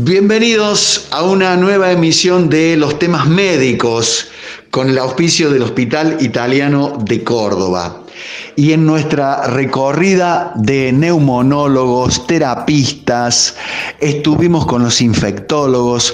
Bienvenidos 0.00 1.08
a 1.10 1.24
una 1.24 1.56
nueva 1.56 1.90
emisión 1.90 2.48
de 2.48 2.76
los 2.76 3.00
temas 3.00 3.26
médicos 3.26 4.28
con 4.70 4.88
el 4.88 4.96
auspicio 4.96 5.50
del 5.50 5.62
Hospital 5.62 6.18
Italiano 6.20 6.98
de 7.04 7.24
Córdoba. 7.24 8.04
Y 8.54 8.74
en 8.74 8.86
nuestra 8.86 9.48
recorrida 9.48 10.52
de 10.54 10.92
neumonólogos, 10.92 12.28
terapistas, 12.28 13.56
estuvimos 13.98 14.66
con 14.66 14.84
los 14.84 15.00
infectólogos, 15.00 16.12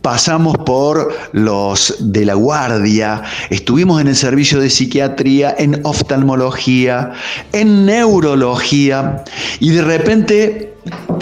pasamos 0.00 0.56
por 0.56 1.14
los 1.32 1.94
de 1.98 2.24
la 2.24 2.34
guardia, 2.34 3.22
estuvimos 3.50 4.00
en 4.00 4.08
el 4.08 4.16
servicio 4.16 4.60
de 4.60 4.70
psiquiatría, 4.70 5.54
en 5.58 5.84
oftalmología, 5.84 7.12
en 7.52 7.84
neurología 7.84 9.24
y 9.60 9.70
de 9.72 9.82
repente 9.82 10.75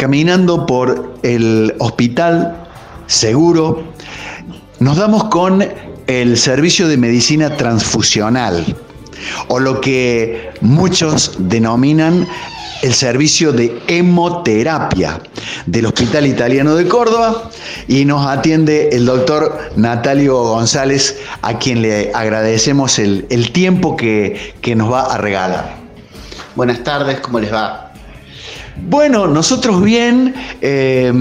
caminando 0.04 0.66
por 0.66 1.14
el 1.22 1.74
hospital 1.78 2.68
seguro, 3.06 3.84
nos 4.80 4.98
damos 4.98 5.24
con 5.30 5.66
el 6.06 6.36
servicio 6.36 6.88
de 6.88 6.98
medicina 6.98 7.56
transfusional 7.56 8.66
o 9.48 9.58
lo 9.58 9.80
que 9.80 10.50
muchos 10.60 11.36
denominan 11.38 12.28
el 12.82 12.92
servicio 12.92 13.50
de 13.54 13.80
hemoterapia 13.86 15.22
del 15.64 15.86
Hospital 15.86 16.27
Italiano 16.27 16.74
de 16.74 16.86
Córdoba 16.86 17.50
y 17.88 18.05
nos 18.05 18.27
atiende 18.27 18.91
el 18.92 19.06
doctor 19.06 19.70
Natalio 19.77 20.36
González, 20.42 21.18
a 21.41 21.58
quien 21.58 21.80
le 21.80 22.12
agradecemos 22.12 22.98
el, 22.98 23.24
el 23.30 23.52
tiempo 23.52 23.96
que, 23.96 24.52
que 24.61 24.77
nos 24.77 24.92
va 24.92 25.14
a 25.14 25.16
regalar. 25.16 25.77
Buenas 26.56 26.84
tardes, 26.84 27.20
¿cómo 27.20 27.41
les 27.41 27.50
va? 27.50 27.83
Bueno, 28.77 29.27
nosotros 29.27 29.83
bien, 29.83 30.34
eh, 30.61 31.12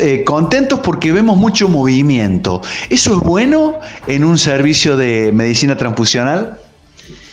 eh, 0.00 0.24
contentos 0.24 0.80
porque 0.80 1.12
vemos 1.12 1.36
mucho 1.36 1.68
movimiento. 1.68 2.62
¿Eso 2.88 3.16
es 3.16 3.20
bueno 3.20 3.80
en 4.06 4.24
un 4.24 4.38
servicio 4.38 4.96
de 4.96 5.32
medicina 5.32 5.76
transfusional? 5.76 6.58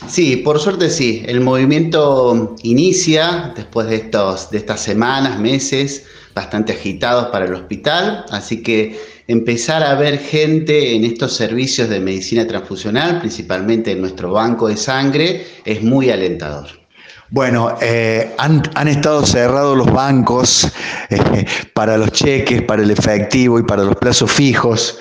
Sí, 0.07 0.37
por 0.37 0.59
suerte 0.59 0.89
sí. 0.89 1.23
El 1.27 1.41
movimiento 1.41 2.55
inicia 2.63 3.53
después 3.55 3.87
de, 3.87 3.97
estos, 3.97 4.49
de 4.49 4.57
estas 4.57 4.81
semanas, 4.81 5.39
meses 5.39 6.05
bastante 6.33 6.73
agitados 6.73 7.27
para 7.27 7.45
el 7.45 7.53
hospital, 7.53 8.25
así 8.31 8.63
que 8.63 8.99
empezar 9.27 9.83
a 9.83 9.95
ver 9.95 10.19
gente 10.19 10.95
en 10.95 11.03
estos 11.03 11.35
servicios 11.35 11.89
de 11.89 11.99
medicina 11.99 12.47
transfusional, 12.47 13.19
principalmente 13.19 13.91
en 13.91 14.01
nuestro 14.01 14.31
banco 14.31 14.67
de 14.67 14.77
sangre, 14.77 15.45
es 15.65 15.83
muy 15.83 16.09
alentador. 16.09 16.67
Bueno, 17.31 17.77
eh, 17.79 18.33
han, 18.39 18.87
estado 18.87 19.23
cerrados 19.23 19.77
los 19.77 19.91
bancos 19.91 20.67
eh, 21.09 21.45
para 21.73 21.95
los 21.97 22.11
cheques, 22.11 22.63
para 22.63 22.81
el 22.81 22.89
efectivo 22.89 23.59
y 23.59 23.63
para 23.63 23.83
los 23.83 23.95
plazos 23.97 24.31
fijos. 24.31 24.97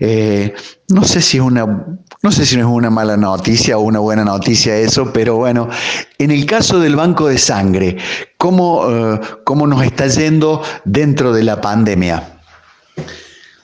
Eh, 0.00 0.54
no 0.88 1.04
sé 1.04 1.20
si 1.20 1.36
es 1.36 1.42
una, 1.42 1.66
no 2.22 2.32
sé 2.32 2.46
si 2.46 2.56
no 2.56 2.62
es 2.62 2.74
una 2.74 2.88
mala 2.88 3.18
noticia 3.18 3.76
o 3.76 3.82
una 3.82 3.98
buena 3.98 4.24
noticia 4.24 4.74
eso, 4.76 5.12
pero 5.12 5.36
bueno, 5.36 5.68
en 6.18 6.30
el 6.30 6.46
caso 6.46 6.80
del 6.80 6.96
banco 6.96 7.28
de 7.28 7.36
sangre, 7.36 7.98
¿cómo, 8.38 9.18
cómo 9.44 9.66
nos 9.66 9.82
está 9.82 10.06
yendo 10.06 10.62
dentro 10.84 11.32
de 11.32 11.42
la 11.42 11.60
pandemia? 11.60 12.40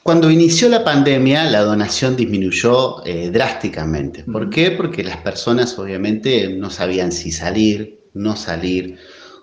Cuando 0.03 0.31
inició 0.31 0.69
la 0.69 0.83
pandemia, 0.83 1.45
la 1.45 1.61
donación 1.61 2.17
disminuyó 2.17 3.03
drásticamente. 3.31 4.25
¿Por 4.25 4.51
qué? 4.51 4.73
Porque 4.73 5.05
las 5.05 5.19
personas 5.19 5.79
obviamente 5.79 6.49
no 6.49 6.71
sabían 6.71 7.13
si 7.13 7.31
salir, 7.31 8.02
no 8.15 8.37
salir, 8.37 8.99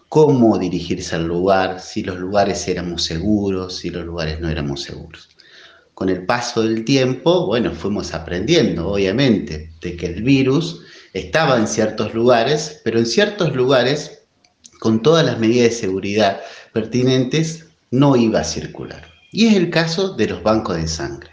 cómo 0.09 0.57
dirigirse 0.57 1.15
al 1.15 1.25
lugar, 1.25 1.79
si 1.79 2.03
los 2.03 2.17
lugares 2.17 2.67
éramos 2.67 3.03
seguros, 3.03 3.77
si 3.77 3.89
los 3.89 4.05
lugares 4.05 4.39
no 4.39 4.49
éramos 4.49 4.81
seguros. 4.81 5.29
Con 5.93 6.09
el 6.09 6.25
paso 6.25 6.63
del 6.63 6.83
tiempo, 6.83 7.45
bueno, 7.45 7.71
fuimos 7.73 8.13
aprendiendo, 8.13 8.89
obviamente, 8.89 9.71
de 9.81 9.95
que 9.95 10.07
el 10.07 10.23
virus 10.23 10.81
estaba 11.13 11.57
en 11.57 11.67
ciertos 11.67 12.13
lugares, 12.13 12.81
pero 12.83 12.99
en 12.99 13.05
ciertos 13.05 13.55
lugares, 13.55 14.21
con 14.79 15.01
todas 15.01 15.25
las 15.25 15.39
medidas 15.39 15.69
de 15.69 15.75
seguridad 15.75 16.41
pertinentes, 16.73 17.65
no 17.91 18.15
iba 18.15 18.39
a 18.39 18.43
circular. 18.43 19.05
Y 19.31 19.47
es 19.47 19.55
el 19.55 19.69
caso 19.69 20.13
de 20.13 20.27
los 20.27 20.41
bancos 20.41 20.77
de 20.77 20.87
sangre. 20.87 21.31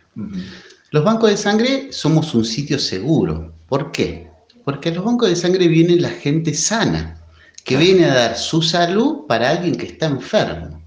Los 0.91 1.04
bancos 1.04 1.30
de 1.30 1.36
sangre 1.36 1.92
somos 1.92 2.34
un 2.34 2.44
sitio 2.44 2.78
seguro. 2.78 3.54
¿Por 3.69 3.92
qué? 3.92 4.28
Porque 4.64 4.88
a 4.91 4.92
los 4.92 5.04
bancos 5.04 5.28
de 5.28 5.36
sangre 5.36 5.69
viene 5.69 5.96
la 5.96 6.10
gente 6.10 6.54
sana, 6.54 7.20
que 7.66 7.77
viene 7.77 8.04
a 8.04 8.15
dar 8.15 8.38
su 8.38 8.62
salud 8.62 9.27
para 9.27 9.50
alguien 9.50 9.75
que 9.75 9.87
está 9.87 10.06
enfermo. 10.06 10.81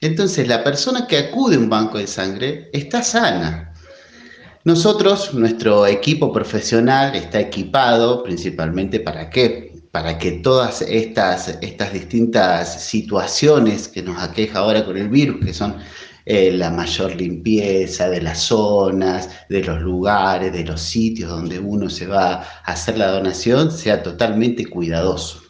Entonces, 0.00 0.48
la 0.48 0.64
persona 0.64 1.06
que 1.06 1.18
acude 1.18 1.56
a 1.56 1.58
un 1.58 1.68
banco 1.68 1.98
de 1.98 2.06
sangre 2.06 2.70
está 2.72 3.02
sana. 3.02 3.74
Nosotros, 4.64 5.34
nuestro 5.34 5.86
equipo 5.86 6.32
profesional 6.32 7.14
está 7.14 7.40
equipado 7.40 8.22
principalmente 8.22 9.00
para 9.00 9.28
qué? 9.28 9.74
Para 9.90 10.16
que 10.16 10.32
todas 10.32 10.80
estas, 10.80 11.58
estas 11.60 11.92
distintas 11.92 12.82
situaciones 12.82 13.86
que 13.86 14.02
nos 14.02 14.22
aqueja 14.22 14.60
ahora 14.60 14.86
con 14.86 14.96
el 14.96 15.10
virus, 15.10 15.44
que 15.44 15.52
son 15.52 15.76
eh, 16.24 16.50
la 16.52 16.70
mayor 16.70 17.14
limpieza 17.16 18.08
de 18.08 18.22
las 18.22 18.38
zonas, 18.38 19.28
de 19.50 19.62
los 19.62 19.78
lugares, 19.82 20.54
de 20.54 20.64
los 20.64 20.80
sitios 20.80 21.28
donde 21.28 21.58
uno 21.58 21.90
se 21.90 22.06
va 22.06 22.36
a 22.36 22.72
hacer 22.72 22.96
la 22.96 23.08
donación, 23.08 23.70
sea 23.70 24.02
totalmente 24.02 24.64
cuidadoso. 24.64 25.43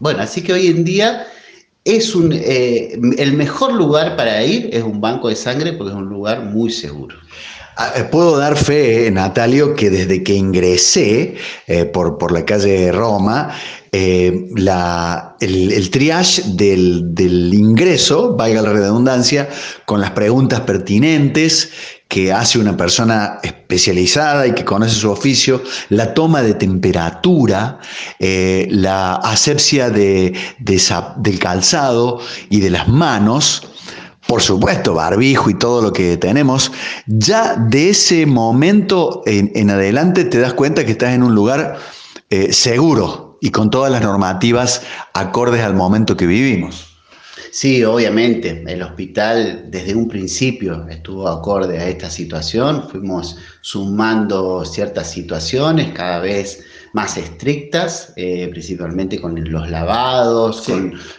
Bueno, 0.00 0.22
así 0.22 0.42
que 0.42 0.52
hoy 0.52 0.66
en 0.68 0.84
día 0.84 1.26
es 1.86 2.14
un, 2.14 2.32
eh, 2.32 2.98
el 3.16 3.32
mejor 3.34 3.72
lugar 3.72 4.16
para 4.16 4.44
ir 4.44 4.68
es 4.72 4.82
un 4.82 5.00
banco 5.00 5.28
de 5.28 5.36
sangre 5.36 5.72
porque 5.72 5.92
es 5.92 5.96
un 5.96 6.08
lugar 6.08 6.42
muy 6.42 6.70
seguro. 6.70 7.16
Ah, 7.78 7.92
eh, 7.94 8.04
puedo 8.04 8.38
dar 8.38 8.56
fe, 8.56 9.10
Natalio, 9.12 9.74
que 9.74 9.90
desde 9.90 10.22
que 10.22 10.34
ingresé 10.34 11.36
eh, 11.66 11.84
por, 11.84 12.18
por, 12.18 12.32
la 12.32 12.44
calle 12.44 12.90
Roma, 12.90 13.54
la, 13.92 15.36
el, 15.40 15.90
triage 15.90 16.42
del, 16.48 17.14
del, 17.14 17.54
ingreso, 17.54 18.34
valga 18.34 18.62
la 18.62 18.72
redundancia, 18.72 19.48
con 19.84 20.00
las 20.00 20.10
preguntas 20.10 20.60
pertinentes 20.62 21.70
que 22.08 22.32
hace 22.32 22.58
una 22.58 22.76
persona 22.76 23.38
especializada 23.42 24.46
y 24.46 24.52
que 24.52 24.64
conoce 24.64 24.94
su 24.94 25.10
oficio, 25.10 25.62
la 25.88 26.14
toma 26.14 26.42
de 26.42 26.54
temperatura, 26.54 27.80
eh, 28.18 28.68
la 28.70 29.16
asepsia 29.16 29.90
de, 29.90 30.34
del 30.58 31.38
calzado 31.38 32.20
y 32.48 32.60
de 32.60 32.70
las 32.70 32.88
manos, 32.88 33.68
por 34.26 34.40
supuesto, 34.40 34.94
barbijo 34.94 35.50
y 35.50 35.54
todo 35.54 35.82
lo 35.82 35.92
que 35.92 36.16
tenemos, 36.16 36.72
ya 37.06 37.56
de 37.56 37.90
ese 37.90 38.26
momento 38.26 39.22
en, 39.26 39.70
adelante 39.70 40.24
te 40.24 40.38
das 40.38 40.52
cuenta 40.52 40.84
que 40.84 40.92
estás 40.92 41.12
en 41.12 41.22
un 41.22 41.34
lugar 41.34 41.78
eh, 42.30 42.52
seguro 42.52 43.38
y 43.40 43.50
con 43.50 43.70
todas 43.70 43.90
las 43.90 44.02
normativas 44.02 44.82
acordes 45.12 45.62
al 45.62 45.74
momento 45.74 46.16
que 46.16 46.26
vivimos. 46.26 46.85
Sí, 47.56 47.82
obviamente, 47.84 48.62
el 48.66 48.82
hospital 48.82 49.70
desde 49.70 49.94
un 49.94 50.08
principio 50.08 50.86
estuvo 50.90 51.26
acorde 51.26 51.78
a 51.78 51.88
esta 51.88 52.10
situación, 52.10 52.86
fuimos 52.86 53.38
sumando 53.62 54.62
ciertas 54.66 55.10
situaciones 55.10 55.90
cada 55.94 56.18
vez 56.18 56.62
más 56.92 57.16
estrictas, 57.16 58.12
eh, 58.16 58.48
principalmente 58.50 59.18
con 59.18 59.42
los 59.50 59.70
lavados, 59.70 60.68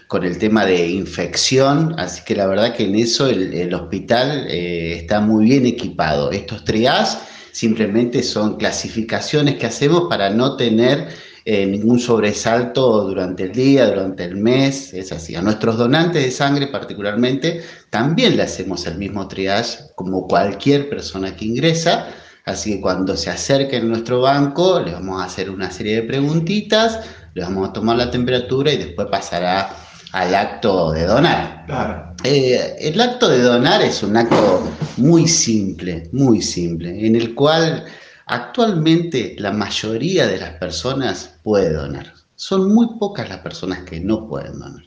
con, 0.08 0.24
el 0.24 0.38
tema 0.38 0.64
de 0.64 0.88
infección, 0.88 1.96
así 1.98 2.22
que 2.24 2.36
la 2.36 2.46
verdad 2.46 2.76
que 2.76 2.84
en 2.84 2.94
eso 2.94 3.26
el, 3.26 3.74
hospital 3.74 4.46
eh, 4.48 4.94
está 4.94 5.20
muy 5.20 5.46
bien 5.46 5.66
equipado. 5.66 6.30
Estos 6.30 6.64
trias 6.64 7.18
simplemente 7.52 8.22
son 8.22 8.58
clasificaciones 8.58 9.56
que 9.56 9.66
hacemos 9.66 10.04
para 10.08 10.30
no 10.30 10.56
tener 10.56 11.08
eh, 11.50 11.66
ningún 11.66 11.98
sobresalto 11.98 13.06
durante 13.06 13.44
el 13.44 13.54
día, 13.54 13.88
durante 13.88 14.26
el 14.26 14.36
mes, 14.36 14.94
es 14.94 15.14
así. 15.14 15.34
A 15.34 15.42
nuestros 15.42 15.78
donantes 15.78 16.22
de 16.22 16.30
sangre 16.30 16.68
particularmente 16.68 17.62
también 17.90 18.36
le 18.36 18.44
hacemos 18.44 18.86
el 18.86 18.98
mismo 18.98 19.30
triage 19.30 19.80
como 19.96 20.28
cualquier 20.28 20.90
persona 20.90 21.38
que 21.38 21.46
ingresa, 21.46 22.10
así 22.44 22.74
que 22.74 22.82
cuando 22.82 23.16
se 23.16 23.30
acerquen 23.30 23.84
a 23.84 23.86
nuestro 23.86 24.20
banco 24.20 24.82
le 24.82 24.92
vamos 24.92 25.22
a 25.22 25.26
hacer 25.28 25.50
una 25.50 25.72
serie 25.72 26.02
de 26.02 26.02
preguntitas, 26.02 27.00
le 27.34 27.44
vamos 27.44 27.70
a 27.70 27.72
tomar 27.72 27.96
la 27.96 28.12
temperatura 28.12 28.74
y 28.74 28.78
después 28.80 29.08
pasará 29.10 29.70
al 30.12 30.36
acto 30.36 30.92
de 30.92 31.06
donar. 31.06 32.14
Eh, 32.26 32.76
el 32.78 33.00
acto 33.00 33.30
de 33.30 33.42
donar 33.42 33.82
es 33.82 34.04
un 34.04 34.18
acto 34.18 34.70
muy 34.98 35.30
simple, 35.30 36.10
muy 36.12 36.42
simple, 36.42 37.08
en 37.08 37.16
el 37.16 37.34
cual 37.34 37.86
Actualmente 38.30 39.36
la 39.40 39.54
mayoría 39.54 40.28
de 40.28 40.38
las 40.38 40.52
personas 40.56 41.40
puede 41.44 41.72
donar. 41.72 42.14
Son 42.36 42.74
muy 42.74 43.00
pocas 43.00 43.30
las 43.30 43.40
personas 43.40 43.84
que 43.84 44.02
no 44.02 44.28
pueden 44.28 44.60
donar. 44.60 44.84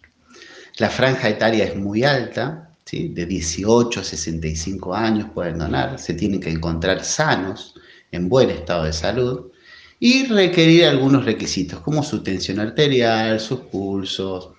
La 0.76 0.90
franja 0.90 1.31
etaria 1.31 1.64
es 1.64 1.75
muy 1.75 2.04
alta, 2.04 2.70
¿sí? 2.84 3.08
de 3.08 3.25
18 3.25 4.00
a 4.00 4.04
65 4.04 4.94
años 4.94 5.31
pueden 5.32 5.58
donar, 5.58 5.98
se 5.98 6.12
tienen 6.12 6.40
que 6.40 6.50
encontrar 6.50 7.02
sanos, 7.02 7.75
en 8.12 8.28
buen 8.28 8.50
estado 8.50 8.84
de 8.84 8.92
salud, 8.92 9.50
y 9.98 10.26
requerir 10.26 10.84
algunos 10.84 11.25
requisitos, 11.25 11.81
como 11.81 12.02
su 12.02 12.22
tensión 12.22 12.60
arterial, 12.60 13.40
sus 13.40 13.60
pulsos. 13.60 14.50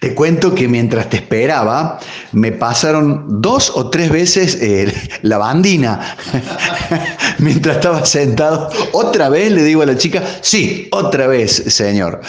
Te 0.00 0.14
cuento 0.14 0.54
que 0.54 0.68
mientras 0.68 1.08
te 1.08 1.16
esperaba, 1.16 1.98
me 2.32 2.52
pasaron 2.52 3.40
dos 3.40 3.72
o 3.74 3.88
tres 3.90 4.10
veces 4.10 4.58
eh, 4.60 4.92
la 5.22 5.38
bandina. 5.38 6.16
mientras 7.38 7.76
estaba 7.76 8.04
sentado, 8.04 8.70
otra 8.92 9.28
vez 9.28 9.52
le 9.52 9.62
digo 9.62 9.82
a 9.82 9.86
la 9.86 9.96
chica, 9.96 10.22
sí, 10.42 10.88
otra 10.92 11.26
vez, 11.26 11.52
señor. 11.68 12.20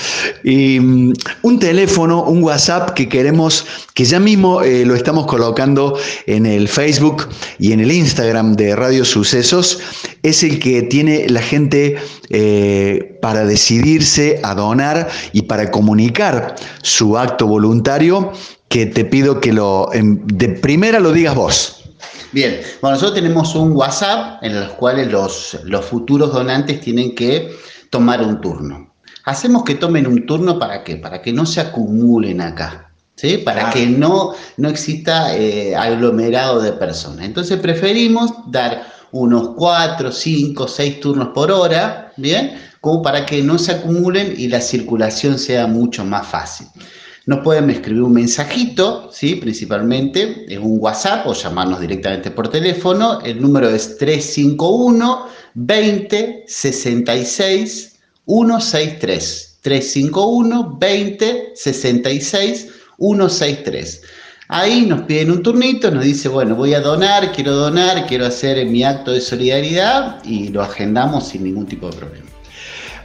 Y 0.44 0.80
mm, 0.80 1.14
un 1.42 1.60
teléfono, 1.60 2.24
un 2.24 2.44
WhatsApp 2.44 2.92
que 2.92 3.10
queremos, 3.10 3.66
que 3.94 4.06
ya 4.06 4.20
mismo 4.20 4.62
eh, 4.62 4.86
lo 4.86 4.96
estamos 4.96 5.26
colocando 5.26 5.98
en 6.28 6.46
el 6.46 6.68
Facebook 6.68 7.28
y 7.60 7.72
en 7.74 7.82
el 7.82 7.92
Instagram 7.92 8.56
de 8.56 8.76
Radio 8.76 9.04
Sucesos, 9.04 9.80
es 10.24 10.44
el 10.44 10.60
que 10.60 10.82
tiene 10.84 11.28
la 11.30 11.42
gente 11.42 11.98
eh, 12.30 13.15
para 13.26 13.44
decidirse 13.44 14.40
a 14.44 14.54
donar 14.54 15.10
y 15.34 15.42
para 15.42 15.72
comunicar 15.72 16.54
su 16.84 17.18
acto 17.18 17.48
voluntario, 17.48 18.32
que 18.70 18.86
te 18.86 19.04
pido 19.04 19.42
que 19.42 19.52
lo 19.52 19.90
de 19.92 20.50
primera 20.50 21.00
lo 21.00 21.12
digas 21.12 21.34
vos. 21.34 21.84
Bien, 22.34 22.62
bueno, 22.82 22.98
nosotros 22.98 23.16
tenemos 23.16 23.56
un 23.56 23.72
WhatsApp 23.72 24.44
en 24.44 24.56
el 24.56 24.68
cual 24.74 25.10
los, 25.10 25.58
los 25.64 25.84
futuros 25.86 26.34
donantes 26.34 26.80
tienen 26.82 27.16
que 27.16 27.50
tomar 27.90 28.22
un 28.22 28.40
turno. 28.42 28.94
Hacemos 29.24 29.64
que 29.64 29.74
tomen 29.74 30.06
un 30.06 30.28
turno 30.28 30.60
para 30.60 30.84
qué? 30.84 30.98
Para 30.98 31.24
que 31.24 31.34
no 31.34 31.48
se 31.48 31.62
acumulen 31.62 32.42
acá. 32.42 32.92
¿Sí? 33.16 33.40
Para 33.40 33.72
que 33.72 33.88
no, 33.88 34.36
no 34.58 34.70
exista 34.70 35.36
eh, 35.36 35.76
aglomerado 35.76 36.62
de 36.62 36.74
personas. 36.74 37.26
Entonces 37.26 37.60
preferimos 37.60 38.32
dar 38.52 38.86
unos 39.12 39.56
4, 39.56 40.12
5, 40.12 40.68
6 40.68 41.00
turnos 41.00 41.30
por 41.30 41.50
hora, 41.50 42.12
¿bien? 42.18 42.60
Como 42.86 43.02
para 43.02 43.26
que 43.26 43.42
no 43.42 43.58
se 43.58 43.72
acumulen 43.72 44.36
y 44.38 44.48
la 44.48 44.62
circulación 44.62 45.40
sea 45.40 45.66
mucho 45.66 46.06
más 46.06 46.28
fácil. 46.28 46.68
Nos 47.26 47.40
pueden 47.40 47.72
escribir 47.72 48.04
un 48.04 48.14
mensajito, 48.14 49.10
¿sí? 49.12 49.38
principalmente 49.38 50.46
en 50.48 50.62
un 50.62 50.78
WhatsApp 50.80 51.26
o 51.26 51.34
llamarnos 51.34 51.82
directamente 51.82 52.30
por 52.30 52.48
teléfono. 52.50 53.22
El 53.22 53.42
número 53.42 53.70
es 53.70 53.98
351 53.98 55.26
20 55.56 56.44
66 56.46 57.96
163. 58.28 59.58
351 59.64 60.78
20 60.80 61.54
66 61.56 62.68
163. 63.00 64.02
Ahí 64.48 64.86
nos 64.86 65.02
piden 65.08 65.32
un 65.32 65.42
turnito, 65.42 65.90
nos 65.90 66.04
dice, 66.04 66.30
bueno, 66.30 66.54
voy 66.54 66.76
a 66.76 66.82
donar, 66.82 67.32
quiero 67.32 67.54
donar, 67.54 68.06
quiero 68.06 68.28
hacer 68.28 68.64
mi 68.68 68.84
acto 68.84 69.12
de 69.12 69.22
solidaridad 69.22 70.24
y 70.24 70.50
lo 70.50 70.62
agendamos 70.62 71.30
sin 71.30 71.46
ningún 71.46 71.66
tipo 71.66 71.90
de 71.90 71.98
problema. 71.98 72.35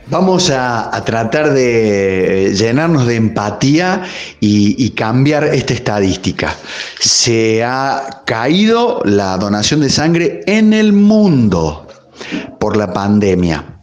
Vamos 0.06 0.50
a, 0.50 0.90
tratar 1.04 1.52
de 1.52 2.52
llenarnos 2.56 3.06
de 3.06 3.16
empatía 3.16 4.02
y, 4.40 4.90
cambiar 4.90 5.44
esta 5.44 5.74
estadística. 5.74 6.54
Se 6.98 7.62
ha 7.62 8.22
caído 8.26 9.02
la 9.04 9.36
donación 9.38 9.80
de 9.80 9.90
sangre 9.90 10.40
en 10.46 10.72
el 10.72 10.92
mundo 10.92 11.86
por 12.58 12.76
la 12.76 12.92
pandemia. 12.92 13.80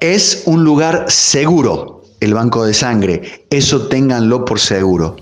Es 0.00 0.44
un 0.46 0.64
lugar 0.64 1.06
seguro 1.08 1.97
el 2.20 2.34
banco 2.34 2.64
de 2.64 2.74
sangre. 2.74 3.44
Eso 3.50 3.88
ténganlo 3.88 4.44
por 4.44 4.58
seguro. 4.58 5.16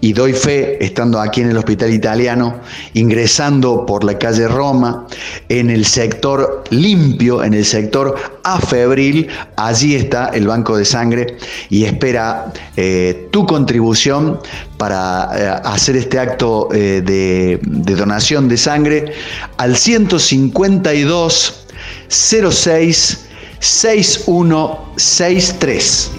Y 0.00 0.12
doy 0.12 0.32
fe, 0.32 0.84
estando 0.84 1.20
aquí 1.20 1.40
en 1.40 1.50
el 1.50 1.56
hospital 1.56 1.92
italiano, 1.92 2.60
ingresando 2.94 3.86
por 3.86 4.04
la 4.04 4.18
calle 4.18 4.48
Roma, 4.48 5.06
en 5.48 5.70
el 5.70 5.86
sector 5.86 6.64
limpio, 6.70 7.44
en 7.44 7.54
el 7.54 7.64
sector 7.64 8.16
afebril, 8.42 9.28
allí 9.56 9.94
está 9.94 10.28
el 10.28 10.46
banco 10.46 10.76
de 10.76 10.84
sangre 10.84 11.36
y 11.68 11.84
espera 11.84 12.52
eh, 12.76 13.28
tu 13.30 13.46
contribución 13.46 14.40
para 14.76 15.30
eh, 15.34 15.60
hacer 15.64 15.96
este 15.96 16.18
acto 16.18 16.68
eh, 16.72 17.02
de, 17.04 17.60
de 17.62 17.94
donación 17.94 18.48
de 18.48 18.56
sangre 18.56 19.12
al 19.56 19.76
152 19.76 21.66
06 22.08 23.26
6163. 23.60 26.10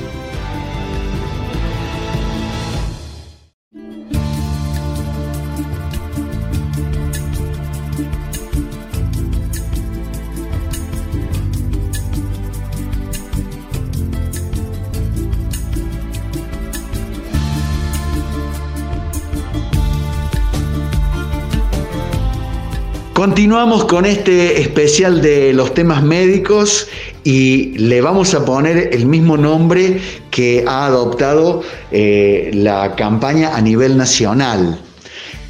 Continuamos 23.21 23.85
con 23.85 24.07
este 24.07 24.59
especial 24.62 25.21
de 25.21 25.53
los 25.53 25.75
temas 25.75 26.01
médicos 26.01 26.88
y 27.23 27.77
le 27.77 28.01
vamos 28.01 28.33
a 28.33 28.44
poner 28.44 28.89
el 28.94 29.06
mismo 29.06 29.38
nombre 29.38 30.01
que 30.31 30.65
ha 30.68 30.88
adoptado 30.88 31.62
eh, 31.91 32.50
la 32.51 32.95
campaña 32.95 33.56
a 33.56 33.62
nivel 33.62 33.95
nacional. 33.95 34.81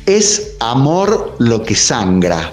Es 0.05 0.57
amor 0.59 1.37
lo 1.39 1.63
que 1.63 1.75
sangra 1.75 2.51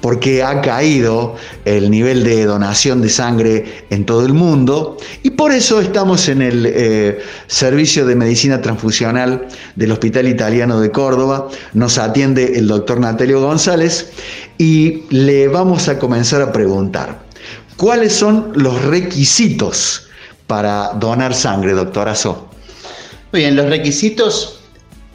porque 0.00 0.42
ha 0.42 0.60
caído 0.60 1.36
el 1.64 1.90
nivel 1.90 2.24
de 2.24 2.44
donación 2.44 3.00
de 3.00 3.08
sangre 3.08 3.84
en 3.90 4.04
todo 4.04 4.26
el 4.26 4.34
mundo 4.34 4.96
y 5.22 5.30
por 5.30 5.52
eso 5.52 5.80
estamos 5.80 6.28
en 6.28 6.42
el 6.42 6.66
eh, 6.66 7.18
servicio 7.46 8.06
de 8.06 8.14
medicina 8.14 8.60
transfusional 8.60 9.48
del 9.76 9.92
Hospital 9.92 10.28
Italiano 10.28 10.80
de 10.80 10.90
Córdoba. 10.90 11.48
Nos 11.72 11.98
atiende 11.98 12.58
el 12.58 12.68
doctor 12.68 13.00
Natalio 13.00 13.40
González 13.40 14.10
y 14.60 15.04
le 15.08 15.48
vamos 15.48 15.88
a 15.88 15.98
comenzar 15.98 16.42
a 16.42 16.52
preguntar, 16.52 17.18
¿cuáles 17.78 18.12
son 18.12 18.52
los 18.54 18.84
requisitos 18.84 20.06
para 20.46 20.92
donar 21.00 21.32
sangre, 21.32 21.72
doctorazo? 21.72 22.50
Muy 23.32 23.40
bien, 23.40 23.56
los 23.56 23.70
requisitos 23.70 24.60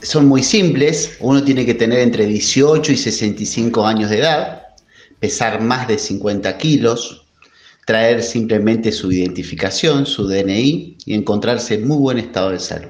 son 0.01 0.27
muy 0.27 0.41
simples. 0.41 1.17
Uno 1.19 1.43
tiene 1.43 1.63
que 1.63 1.75
tener 1.75 1.99
entre 1.99 2.25
18 2.25 2.91
y 2.91 2.97
65 2.97 3.85
años 3.85 4.09
de 4.09 4.17
edad, 4.17 4.63
pesar 5.19 5.61
más 5.61 5.87
de 5.87 5.99
50 5.99 6.57
kilos, 6.57 7.27
traer 7.85 8.23
simplemente 8.23 8.91
su 8.91 9.11
identificación, 9.11 10.07
su 10.07 10.27
DNI 10.27 10.97
y 11.05 11.13
encontrarse 11.13 11.75
en 11.75 11.87
muy 11.87 11.97
buen 11.97 12.17
estado 12.17 12.49
de 12.49 12.59
salud. 12.59 12.89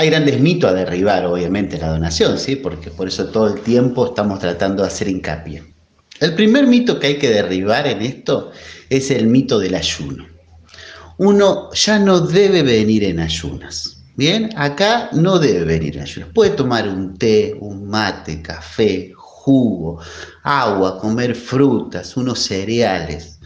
Hay 0.00 0.08
grandes 0.08 0.40
mitos 0.40 0.70
a 0.70 0.72
derribar, 0.72 1.26
obviamente, 1.26 1.76
la 1.76 1.90
donación, 1.90 2.38
¿sí? 2.38 2.56
porque 2.56 2.90
por 2.90 3.06
eso 3.06 3.26
todo 3.26 3.48
el 3.48 3.60
tiempo 3.60 4.06
estamos 4.06 4.38
tratando 4.38 4.82
de 4.82 4.88
hacer 4.88 5.08
hincapié. 5.08 5.62
El 6.20 6.34
primer 6.34 6.66
mito 6.66 6.98
que 6.98 7.08
hay 7.08 7.18
que 7.18 7.28
derribar 7.28 7.86
en 7.86 8.00
esto 8.00 8.50
es 8.88 9.10
el 9.10 9.26
mito 9.26 9.58
del 9.58 9.74
ayuno. 9.74 10.26
Uno 11.18 11.70
ya 11.74 11.98
no 11.98 12.20
debe 12.20 12.62
venir 12.62 13.04
en 13.04 13.20
ayunas. 13.20 14.02
Bien, 14.16 14.48
acá 14.56 15.10
no 15.12 15.38
debe 15.38 15.66
venir 15.66 16.00
ayuno. 16.00 16.28
Puede 16.32 16.52
tomar 16.52 16.88
un 16.88 17.18
té, 17.18 17.54
un 17.60 17.86
mate, 17.86 18.40
café, 18.40 19.12
jugo, 19.14 20.00
agua, 20.44 20.98
comer 20.98 21.34
frutas, 21.34 22.16
unos 22.16 22.38
cereales. 22.38 23.38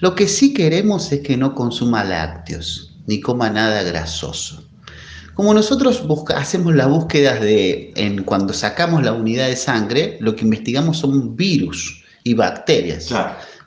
Lo 0.00 0.14
que 0.14 0.26
sí 0.26 0.54
queremos 0.54 1.12
es 1.12 1.20
que 1.20 1.36
no 1.36 1.54
consuma 1.54 2.02
lácteos, 2.02 2.96
ni 3.06 3.20
coma 3.20 3.50
nada 3.50 3.82
grasoso. 3.82 4.67
Como 5.38 5.54
nosotros 5.54 6.02
hacemos 6.34 6.74
las 6.74 6.88
búsquedas 6.88 7.40
de, 7.40 7.92
en, 7.94 8.24
cuando 8.24 8.52
sacamos 8.52 9.04
la 9.04 9.12
unidad 9.12 9.46
de 9.46 9.54
sangre, 9.54 10.16
lo 10.18 10.34
que 10.34 10.42
investigamos 10.42 10.98
son 10.98 11.36
virus 11.36 12.02
y 12.24 12.34
bacterias. 12.34 13.14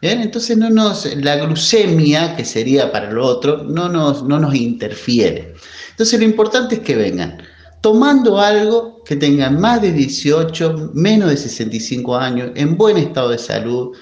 Entonces 0.01 0.57
no 0.57 0.69
nos, 0.69 1.05
la 1.15 1.37
glucemia, 1.37 2.35
que 2.35 2.43
sería 2.43 2.91
para 2.91 3.09
lo 3.09 3.25
otro, 3.25 3.63
no 3.63 3.87
nos, 3.87 4.21
no 4.23 4.37
nos 4.37 4.53
interfiere. 4.53 5.53
Entonces 5.91 6.19
lo 6.19 6.25
importante 6.25 6.75
es 6.75 6.81
que 6.81 6.97
vengan 6.97 7.41
tomando 7.79 8.37
algo 8.37 9.01
que 9.05 9.15
tengan 9.15 9.57
más 9.57 9.81
de 9.81 9.93
18, 9.93 10.91
menos 10.93 11.29
de 11.29 11.37
65 11.37 12.17
años, 12.17 12.51
en 12.55 12.75
buen 12.75 12.97
estado 12.97 13.29
de 13.29 13.37
salud, 13.37 13.95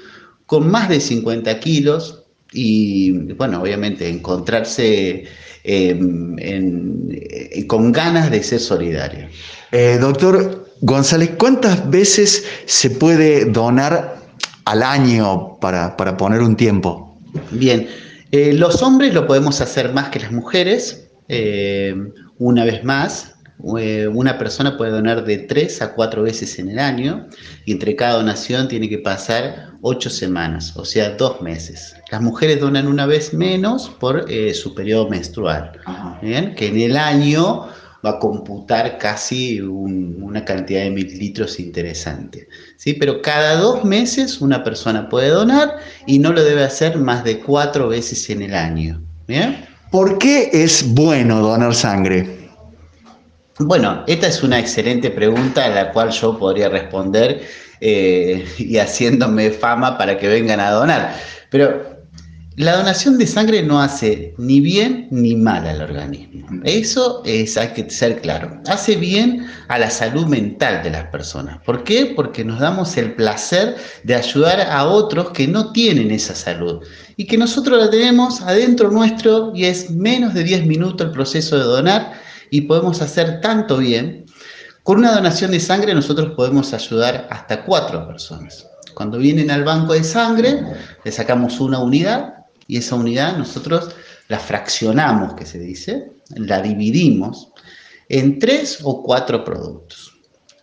con 0.47 0.71
más 0.71 0.89
de 0.89 0.99
50 0.99 1.59
kilos 1.59 2.23
y, 2.51 3.11
bueno, 3.33 3.61
obviamente 3.61 4.09
encontrarse 4.09 5.27
em, 5.63 6.35
eh, 6.39 7.65
con 7.67 7.91
ganas 7.91 8.31
de 8.31 8.43
ser 8.43 8.59
solidario. 8.59 9.27
Eh, 9.71 9.97
doctor 9.99 10.67
González, 10.81 11.31
¿cuántas 11.37 11.89
veces 11.89 12.43
se 12.65 12.89
puede 12.89 13.45
donar 13.45 14.17
al 14.65 14.83
año 14.83 15.57
para, 15.59 15.95
poner 16.17 16.41
un 16.41 16.55
tiempo? 16.55 17.17
Bien, 17.51 17.87
eh, 18.31 18.53
los 18.53 18.81
hombres 18.81 19.13
lo 19.13 19.27
podemos 19.27 19.61
hacer 19.61 19.93
más 19.93 20.09
que 20.09 20.19
las 20.19 20.31
mujeres. 20.31 21.05
Una 22.39 22.65
vez 22.65 22.83
más, 22.83 23.35
una 23.59 24.37
persona 24.37 24.77
puede 24.77 24.91
donar 24.91 25.25
de 25.25 25.37
tres 25.37 25.81
a 25.81 25.93
cuatro 25.93 26.23
veces 26.23 26.57
en 26.59 26.69
el 26.69 26.79
año 26.79 27.27
y 27.65 27.73
entre 27.73 27.95
cada 27.95 28.13
donación 28.13 28.67
tiene 28.67 28.87
que 28.87 28.99
pasar 28.99 29.73
ocho 29.81 30.09
semanas, 30.09 30.75
o 30.77 30.85
sea, 30.85 31.11
dos 31.11 31.41
meses. 31.41 31.95
Las 32.11 32.21
mujeres 32.21 32.59
donan 32.59 32.87
una 32.87 33.05
vez 33.05 33.33
menos 33.33 33.89
por 33.89 34.25
su 34.53 34.73
periodo 34.73 35.09
menstrual, 35.09 35.73
que 36.21 36.67
en 36.67 36.79
el 36.79 36.97
año 36.97 37.67
va 38.05 38.11
a 38.11 38.19
computar 38.19 38.97
casi 38.97 39.59
una 39.59 40.45
cantidad 40.45 40.83
de 40.83 40.91
mililitros 40.91 41.59
interesante. 41.59 42.47
¿sí? 42.77 42.93
Pero 42.93 43.21
cada 43.21 43.57
dos 43.57 43.83
meses 43.83 44.41
una 44.41 44.63
persona 44.63 45.09
puede 45.09 45.29
donar 45.29 45.77
y 46.05 46.19
no 46.19 46.31
lo 46.31 46.43
debe 46.43 46.63
hacer 46.63 46.97
más 46.97 47.23
de 47.23 47.39
cuatro 47.39 47.89
veces 47.89 48.29
en 48.29 48.41
el 48.41 48.53
año. 48.53 49.01
¿bien? 49.27 49.65
¿Por 49.91 50.17
qué 50.17 50.49
es 50.53 50.93
bueno 50.93 51.41
donar 51.41 51.75
sangre? 51.75 52.38
Bueno, 53.61 54.05
esta 54.07 54.27
es 54.27 54.41
una 54.41 54.57
excelente 54.57 55.11
pregunta 55.11 55.65
a 55.65 55.69
la 55.69 55.91
cual 55.91 56.11
yo 56.11 56.39
podría 56.39 56.69
responder 56.69 57.41
eh, 57.81 58.45
y 58.57 58.77
haciéndome 58.77 59.51
fama 59.51 59.97
para 59.97 60.17
que 60.17 60.29
vengan 60.29 60.61
a 60.61 60.71
donar. 60.71 61.13
Pero 61.49 61.99
la 62.55 62.77
donación 62.77 63.17
de 63.17 63.27
sangre 63.27 63.61
no 63.61 63.81
hace 63.81 64.33
ni 64.37 64.61
bien 64.61 65.09
ni 65.11 65.35
mal 65.35 65.67
al 65.67 65.81
organismo. 65.81 66.61
Eso 66.63 67.21
es, 67.25 67.57
hay 67.57 67.73
que 67.73 67.89
ser 67.89 68.21
claro. 68.21 68.61
Hace 68.65 68.95
bien 68.95 69.45
a 69.67 69.77
la 69.77 69.89
salud 69.89 70.25
mental 70.27 70.81
de 70.81 70.91
las 70.91 71.07
personas. 71.07 71.57
¿Por 71.65 71.83
qué? 71.83 72.13
Porque 72.15 72.45
nos 72.45 72.61
damos 72.61 72.95
el 72.95 73.13
placer 73.13 73.75
de 74.03 74.15
ayudar 74.15 74.61
a 74.61 74.85
otros 74.85 75.31
que 75.31 75.49
no 75.49 75.73
tienen 75.73 76.11
esa 76.11 76.33
salud 76.33 76.81
y 77.17 77.25
que 77.25 77.37
nosotros 77.37 77.77
la 77.77 77.89
tenemos 77.89 78.41
adentro 78.41 78.89
nuestro 78.89 79.51
y 79.53 79.65
es 79.65 79.91
menos 79.91 80.33
de 80.33 80.45
10 80.45 80.65
minutos 80.65 81.07
el 81.07 81.11
proceso 81.11 81.57
de 81.57 81.63
donar 81.63 82.28
y 82.51 82.61
podemos 82.61 83.01
hacer 83.01 83.41
tanto 83.41 83.77
bien. 83.77 84.25
Con 84.83 84.99
una 84.99 85.13
donación 85.13 85.51
de 85.51 85.59
sangre 85.59 85.93
nosotros 85.93 86.33
podemos 86.35 86.73
ayudar 86.73 87.27
hasta 87.29 87.63
cuatro 87.63 88.07
personas. 88.07 88.67
Cuando 88.93 89.17
vienen 89.17 89.51
al 89.51 89.63
banco 89.63 89.93
de 89.93 90.03
sangre, 90.03 90.61
le 91.03 91.11
sacamos 91.11 91.59
una 91.59 91.79
unidad 91.79 92.45
y 92.67 92.77
esa 92.77 92.95
unidad 92.95 93.37
nosotros 93.37 93.95
la 94.27 94.39
fraccionamos, 94.39 95.33
que 95.33 95.45
se 95.45 95.59
dice, 95.59 96.11
la 96.35 96.61
dividimos 96.61 97.51
en 98.09 98.39
tres 98.39 98.79
o 98.83 99.03
cuatro 99.03 99.43
productos. 99.43 100.13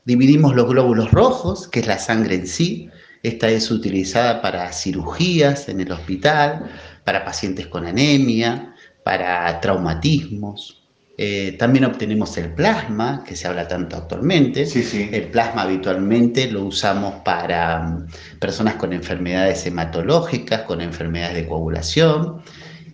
Dividimos 0.04 0.54
los 0.54 0.68
glóbulos 0.68 1.10
rojos, 1.10 1.66
que 1.66 1.80
es 1.80 1.86
la 1.86 1.98
sangre 1.98 2.36
en 2.36 2.46
sí. 2.46 2.88
Esta 3.22 3.48
es 3.48 3.70
utilizada 3.72 4.40
para 4.40 4.72
cirugías 4.72 5.68
en 5.68 5.80
el 5.80 5.90
hospital, 5.90 6.70
para 7.04 7.24
pacientes 7.24 7.66
con 7.66 7.86
anemia, 7.86 8.74
para 9.02 9.60
traumatismos. 9.60 10.85
Eh, 11.18 11.56
también 11.58 11.86
obtenemos 11.86 12.36
el 12.36 12.52
plasma, 12.52 13.24
que 13.26 13.36
se 13.36 13.48
habla 13.48 13.66
tanto 13.66 13.96
actualmente. 13.96 14.66
El 15.12 15.28
plasma 15.28 15.62
habitualmente 15.62 16.50
lo 16.50 16.64
usamos 16.64 17.14
para 17.24 17.82
mm, 17.82 18.06
personas 18.38 18.74
con 18.74 18.92
enfermedades 18.92 19.64
hematológicas, 19.66 20.62
con 20.62 20.82
enfermedades 20.82 21.36
de 21.36 21.46
coagulación. 21.46 22.42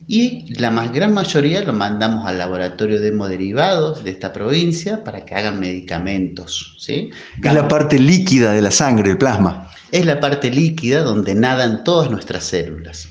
Y 0.06 0.54
la 0.54 0.70
más 0.70 0.92
gran 0.92 1.14
mayoría 1.14 1.62
lo 1.62 1.72
mandamos 1.72 2.26
al 2.26 2.38
laboratorio 2.38 3.00
de 3.00 3.08
hemoderivados 3.08 4.04
de 4.04 4.10
esta 4.10 4.32
provincia 4.32 5.02
para 5.02 5.24
que 5.24 5.34
hagan 5.34 5.58
medicamentos. 5.58 6.76
¿sí? 6.78 7.10
Es 7.42 7.54
la 7.54 7.66
parte 7.66 7.98
líquida 7.98 8.52
de 8.52 8.62
la 8.62 8.70
sangre, 8.70 9.10
el 9.10 9.18
plasma. 9.18 9.68
Es 9.90 10.06
la 10.06 10.20
parte 10.20 10.50
líquida 10.50 11.02
donde 11.02 11.34
nadan 11.34 11.82
todas 11.82 12.10
nuestras 12.10 12.44
células. 12.44 13.08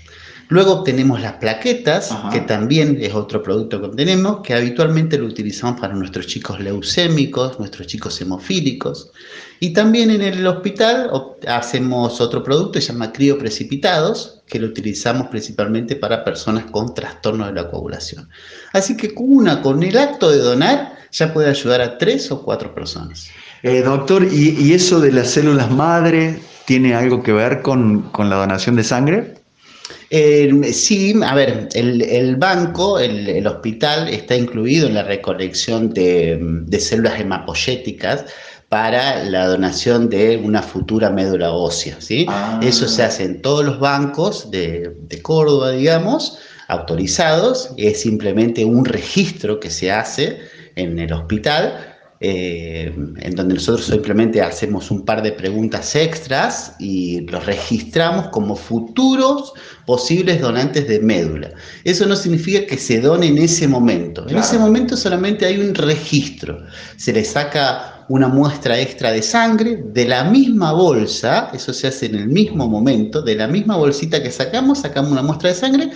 Luego 0.52 0.74
obtenemos 0.74 1.22
las 1.22 1.36
plaquetas, 1.36 2.14
que 2.30 2.42
también 2.42 2.98
es 3.00 3.14
otro 3.14 3.42
producto 3.42 3.80
que 3.80 3.88
obtenemos, 3.88 4.42
que 4.42 4.54
habitualmente 4.54 5.18
lo 5.18 5.28
utilizamos 5.28 5.80
para 5.80 5.94
nuestros 5.94 6.28
chicos 6.28 6.60
leucémicos, 6.60 7.58
nuestros 7.58 7.88
chicos 7.88 8.20
hemofílicos. 8.20 9.14
Y 9.62 9.72
también 9.72 10.12
en 10.12 10.22
el 10.22 10.46
hospital 10.46 11.10
hacemos 11.48 12.20
otro 12.20 12.44
producto, 12.44 12.82
se 12.82 12.92
llama 12.92 13.14
crioprecipitados, 13.14 14.42
que 14.46 14.60
lo 14.60 14.68
utilizamos 14.68 15.28
principalmente 15.28 15.96
para 15.96 16.26
personas 16.26 16.66
con 16.66 16.94
trastorno 16.94 17.46
de 17.46 17.54
la 17.54 17.70
coagulación. 17.70 18.28
Así 18.74 18.98
que 18.98 19.14
una 19.16 19.62
con 19.62 19.82
el 19.84 19.98
acto 19.98 20.30
de 20.30 20.40
donar 20.40 20.98
ya 21.14 21.32
puede 21.32 21.50
ayudar 21.50 21.80
a 21.80 21.98
tres 21.98 22.30
o 22.30 22.42
cuatro 22.44 22.76
personas. 22.76 23.30
Eh, 23.64 23.84
doctor, 23.84 24.28
¿y, 24.30 24.74
eso 24.74 25.00
de 25.00 25.14
las 25.14 25.30
células 25.30 25.72
madre 25.72 26.42
tiene 26.66 26.94
algo 26.94 27.24
que 27.24 27.32
ver 27.32 27.62
con, 27.62 28.02
con 28.12 28.30
la 28.30 28.36
donación 28.36 28.76
de 28.76 28.84
sangre? 28.84 29.41
Sí, 30.74 31.16
a 31.24 31.36
ver, 31.36 31.70
el, 31.74 32.36
banco, 32.36 33.00
el, 33.00 33.46
hospital 33.48 34.08
está 34.08 34.36
incluido 34.36 34.88
en 34.88 34.96
la 34.96 35.04
recolección 35.04 35.94
de, 35.94 36.40
células 36.80 37.20
hemapoyéticas 37.20 38.26
para 38.70 39.24
la 39.26 39.48
donación 39.48 40.10
de 40.10 40.38
una 40.38 40.62
futura 40.62 41.10
médula 41.10 41.52
ósea. 41.52 41.98
¿sí? 42.00 42.26
Ah. 42.30 42.60
Eso 42.64 42.88
se 42.88 43.04
hace 43.04 43.24
en 43.24 43.42
todos 43.42 43.66
los 43.66 43.80
bancos 43.80 44.50
de, 44.50 44.96
de 45.02 45.22
Córdoba, 45.22 45.72
digamos, 45.72 46.40
autorizados. 46.68 47.72
Es 47.78 48.02
simplemente 48.02 48.64
un 48.64 48.86
registro 48.86 49.60
que 49.60 49.70
se 49.70 49.92
hace 49.92 50.40
en 50.76 51.00
el 51.00 51.12
hospital 51.12 51.91
eh, 52.24 52.94
en 53.18 53.36
donde 53.36 53.56
nosotros 53.56 53.88
simplemente 53.88 54.44
hacemos 54.44 54.92
un 54.92 55.04
par 55.04 55.24
de 55.24 55.32
preguntas 55.32 55.96
extras 55.96 56.76
y 56.78 57.22
los 57.22 57.48
registramos 57.48 58.28
como 58.28 58.56
futuros 58.56 59.54
posibles 59.88 60.40
donantes 60.40 60.88
de 60.88 61.00
médula. 61.00 61.50
Eso 61.84 62.06
no 62.06 62.16
significa 62.16 62.64
que 62.68 62.78
se 62.78 63.02
done 63.02 63.26
en 63.26 63.40
ese 63.40 63.68
momento. 63.68 64.30
En 64.30 64.38
ese 64.38 64.60
momento 64.60 64.96
solamente 64.96 65.48
hay 65.48 65.58
un 65.58 65.74
registro. 65.74 66.64
Se 66.96 67.12
le 67.12 67.24
saca 67.24 68.06
una 68.08 68.28
muestra 68.28 68.80
extra 68.80 69.12
de 69.12 69.24
sangre 69.24 69.84
de 69.84 70.06
la 70.06 70.24
misma 70.26 70.74
bolsa, 70.74 71.50
eso 71.54 71.74
se 71.74 71.88
hace 71.88 72.06
en 72.06 72.16
el 72.16 72.28
mismo 72.28 72.68
momento, 72.68 73.24
de 73.24 73.34
la 73.34 73.48
misma 73.48 73.78
bolsita 73.78 74.22
que 74.22 74.30
sacamos, 74.30 74.82
sacamos 74.82 75.12
una 75.12 75.24
muestra 75.24 75.50
de 75.50 75.56
sangre 75.56 75.90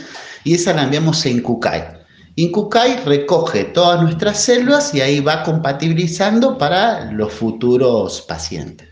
y 0.44 0.56
esa 0.56 0.74
la 0.74 0.86
enviamos 0.86 1.24
en 1.28 1.42
Kukai. 1.42 2.05
Incucay 2.38 2.98
recoge 3.06 3.64
todas 3.66 4.02
nuestras 4.02 4.42
células 4.42 4.94
y 4.94 5.00
ahí 5.00 5.22
va 5.22 5.44
compatibilizando 5.44 6.58
para 6.58 7.12
los 7.12 7.32
futuros 7.32 8.22
pacientes. 8.22 8.90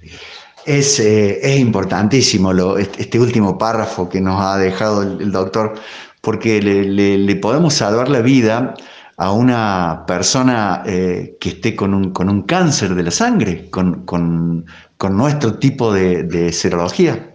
Es, 0.65 0.97
eh, 1.01 1.57
importantísimo 1.57 2.53
este 2.77 3.19
último 3.19 3.57
párrafo 3.57 4.07
que 4.07 4.21
nos 4.21 4.41
ha 4.41 4.57
dejado 4.57 5.01
el, 5.03 5.31
doctor, 5.33 5.73
porque 6.21 6.61
le, 6.61 7.35
podemos 7.35 7.73
salvar 7.73 8.07
la 8.07 8.21
vida 8.21 8.75
a 9.17 9.33
una 9.33 10.05
persona 10.07 10.81
eh, 10.85 11.35
que 11.41 11.49
esté 11.49 11.75
con 11.75 11.93
un, 11.93 12.41
cáncer 12.43 12.95
de 12.95 13.03
la 13.03 13.11
sangre, 13.11 13.69
con, 13.69 14.65
nuestro 15.11 15.55
tipo 15.55 15.91
de 15.91 16.53
serología. 16.53 17.32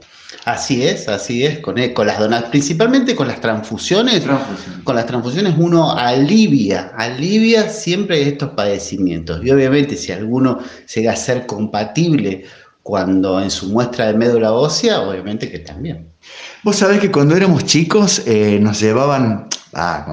Así 0.49 0.83
es, 0.83 1.09
así 1.09 1.45
es, 1.45 1.59
con, 1.59 1.77
con 1.93 2.07
las 2.07 2.19
donaciones, 2.19 2.51
principalmente 2.51 3.15
con 3.15 3.29
las 3.29 3.39
transfusiones, 3.39 4.25
con 4.83 4.97
las 4.97 5.05
transfusiones 5.05 5.55
uno 5.59 5.93
alivia, 5.93 6.91
alivia 6.97 7.69
siempre 7.69 8.27
estos 8.27 8.51
padecimientos. 8.51 9.45
Y 9.45 9.51
obviamente 9.51 9.95
si 9.95 10.11
alguno 10.11 10.59
llega 10.95 11.13
a 11.13 11.17
ser 11.17 11.45
compatible 11.45 12.47
cuando 12.83 13.39
en 13.43 13.51
su 13.51 13.67
muestra 13.67 14.07
de 14.07 14.15
médula 14.15 14.55
ósea, 14.55 15.03
obviamente 15.03 15.51
que 15.51 15.59
también. 15.59 16.09
Vos 16.63 16.77
sabés 16.77 17.01
que 17.01 17.11
cuando 17.11 17.37
éramos 17.37 17.67
chicos 17.67 18.23
eh, 18.25 18.59
nos 18.59 18.81
llevaban, 18.81 19.49
ah, 19.75 20.07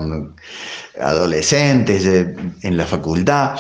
adolescentes 1.00 2.06
eh, 2.06 2.36
en 2.62 2.76
la 2.76 2.86
facultad, 2.86 3.56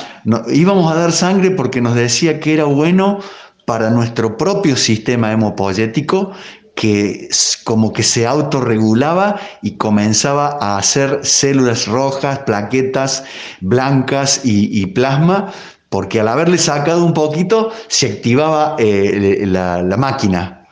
íbamos 0.49 0.91
a 0.91 0.95
dar 0.95 1.13
sangre 1.13 1.51
porque 1.51 1.79
nos 1.79 1.95
decía 1.95 2.41
que 2.41 2.53
era 2.53 2.65
bueno 2.65 3.21
para 3.65 3.89
nuestro 3.89 4.37
propio 4.37 4.75
sistema 4.75 5.31
hemopoyético 5.31 6.33
que 6.75 7.29
como 7.63 7.93
que 7.93 8.03
se 8.03 8.27
autorregulaba 8.27 9.39
y 9.61 9.77
comenzaba 9.77 10.57
a 10.61 10.77
hacer 10.77 11.21
células 11.23 11.87
rojas, 11.87 12.39
plaquetas 12.39 13.23
blancas 13.61 14.41
y, 14.43 14.85
plasma, 14.87 15.53
porque 15.89 16.19
al 16.19 16.27
haberle 16.27 16.57
sacado 16.57 17.05
un 17.05 17.13
poquito 17.13 17.71
se 17.87 18.07
activaba 18.07 18.75
eh, 18.77 19.43
la, 19.47 19.81
la 19.81 19.97
máquina. 19.97 20.64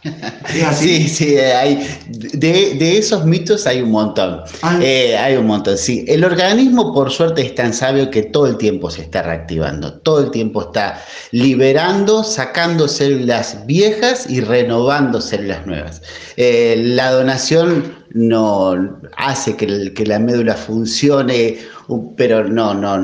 Sí, 0.74 1.08
sí, 1.08 1.38
hay, 1.38 1.88
de, 2.08 2.98
esos 2.98 3.26
mitos 3.26 3.66
hay 3.66 3.82
un 3.82 3.92
montón. 3.92 4.42
Ah. 4.62 4.80
Eh, 4.82 5.18
hay 5.18 5.36
un 5.36 5.48
montón, 5.48 5.78
sí. 5.78 6.04
El 6.08 6.24
organismo, 6.24 6.94
por 6.94 7.10
suerte, 7.12 7.42
es 7.42 7.56
tan 7.56 7.74
sabio 7.74 8.12
que 8.12 8.24
todo 8.24 8.48
el 8.48 8.58
tiempo 8.58 8.92
se 8.92 9.04
está 9.04 9.24
reactivando, 9.24 9.94
todo 9.94 10.26
el 10.26 10.32
tiempo 10.32 10.62
está 10.64 11.02
liberando, 11.32 12.24
sacando 12.24 12.88
células 12.88 13.66
viejas 13.66 14.30
y 14.30 14.42
renovando 14.42 15.22
células 15.22 15.66
nuevas. 15.66 16.02
Eh, 16.38 16.76
la 16.78 17.12
donación 17.12 17.96
no 18.12 19.00
hace 19.18 19.56
que, 19.56 19.94
que 19.94 20.06
la 20.06 20.20
médula 20.20 20.56
funcione, 20.56 21.58
pero 22.18 22.44
no, 22.44 22.74
no, 22.74 23.04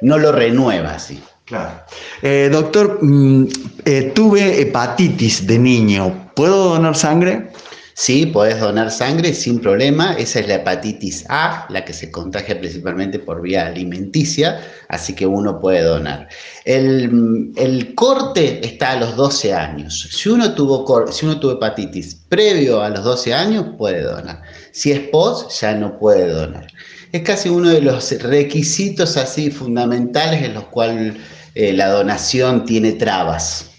no 0.00 0.18
lo 0.18 0.32
renueva 0.32 0.94
así. 0.94 1.20
Claro. 1.52 1.82
Eh, 2.22 2.48
doctor, 2.50 2.98
mm, 3.02 3.46
eh, 3.84 4.12
tuve 4.14 4.62
hepatitis 4.62 5.46
de 5.46 5.58
niño. 5.58 6.32
¿Puedo 6.34 6.70
donar 6.70 6.96
sangre? 6.96 7.50
Sí, 7.92 8.24
podés 8.24 8.58
donar 8.58 8.90
sangre 8.90 9.34
sin 9.34 9.60
problema. 9.60 10.14
Esa 10.14 10.40
es 10.40 10.48
la 10.48 10.54
hepatitis 10.54 11.26
A, 11.28 11.66
la 11.68 11.84
que 11.84 11.92
se 11.92 12.10
contagia 12.10 12.58
principalmente 12.58 13.18
por 13.18 13.42
vía 13.42 13.66
alimenticia, 13.66 14.62
así 14.88 15.14
que 15.14 15.26
uno 15.26 15.60
puede 15.60 15.82
donar. 15.82 16.26
El, 16.64 17.92
corte 17.96 18.66
está 18.66 18.92
a 18.92 18.96
los 19.00 19.14
12 19.16 19.52
años. 19.52 20.08
Si 20.10 20.30
uno, 20.30 20.54
tuvo, 20.54 21.12
si 21.12 21.26
uno 21.26 21.38
tuvo 21.38 21.52
hepatitis 21.52 22.14
previo 22.30 22.80
a 22.80 22.88
los 22.88 23.04
12 23.04 23.34
años, 23.34 23.66
puede 23.76 24.00
donar. 24.00 24.40
Si 24.70 24.90
es 24.90 25.00
post, 25.10 25.50
ya 25.60 25.74
no 25.74 25.98
puede 25.98 26.28
donar. 26.28 26.66
es 27.12 27.20
casi 27.20 27.50
uno 27.50 27.68
de 27.68 27.82
los 27.82 28.10
requisitos 28.22 29.18
así 29.18 29.50
fundamentales 29.50 30.42
en 30.42 30.54
los 30.54 30.64
cuales 30.68 31.14
eh, 31.54 31.72
la 31.72 31.88
donación 31.88 32.64
tiene 32.64 32.92
trabas. 32.92 33.70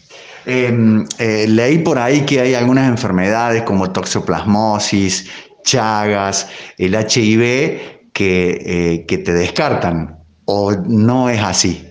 Em, 0.46 1.06
eh, 1.20 1.46
leí 1.48 1.80
por 1.80 1.98
ahí 1.98 2.22
que 2.22 2.42
hay 2.42 2.53
algunas 2.53 2.89
enfermedades 2.89 3.63
como 3.63 3.92
toxoplasmosis, 3.92 5.27
chagas, 5.63 6.48
el 6.77 6.94
HIV, 6.96 8.12
que, 8.12 9.06
que 9.08 9.18
te 9.18 9.34
descartan, 9.34 10.20
o 10.46 10.72
no 10.74 11.30
es 11.30 11.42
así. 11.42 11.88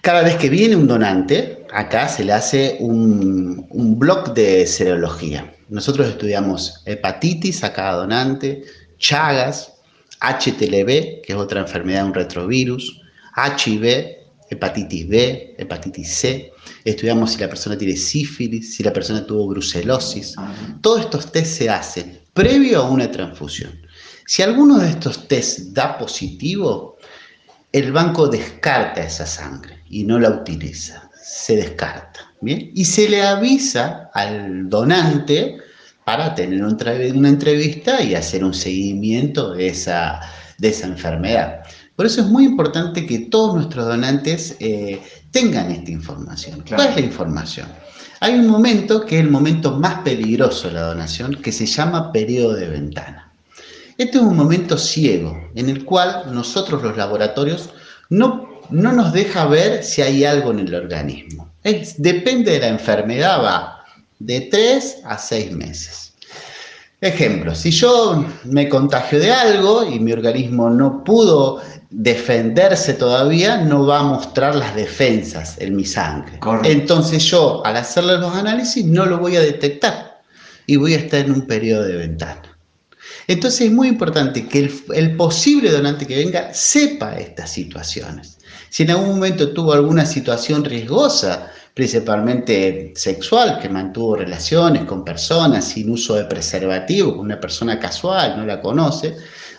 Cada 0.00 0.22
vez 0.22 0.36
que 0.36 0.48
viene 0.48 0.76
un 0.76 0.86
donante, 0.86 1.66
acá 1.72 2.08
se 2.08 2.24
le 2.24 2.32
hace 2.32 2.76
un, 2.80 3.66
un 3.70 3.98
blog 3.98 4.32
de 4.32 4.66
serología. 4.66 5.52
Nosotros 5.68 6.08
estudiamos 6.08 6.82
hepatitis 6.86 7.62
a 7.64 7.72
cada 7.72 7.92
donante, 7.98 8.62
Chagas, 8.98 9.72
HTLV, 10.20 11.22
que 11.22 11.26
es 11.28 11.34
otra 11.34 11.60
enfermedad, 11.60 12.06
un 12.06 12.14
retrovirus, 12.14 13.00
HIV, 13.36 14.17
hepatitis 14.50 15.08
B, 15.08 15.54
hepatitis 15.58 16.08
C. 16.08 16.52
Estudiamos 16.84 17.32
si 17.32 17.40
la 17.40 17.48
persona 17.48 17.76
tiene 17.76 17.96
sífilis, 17.96 18.74
si 18.74 18.82
la 18.82 18.92
persona 18.92 19.26
tuvo 19.26 19.48
brucelosis. 19.48 20.34
Todos 20.80 21.00
estos 21.00 21.32
test 21.32 21.58
se 21.58 21.70
hacen 21.70 22.20
previo 22.32 22.80
a 22.80 22.90
una 22.90 23.10
transfusión. 23.10 23.72
Si 24.26 24.42
alguno 24.42 24.78
de 24.78 24.90
estos 24.90 25.26
test 25.26 25.72
da 25.72 25.98
positivo, 25.98 26.98
el 27.72 27.92
banco 27.92 28.28
descarta 28.28 29.02
esa 29.02 29.26
sangre 29.26 29.82
y 29.88 30.04
no 30.04 30.18
la 30.18 30.30
utiliza, 30.30 31.10
se 31.22 31.56
descarta. 31.56 32.32
¿bien? 32.40 32.70
Y 32.74 32.84
se 32.84 33.08
le 33.08 33.22
avisa 33.22 34.10
al 34.14 34.68
donante 34.68 35.58
para 36.04 36.34
tener 36.34 36.62
una 36.62 37.28
entrevista 37.28 38.02
y 38.02 38.14
hacer 38.14 38.42
un 38.42 38.54
seguimiento 38.54 39.52
de 39.52 39.68
esa, 39.68 40.20
de 40.56 40.68
esa 40.68 40.86
enfermedad. 40.86 41.62
Por 41.98 42.06
eso 42.06 42.20
es 42.20 42.28
muy 42.28 42.44
importante 42.44 43.04
que 43.06 43.18
todos 43.18 43.56
nuestros 43.56 43.84
donantes 43.84 44.54
eh, 44.60 45.02
tengan 45.32 45.72
esta 45.72 45.90
información. 45.90 46.62
¿Cuál 46.68 46.90
es 46.90 46.94
la 46.94 47.00
información? 47.00 47.66
Hay 48.20 48.34
un 48.34 48.46
momento 48.46 49.04
que 49.04 49.18
es 49.18 49.24
el 49.24 49.32
momento 49.32 49.72
más 49.72 50.02
peligroso 50.02 50.68
de 50.68 50.74
la 50.74 50.82
donación, 50.82 51.34
que 51.42 51.50
se 51.50 51.66
llama 51.66 52.12
periodo 52.12 52.54
de 52.54 52.68
ventana. 52.68 53.32
Este 53.96 54.18
es 54.18 54.22
un 54.22 54.36
momento 54.36 54.78
ciego, 54.78 55.36
en 55.56 55.68
el 55.68 55.84
cual 55.84 56.32
nosotros 56.32 56.84
los 56.84 56.96
laboratorios 56.96 57.70
no, 58.10 58.48
no 58.70 58.92
nos 58.92 59.12
deja 59.12 59.46
ver 59.46 59.82
si 59.82 60.00
hay 60.00 60.24
algo 60.24 60.52
en 60.52 60.60
el 60.60 60.74
organismo. 60.76 61.50
Es, 61.64 62.00
depende 62.00 62.52
de 62.52 62.60
la 62.60 62.68
enfermedad, 62.68 63.42
va 63.42 63.84
de 64.20 64.42
3 64.42 64.98
a 65.02 65.18
6 65.18 65.50
meses. 65.50 66.07
Ejemplo, 67.00 67.54
si 67.54 67.70
yo 67.70 68.24
me 68.44 68.68
contagio 68.68 69.20
de 69.20 69.30
algo 69.30 69.84
y 69.88 70.00
mi 70.00 70.12
organismo 70.12 70.68
no 70.68 71.04
pudo 71.04 71.62
defenderse 71.90 72.94
todavía, 72.94 73.58
no 73.58 73.86
va 73.86 74.00
a 74.00 74.02
mostrar 74.02 74.56
las 74.56 74.74
defensas 74.74 75.56
en 75.58 75.76
mi 75.76 75.84
sangre. 75.84 76.40
Entonces 76.64 77.22
yo, 77.24 77.64
al 77.64 77.76
hacerle 77.76 78.18
los 78.18 78.34
análisis, 78.34 78.84
no 78.84 79.06
lo 79.06 79.18
voy 79.18 79.36
a 79.36 79.40
detectar 79.40 80.22
y 80.66 80.74
voy 80.74 80.94
a 80.94 80.98
estar 80.98 81.20
en 81.20 81.32
un 81.32 81.42
periodo 81.42 81.84
de 81.84 81.96
ventana. 81.96 82.42
Entonces 83.28 83.62
es 83.62 83.72
muy 83.72 83.88
importante 83.88 84.48
que 84.48 84.58
el, 84.58 84.74
el 84.94 85.16
posible 85.16 85.70
donante 85.70 86.04
que 86.04 86.16
venga 86.16 86.52
sepa 86.52 87.16
estas 87.16 87.50
situaciones. 87.50 88.38
Si 88.70 88.82
en 88.82 88.90
algún 88.90 89.10
momento 89.10 89.52
tuvo 89.52 89.72
alguna 89.72 90.04
situación 90.04 90.64
riesgosa, 90.64 91.52
principalmente 91.78 92.92
sexual, 92.96 93.60
que 93.62 93.68
mantuvo 93.68 94.16
relaciones 94.16 94.82
con 94.82 95.04
personas 95.04 95.64
sin 95.64 95.88
uso 95.88 96.16
de 96.16 96.24
preservativo, 96.24 97.12
con 97.16 97.26
una 97.26 97.38
persona 97.38 97.78
casual, 97.78 98.36
no 98.36 98.44
la 98.44 98.60
conoce, 98.60 99.14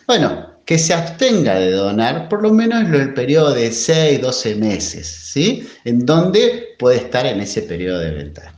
bueno, 0.05 0.59
que 0.65 0.77
se 0.77 0.93
abstenga 0.93 1.55
de 1.57 1.71
donar 1.71 2.27
por 2.27 2.41
lo 2.43 2.51
menos 2.51 2.81
en 2.81 2.93
el 2.93 3.13
periodo 3.13 3.53
de 3.53 3.71
6, 3.71 4.21
12 4.21 4.55
meses, 4.55 5.07
¿sí? 5.07 5.65
En 5.85 6.05
donde 6.05 6.75
puede 6.77 6.97
estar 6.97 7.25
en 7.25 7.39
ese 7.39 7.61
periodo 7.61 7.99
de 7.99 8.11
ventana. 8.11 8.53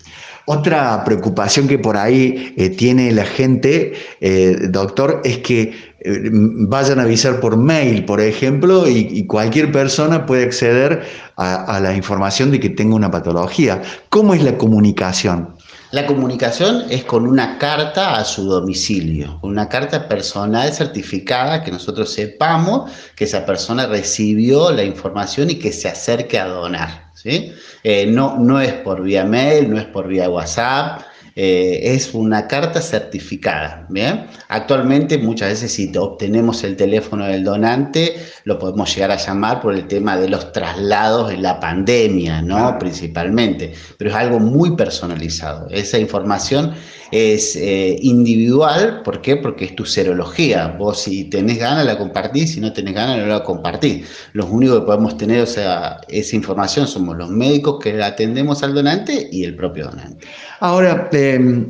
Otra 0.48 1.04
preocupación 1.06 1.68
que 1.68 1.78
por 1.78 1.98
ahí 1.98 2.56
eh, 2.58 2.70
tiene 2.70 3.12
la 3.12 3.26
gente, 3.26 3.94
eh, 4.22 4.58
doctor, 4.70 5.22
es 5.24 5.38
que 5.38 5.91
vayan 6.04 7.00
a 7.00 7.04
avisar 7.04 7.40
por 7.40 7.58
mail, 7.58 8.06
por 8.06 8.22
ejemplo, 8.22 8.88
y, 8.88 9.26
cualquier 9.28 9.72
persona 9.72 10.26
puede 10.26 10.44
acceder 10.44 11.04
a, 11.38 11.80
la 11.80 11.96
información 11.96 12.52
de 12.52 12.60
que 12.60 12.70
tenga 12.70 12.96
una 12.96 13.12
patología. 13.12 13.82
¿Cómo 14.10 14.34
es 14.34 14.44
la 14.44 14.58
comunicación? 14.58 15.56
La 15.92 16.06
comunicación 16.06 16.86
es 16.90 17.04
con 17.04 17.28
una 17.28 17.58
carta 17.58 18.16
a 18.16 18.24
su 18.24 18.46
domicilio, 18.46 19.40
una 19.42 19.68
carta 19.68 20.08
personal 20.08 20.74
certificada 20.74 21.64
que 21.64 21.72
nosotros 21.72 22.14
sepamos 22.14 22.90
que 23.16 23.26
esa 23.26 23.46
persona 23.46 23.86
recibió 23.88 24.72
la 24.72 24.84
información 24.84 25.50
y 25.50 25.56
que 25.56 25.74
se 25.74 25.90
acerque 25.90 26.40
a 26.40 26.46
donar. 26.46 27.12
¿sí? 27.14 27.54
Eh, 27.84 28.06
no, 28.08 28.38
no 28.40 28.62
es 28.62 28.72
por 28.72 29.04
vía 29.04 29.26
mail, 29.26 29.70
no 29.70 29.78
es 29.78 29.86
por 29.86 30.08
vía 30.08 30.30
WhatsApp, 30.30 31.02
eh, 31.36 31.80
es 31.84 32.14
una 32.14 32.48
carta 32.48 32.82
certificada. 32.82 33.86
¿bien? 33.90 34.28
Actualmente 34.50 35.18
muchas 35.18 35.50
veces 35.50 35.74
si 35.74 35.92
obtenemos 35.98 36.64
el 36.64 36.76
teléfono 36.76 37.26
del 37.26 37.44
donante, 37.44 38.16
lo 38.44 38.60
podemos 38.60 38.94
llegar 38.94 39.12
a 39.12 39.18
llamar 39.18 39.62
por 39.62 39.74
el 39.74 39.88
tema 39.88 40.18
de 40.18 40.30
los 40.30 40.52
traslados 40.52 41.32
en 41.32 41.42
la 41.42 41.60
pandemia, 41.60 42.42
¿no? 42.42 42.78
principalmente, 42.80 43.74
pero 43.98 44.10
es 44.10 44.16
algo 44.16 44.40
muy 44.40 44.76
personalizado. 44.76 45.68
Esa 45.70 45.98
información 45.98 46.74
es 47.12 47.58
eh, 47.58 47.98
individual, 48.02 49.02
¿por 49.04 49.22
qué? 49.22 49.36
Porque 49.36 49.66
es 49.66 49.76
tu 49.76 49.86
serología. 49.86 50.68
Vos 50.80 51.02
si 51.02 51.26
tenés 51.26 51.60
ganas 51.60 51.86
la 51.86 51.98
compartís, 51.98 52.54
si 52.54 52.62
no 52.62 52.72
tenés 52.72 52.94
ganas 52.94 53.18
no 53.18 53.26
la 53.26 53.44
compartís. 53.44 54.08
Los 54.34 54.50
únicos 54.50 54.80
que 54.80 54.86
podemos 54.86 55.18
tener 55.18 55.42
o 55.42 55.46
sea, 55.46 56.00
esa 56.08 56.36
información 56.36 56.88
somos 56.88 57.18
los 57.18 57.30
médicos 57.30 57.80
que 57.82 58.02
atendemos 58.02 58.64
al 58.64 58.74
donante 58.74 59.28
y 59.32 59.44
el 59.44 59.56
propio 59.56 59.86
donante. 59.86 60.26
Ahora, 60.60 61.10
em, 61.22 61.68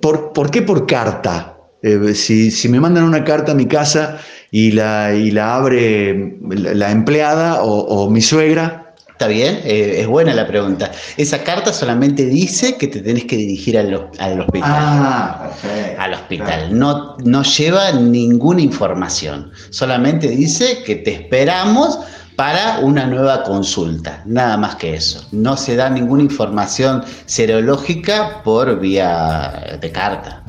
¿por, 0.00 0.50
qué 0.50 0.62
por 0.62 0.86
carta? 0.86 1.56
Eh, 1.82 2.14
si, 2.14 2.68
me 2.68 2.80
mandan 2.80 3.04
una 3.04 3.24
carta 3.24 3.52
a 3.52 3.54
mi 3.54 3.66
casa 3.66 4.18
y 4.50 4.72
la, 4.72 5.14
y 5.14 5.30
la 5.30 5.56
abre 5.56 6.38
la 6.40 6.90
empleada 6.90 7.62
o 7.62 8.08
mi 8.10 8.20
suegra, 8.20 8.82
Está 9.22 9.30
bien, 9.30 9.60
eh, 9.62 10.00
es 10.00 10.08
buena 10.08 10.34
la 10.34 10.48
pregunta. 10.48 10.90
Esa 11.16 11.44
carta 11.44 11.72
solamente 11.72 12.26
dice 12.26 12.76
que 12.76 12.88
te 12.88 13.00
tenés 13.00 13.24
que 13.26 13.36
dirigir 13.36 13.78
al, 13.78 13.94
hospital. 13.94 14.62
Ah. 14.64 15.50
Al 15.96 16.14
hospital. 16.14 16.76
No, 16.76 17.16
no 17.18 17.44
lleva 17.44 17.92
ninguna 17.92 18.62
información. 18.62 19.52
Solamente 19.70 20.26
dice 20.26 20.82
que 20.84 20.96
te 20.96 21.12
esperamos 21.12 22.00
para 22.36 22.78
una 22.80 23.06
nueva 23.06 23.42
consulta. 23.42 24.22
Nada 24.24 24.56
más 24.56 24.76
que 24.76 24.94
eso. 24.94 25.26
No 25.32 25.56
se 25.56 25.76
da 25.76 25.90
ninguna 25.90 26.22
información 26.22 27.04
serológica 27.26 28.42
por 28.42 28.80
vía 28.80 29.78
de 29.80 29.92
carta. 29.92 30.42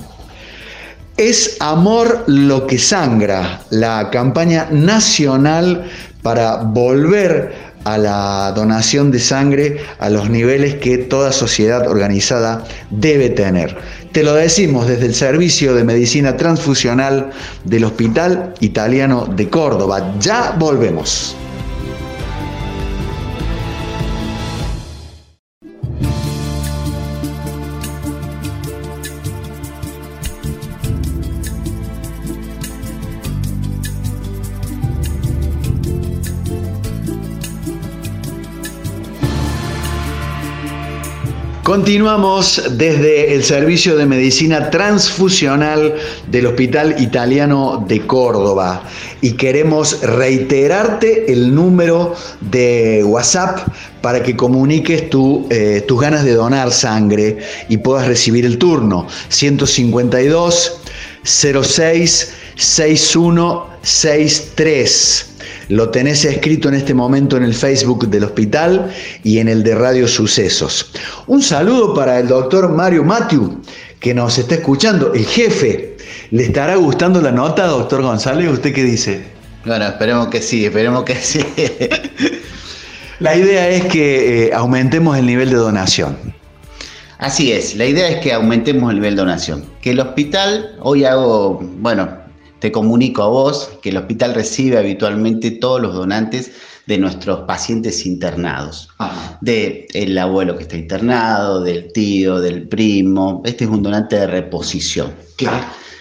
Es 1.17 1.57
Amor 1.59 2.23
lo 2.27 2.65
que 2.65 2.79
sangra, 2.79 3.61
la 3.69 4.09
campaña 4.09 4.67
nacional 4.71 5.89
para 6.23 6.57
volver 6.57 7.73
a 7.83 7.97
la 7.97 8.51
donación 8.55 9.11
de 9.11 9.19
sangre 9.19 9.77
a 9.99 10.09
los 10.09 10.29
niveles 10.29 10.75
que 10.75 10.97
toda 10.97 11.31
sociedad 11.31 11.87
organizada 11.87 12.63
debe 12.89 13.29
tener. 13.29 13.77
Te 14.11 14.23
lo 14.23 14.33
decimos 14.33 14.87
desde 14.87 15.05
el 15.05 15.15
Servicio 15.15 15.75
de 15.75 15.83
Medicina 15.83 16.37
Transfusional 16.37 17.31
del 17.65 17.83
Hospital 17.83 18.53
Italiano 18.59 19.25
de 19.25 19.49
Córdoba. 19.49 20.15
Ya 20.19 20.55
volvemos. 20.57 21.35
Continuamos 41.73 42.77
desde 42.77 43.33
el 43.33 43.43
Servicio 43.43 43.97
de 43.97 44.05
Medicina 44.05 44.69
Transfusional 44.69 45.95
del 46.27 46.45
Hospital 46.45 47.01
Italiano 47.01 47.83
de 47.87 48.05
Córdoba 48.05 48.83
y 49.21 49.31
queremos 49.31 50.03
reiterarte 50.03 51.33
el 51.33 51.55
número 51.55 52.13
de 52.41 53.03
WhatsApp 53.03 53.67
para 54.01 54.21
que 54.21 54.35
comuniques 54.35 55.05
eh, 55.49 55.83
tus 55.87 55.99
ganas 55.99 56.23
de 56.23 56.33
donar 56.33 56.71
sangre 56.71 57.39
y 57.69 57.77
puedas 57.77 58.05
recibir 58.05 58.45
el 58.45 58.59
turno 58.59 59.07
152 59.29 60.79
06 61.23 62.33
6163. 62.55 65.32
Lo 65.69 65.89
tenés 65.89 66.25
escrito 66.25 66.67
en 66.67 66.75
este 66.75 66.93
momento 66.93 67.37
en 67.37 67.43
el 67.43 67.53
Facebook 67.53 68.07
del 68.09 68.25
hospital 68.25 68.91
y 69.23 69.39
en 69.39 69.47
el 69.47 69.63
de 69.63 69.75
Radio 69.75 70.07
Sucesos. 70.07 70.91
Un 71.27 71.41
saludo 71.41 71.93
para 71.93 72.19
el 72.19 72.27
doctor 72.27 72.69
Mario 72.69 73.03
Matiu, 73.03 73.61
que 73.99 74.13
nos 74.13 74.37
está 74.37 74.55
escuchando, 74.55 75.13
el 75.13 75.25
jefe. 75.25 75.97
¿Le 76.31 76.43
estará 76.43 76.75
gustando 76.75 77.21
la 77.21 77.31
nota, 77.31 77.67
doctor 77.67 78.01
González? 78.01 78.51
¿Usted 78.51 78.73
qué 78.73 78.83
dice? 78.83 79.23
Bueno, 79.65 79.85
esperemos 79.85 80.27
que 80.27 80.41
sí, 80.41 80.65
esperemos 80.65 81.03
que 81.03 81.15
sí. 81.15 81.39
la 83.19 83.35
idea 83.35 83.69
es 83.69 83.85
que 83.85 84.47
eh, 84.47 84.53
aumentemos 84.53 85.17
el 85.17 85.25
nivel 85.25 85.49
de 85.49 85.55
donación. 85.55 86.17
Así 87.19 87.53
es, 87.53 87.75
la 87.77 87.85
idea 87.85 88.09
es 88.09 88.17
que 88.17 88.33
aumentemos 88.33 88.89
el 88.89 88.97
nivel 88.97 89.15
de 89.15 89.21
donación. 89.21 89.63
Que 89.79 89.91
el 89.91 90.01
hospital, 90.01 90.75
hoy 90.81 91.05
hago, 91.05 91.59
bueno, 91.77 92.22
te 92.63 92.71
comunico 92.71 93.23
a 93.23 93.27
vos 93.27 93.71
que 93.81 93.89
el 93.89 93.97
hospital 93.97 94.33
recibe 94.33 94.77
habitualmente 94.77 95.51
todos 95.51 95.81
los 95.81 95.93
donantes 95.93 96.53
de 96.87 96.97
nuestros 96.97 97.41
pacientes 97.41 98.05
internados. 98.05 98.87
De 99.41 99.85
el 99.93 100.17
abuelo 100.17 100.55
que 100.55 100.63
está 100.63 100.77
internado, 100.77 101.61
del 101.61 101.91
tío, 101.91 102.39
del 102.39 102.69
primo. 102.69 103.41
Este 103.43 103.65
es 103.65 103.69
un 103.69 103.83
donante 103.83 104.15
de 104.15 104.27
reposición. 104.27 105.11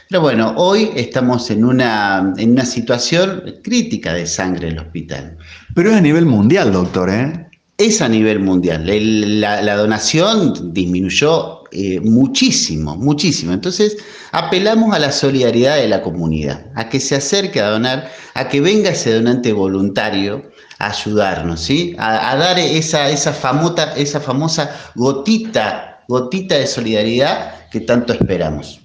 Pero 0.08 0.20
bueno, 0.20 0.54
hoy 0.56 0.90
estamos 0.94 1.50
en 1.50 1.64
una, 1.64 2.32
en 2.36 2.52
una 2.52 2.64
situación 2.64 3.56
crítica 3.64 4.14
de 4.14 4.24
sangre 4.24 4.68
en 4.68 4.74
el 4.74 4.78
hospital. 4.78 5.36
Pero 5.74 5.90
es 5.90 5.96
a 5.96 6.00
nivel 6.00 6.26
mundial, 6.26 6.72
doctor, 6.72 7.10
¿eh? 7.10 7.44
Es 7.76 8.00
a 8.00 8.08
nivel 8.08 8.38
mundial. 8.38 8.84
la, 8.86 9.74
donación 9.74 10.72
disminuyó 10.72 11.61
eh, 11.72 12.00
muchísimo, 12.00 12.96
muchísimo. 12.96 13.52
Entonces, 13.52 13.96
apelamos 14.30 14.94
a 14.94 14.98
la 14.98 15.10
solidaridad 15.10 15.76
de 15.76 15.88
la 15.88 16.02
comunidad, 16.02 16.66
a 16.74 16.90
que 16.90 17.00
se 17.00 17.16
acerque 17.16 17.60
a 17.60 17.70
donar, 17.70 18.10
a 18.34 18.48
que 18.48 18.60
venga 18.60 18.90
ese 18.90 19.14
donante 19.14 19.52
voluntario 19.54 20.50
ayudarnos, 20.78 21.60
¿sí? 21.60 21.94
A, 21.98 22.36
dar 22.36 22.58
esa, 22.58 23.08
esa, 23.08 23.32
famota, 23.32 23.94
esa 23.94 24.20
famosa 24.20 24.70
gotita, 24.94 26.04
gotita 26.08 26.56
de 26.56 26.66
solidaridad 26.66 27.68
que 27.70 27.80
tanto 27.80 28.12
esperamos. 28.12 28.81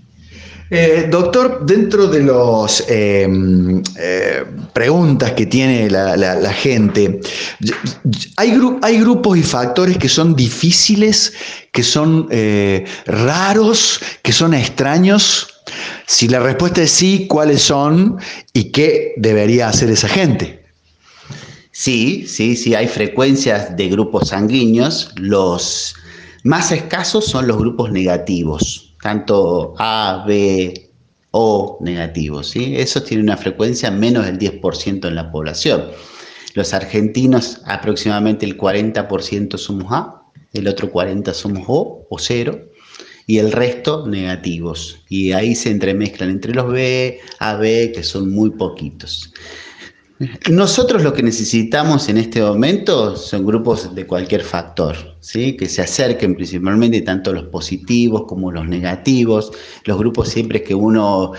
Eh, 0.70 1.08
doctor, 1.10 1.66
dentro 1.66 2.08
de 2.08 2.24
las 2.24 2.84
em, 2.90 3.82
eh, 3.98 4.44
preguntas 4.74 5.32
que 5.32 5.46
tiene 5.46 5.90
la, 5.90 6.54
gente, 6.54 7.22
¿hay, 8.36 8.60
¿hay, 8.82 9.00
grupos 9.00 9.38
y 9.38 9.44
factores 9.44 9.98
que 9.98 10.10
son 10.10 10.36
difíciles, 10.36 11.34
que 11.72 11.84
son 11.84 12.28
eh, 12.32 12.86
raros, 13.06 14.02
que 14.24 14.34
son 14.34 14.54
extraños? 14.54 15.48
Si 16.06 16.28
la 16.28 16.40
respuesta 16.40 16.82
es 16.82 16.92
sí, 16.92 17.28
¿cuáles 17.28 17.62
son 17.62 18.18
y 18.54 18.72
qué 18.72 19.14
debería 19.18 19.70
hacer 19.70 19.90
esa 19.90 20.10
gente? 20.10 20.66
Sí, 21.72 22.26
sí, 22.28 22.56
sí, 22.56 22.76
hay 22.76 22.88
frecuencias 22.88 23.78
de 23.78 23.88
grupos 23.88 24.30
sanguíneos. 24.30 25.12
Los 25.16 25.96
más 26.44 26.72
escasos 26.72 27.26
son 27.26 27.48
los 27.48 27.58
grupos 27.58 27.92
negativos, 27.92 28.87
tanto 29.02 29.74
A, 29.78 30.24
B, 30.28 30.90
O 31.32 31.78
negativos. 31.82 32.50
¿sí? 32.50 32.76
Esos 32.78 33.06
tienen 33.06 33.26
una 33.26 33.38
frecuencia 33.38 33.92
menos 33.92 34.26
del 34.26 34.40
10% 34.40 35.08
en 35.08 35.16
la 35.16 35.32
población. 35.32 35.86
Los 36.54 36.74
argentinos 36.74 37.62
aproximadamente 37.66 38.46
el 38.46 38.58
40% 38.58 39.58
somos 39.58 39.88
A, 39.92 40.24
el 40.54 40.68
otro 40.68 40.92
40% 40.92 41.34
somos 41.34 41.64
O 41.68 42.08
o 42.10 42.18
0 42.18 42.60
y 43.28 43.38
el 43.40 43.52
resto 43.52 44.08
negativos. 44.08 45.04
Y 45.10 45.34
ahí 45.34 45.54
se 45.54 45.70
entremezclan 45.70 46.30
entre 46.30 46.54
los 46.54 46.72
B, 46.72 47.20
AB, 47.40 47.92
que 47.94 48.02
son 48.02 48.32
muy 48.32 48.52
poquitos. 48.52 49.34
Nosotros 50.50 51.04
lo 51.04 51.14
que 51.14 51.22
necesitamos 51.22 52.10
en 52.10 52.18
este 52.18 52.42
momento 52.42 53.16
son 53.16 53.46
grupos 53.46 53.94
de 53.94 54.08
cualquier 54.08 54.42
factor, 54.42 54.96
¿sí? 55.20 55.56
que 55.56 55.70
se 55.70 55.84
acerquen 55.84 56.36
principalmente 56.36 57.02
tanto 57.02 57.32
los 57.34 57.44
positivos 57.46 58.24
como 58.28 58.52
los 58.52 58.68
negativos. 58.68 59.52
Los 59.84 60.00
grupos 60.00 60.30
siempre 60.30 60.64
que 60.64 60.74
uno, 60.74 61.34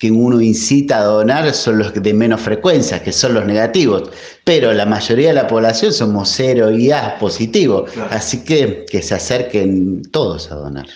que 0.00 0.10
uno 0.10 0.40
incita 0.40 0.98
a 0.98 1.04
donar 1.04 1.54
son 1.54 1.78
los 1.78 1.94
de 1.94 2.12
menos 2.12 2.40
frecuencia, 2.40 3.00
que 3.00 3.12
son 3.12 3.34
los 3.34 3.46
negativos. 3.46 4.10
Pero 4.42 4.72
la 4.72 4.84
mayoría 4.84 5.28
de 5.28 5.34
la 5.34 5.46
población 5.46 5.92
somos 5.92 6.28
cero 6.28 6.72
y 6.72 6.90
A 6.90 7.16
positivo. 7.20 7.86
Así 8.10 8.42
que 8.42 8.84
que 8.90 9.00
se 9.00 9.14
acerquen 9.14 10.02
todos 10.10 10.50
a 10.50 10.56
donar. 10.56 10.86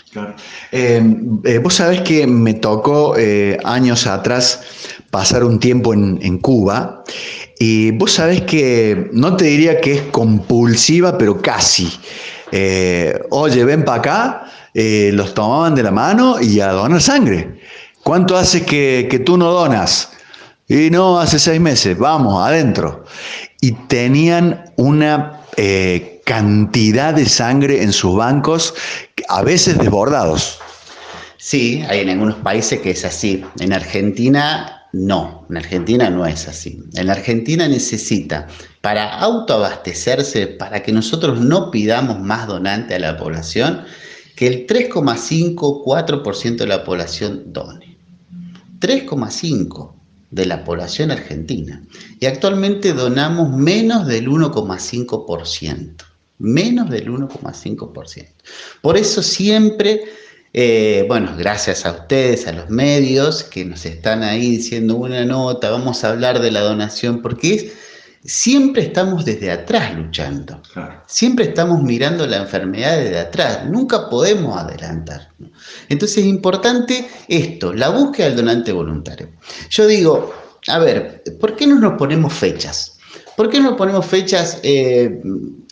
Eh, 0.72 1.00
eh, 1.44 1.58
vos 1.58 1.74
sabés 1.74 2.00
que 2.00 2.26
me 2.26 2.54
tocó 2.54 3.16
eh, 3.16 3.58
años 3.62 4.08
atrás 4.08 4.60
pasar 5.10 5.44
un 5.44 5.58
tiempo 5.58 5.94
en, 5.94 6.38
Cuba. 6.38 7.04
Y 7.58 7.90
vos 7.92 8.12
sabés 8.12 8.42
que 8.42 9.10
no 9.12 9.36
te 9.36 9.46
diría 9.46 9.80
que 9.80 9.94
es 9.94 10.02
compulsiva, 10.10 11.18
pero 11.18 11.40
casi. 11.40 11.90
Eh, 12.52 13.20
oye, 13.30 13.64
ven 13.64 13.84
para 13.84 13.98
acá, 13.98 14.46
eh, 14.74 15.10
los 15.12 15.34
tomaban 15.34 15.74
de 15.74 15.82
la 15.82 15.90
mano 15.90 16.40
y 16.40 16.60
a 16.60 16.72
donar 16.72 17.00
sangre. 17.00 17.60
¿Cuánto 18.02 18.36
hace 18.36 18.64
que, 18.64 19.22
tú 19.24 19.36
no 19.36 19.50
donas? 19.50 20.10
Y 20.68 20.90
no, 20.90 21.18
hace 21.18 21.38
seis 21.38 21.60
meses, 21.60 21.98
vamos, 21.98 22.46
adentro. 22.46 23.04
Y 23.60 23.72
tenían 23.72 24.72
una 24.76 25.40
eh, 25.56 26.20
cantidad 26.24 27.14
de 27.14 27.26
sangre 27.26 27.82
en 27.82 27.92
sus 27.92 28.16
bancos, 28.16 28.74
a 29.28 29.42
veces 29.42 29.78
desbordados. 29.78 30.58
Sí, 31.38 31.82
hay 31.88 32.00
en 32.00 32.10
algunos 32.10 32.36
países 32.36 32.80
que 32.80 32.90
es 32.90 33.04
así. 33.04 33.44
En 33.60 33.72
Argentina 33.72 34.77
no, 34.92 35.46
en 35.50 35.56
Argentina 35.58 36.08
no 36.08 36.24
es 36.24 36.48
así. 36.48 36.82
En 36.94 37.10
Argentina 37.10 37.68
necesita, 37.68 38.46
para 38.80 39.18
autoabastecerse, 39.18 40.46
para 40.46 40.82
que 40.82 40.92
nosotros 40.92 41.40
no 41.40 41.70
pidamos 41.70 42.20
más 42.20 42.46
donante 42.46 42.94
a 42.94 42.98
la 42.98 43.16
población, 43.16 43.84
que 44.34 44.46
el 44.46 44.66
3,5-4% 44.66 46.56
de 46.56 46.66
la 46.66 46.84
población 46.84 47.52
done. 47.52 47.98
3,5% 48.80 49.92
de 50.30 50.46
la 50.46 50.64
población 50.64 51.10
argentina. 51.10 51.82
Y 52.20 52.26
actualmente 52.26 52.92
donamos 52.92 53.50
menos 53.50 54.06
del 54.06 54.28
1,5%. 54.28 56.04
Menos 56.38 56.88
del 56.88 57.10
1,5%. 57.10 58.28
Por 58.80 58.96
eso 58.96 59.22
siempre 59.22 60.04
eh, 60.60 61.04
bueno, 61.06 61.36
gracias 61.38 61.86
a 61.86 61.92
ustedes, 61.92 62.48
a 62.48 62.52
los 62.52 62.68
medios 62.68 63.44
que 63.44 63.64
nos 63.64 63.86
están 63.86 64.24
ahí 64.24 64.56
diciendo 64.56 64.96
una 64.96 65.24
nota, 65.24 65.70
vamos 65.70 66.02
a 66.02 66.08
hablar 66.08 66.40
de 66.40 66.50
la 66.50 66.62
donación, 66.62 67.22
porque 67.22 67.72
siempre 68.24 68.82
estamos 68.82 69.24
desde 69.24 69.52
atrás 69.52 69.94
luchando, 69.94 70.60
siempre 71.06 71.44
estamos 71.44 71.80
mirando 71.84 72.26
la 72.26 72.38
enfermedad 72.38 72.98
desde 72.98 73.20
atrás, 73.20 73.66
nunca 73.66 74.10
podemos 74.10 74.58
adelantar. 74.58 75.28
Entonces 75.88 76.18
es 76.18 76.26
importante 76.26 77.06
esto, 77.28 77.72
la 77.72 77.90
búsqueda 77.90 78.26
del 78.26 78.38
donante 78.38 78.72
voluntario. 78.72 79.28
Yo 79.70 79.86
digo, 79.86 80.34
a 80.66 80.80
ver, 80.80 81.22
¿por 81.38 81.54
qué 81.54 81.68
no 81.68 81.76
nos 81.76 81.96
ponemos 81.96 82.32
fechas? 82.32 82.98
¿Por 83.36 83.48
qué 83.48 83.60
no 83.60 83.70
nos 83.70 83.78
ponemos 83.78 84.04
fechas 84.04 84.58
eh, 84.64 85.20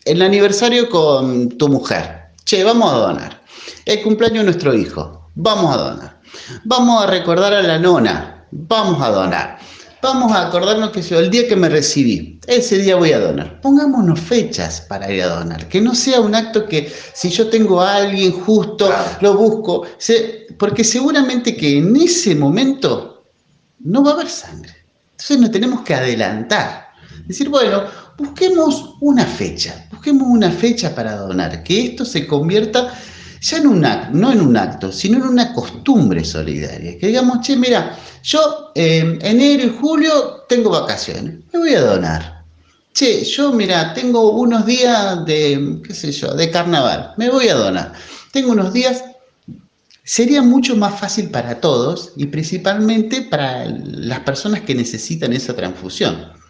el 0.05 0.23
aniversario 0.23 0.89
con 0.89 1.49
tu 1.59 1.67
mujer? 1.67 2.16
Che, 2.47 2.63
vamos 2.63 2.93
a 2.93 2.99
donar. 2.99 3.43
El 3.85 4.03
cumpleaños 4.03 4.39
de 4.39 4.45
nuestro 4.45 4.73
hijo, 4.73 5.29
vamos 5.35 5.75
a 5.75 5.79
donar. 5.79 6.21
Vamos 6.63 7.03
a 7.03 7.09
recordar 7.09 7.53
a 7.53 7.61
la 7.61 7.77
nona, 7.77 8.47
vamos 8.53 9.03
a 9.03 9.09
donar. 9.09 9.59
Vamos 10.01 10.31
a 10.31 10.47
acordarnos 10.47 10.91
que 10.91 11.01
el 11.01 11.29
día 11.29 11.49
que 11.49 11.57
me 11.57 11.69
recibí, 11.69 12.39
ese 12.47 12.79
día 12.79 12.95
voy 12.95 13.11
a 13.11 13.19
donar. 13.19 13.61
Pongámonos 13.61 14.21
fechas 14.21 14.81
para 14.83 15.11
ir 15.11 15.25
a 15.25 15.39
donar, 15.41 15.69
que 15.69 15.81
no 15.81 15.93
sea 15.93 16.21
un 16.21 16.37
acto 16.37 16.67
que 16.67 16.89
si 17.15 17.31
yo 17.31 17.49
tengo 17.49 17.81
a 17.81 17.97
alguien 17.97 18.31
justo, 18.31 18.95
lo 19.23 19.35
busco, 19.35 19.85
porque 20.57 20.85
seguramente 20.85 21.57
que 21.57 21.79
en 21.79 21.97
ese 21.97 22.37
momento 22.37 23.25
no 23.81 24.05
va 24.05 24.13
a 24.13 24.15
haber 24.15 24.29
sangre. 24.29 24.73
Entonces 25.11 25.41
nos 25.41 25.51
tenemos 25.51 25.81
que 25.81 25.95
adelantar. 25.97 26.91
Decir, 27.27 27.49
bueno, 27.49 27.83
busquemos 28.17 28.95
una 29.01 29.27
fecha, 29.27 29.86
busquemos 30.07 30.29
una 30.29 30.51
fecha 30.53 30.95
para 30.95 31.17
donar, 31.17 31.65
que 31.65 31.87
esto 31.87 32.05
se 32.05 32.29
convierta 32.29 32.95
ya 33.41 33.59
en 33.59 33.67
un 33.67 33.85
acto, 33.85 34.17
no 34.17 34.31
en 34.31 34.41
un 34.41 34.57
acto, 34.57 34.93
sino 34.93 35.19
en 35.19 35.25
una 35.25 35.53
costumbre 35.53 36.25
solidaria. 36.25 36.97
Que 36.99 37.09
digamos, 37.09 37.41
che, 37.41 37.57
mira, 37.57 37.99
yo 38.23 38.71
en 38.77 39.19
enero 39.23 39.65
y 39.65 39.77
julio 39.81 40.45
tengo 40.49 40.71
vacaciones, 40.71 41.41
me 41.53 41.59
voy 41.59 41.75
a 41.75 41.81
donar. 41.81 42.45
Che, 42.95 43.25
yo, 43.25 43.53
mira, 43.53 43.95
tengo 43.95 44.31
unos 44.31 44.65
días 44.65 45.25
de, 45.27 45.81
qué 45.85 45.93
sé 45.93 46.13
yo, 46.13 46.35
de 46.35 46.51
carnaval, 46.51 47.13
me 47.17 47.29
voy 47.29 47.49
a 47.49 47.55
donar. 47.55 47.93
Tengo 48.33 48.53
unos 48.53 48.73
días, 48.73 49.03
sería 50.05 50.41
mucho 50.41 50.77
más 50.77 51.01
fácil 51.01 51.31
para 51.31 51.61
todos 51.61 52.13
y 52.17 52.27
principalmente 52.27 53.23
para 53.23 53.67
las 53.67 54.21
personas 54.21 54.61
que 54.61 54.75
necesitan 54.75 55.33
esa 55.33 55.55
transfusión. 55.57 56.46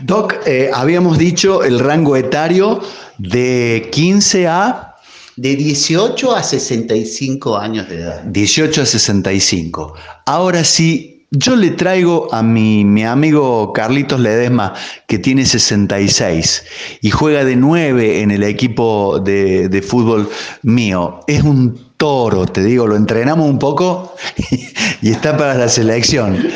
Doc, 0.00 0.34
eh, 0.46 0.70
habíamos 0.72 1.18
dicho 1.18 1.62
el 1.62 1.78
rango 1.78 2.16
etario 2.16 2.80
de 3.18 3.88
15 3.92 4.48
a 4.48 4.96
de 5.36 5.56
18 5.56 6.36
a 6.36 6.42
65 6.42 7.56
años 7.56 7.88
de 7.88 8.00
edad. 8.00 8.22
18 8.24 8.82
a 8.82 8.86
65. 8.86 9.94
Ahora 10.26 10.64
sí, 10.64 11.26
yo 11.30 11.54
le 11.54 11.70
traigo 11.70 12.28
a 12.34 12.42
mi, 12.42 12.84
mi 12.84 13.04
amigo 13.04 13.72
Carlitos 13.72 14.20
Ledesma, 14.20 14.74
que 15.06 15.18
tiene 15.18 15.46
66 15.46 16.64
y 17.02 17.10
juega 17.10 17.44
de 17.44 17.56
9 17.56 18.20
en 18.20 18.32
el 18.32 18.42
equipo 18.42 19.20
de, 19.20 19.68
de 19.68 19.82
fútbol 19.82 20.28
mío. 20.62 21.20
Es 21.26 21.42
un 21.42 21.90
toro, 21.96 22.46
te 22.46 22.64
digo, 22.64 22.86
lo 22.86 22.96
entrenamos 22.96 23.48
un 23.48 23.58
poco 23.58 24.16
y, 25.02 25.10
está 25.10 25.36
para 25.36 25.54
la 25.54 25.68
selección. 25.68 26.48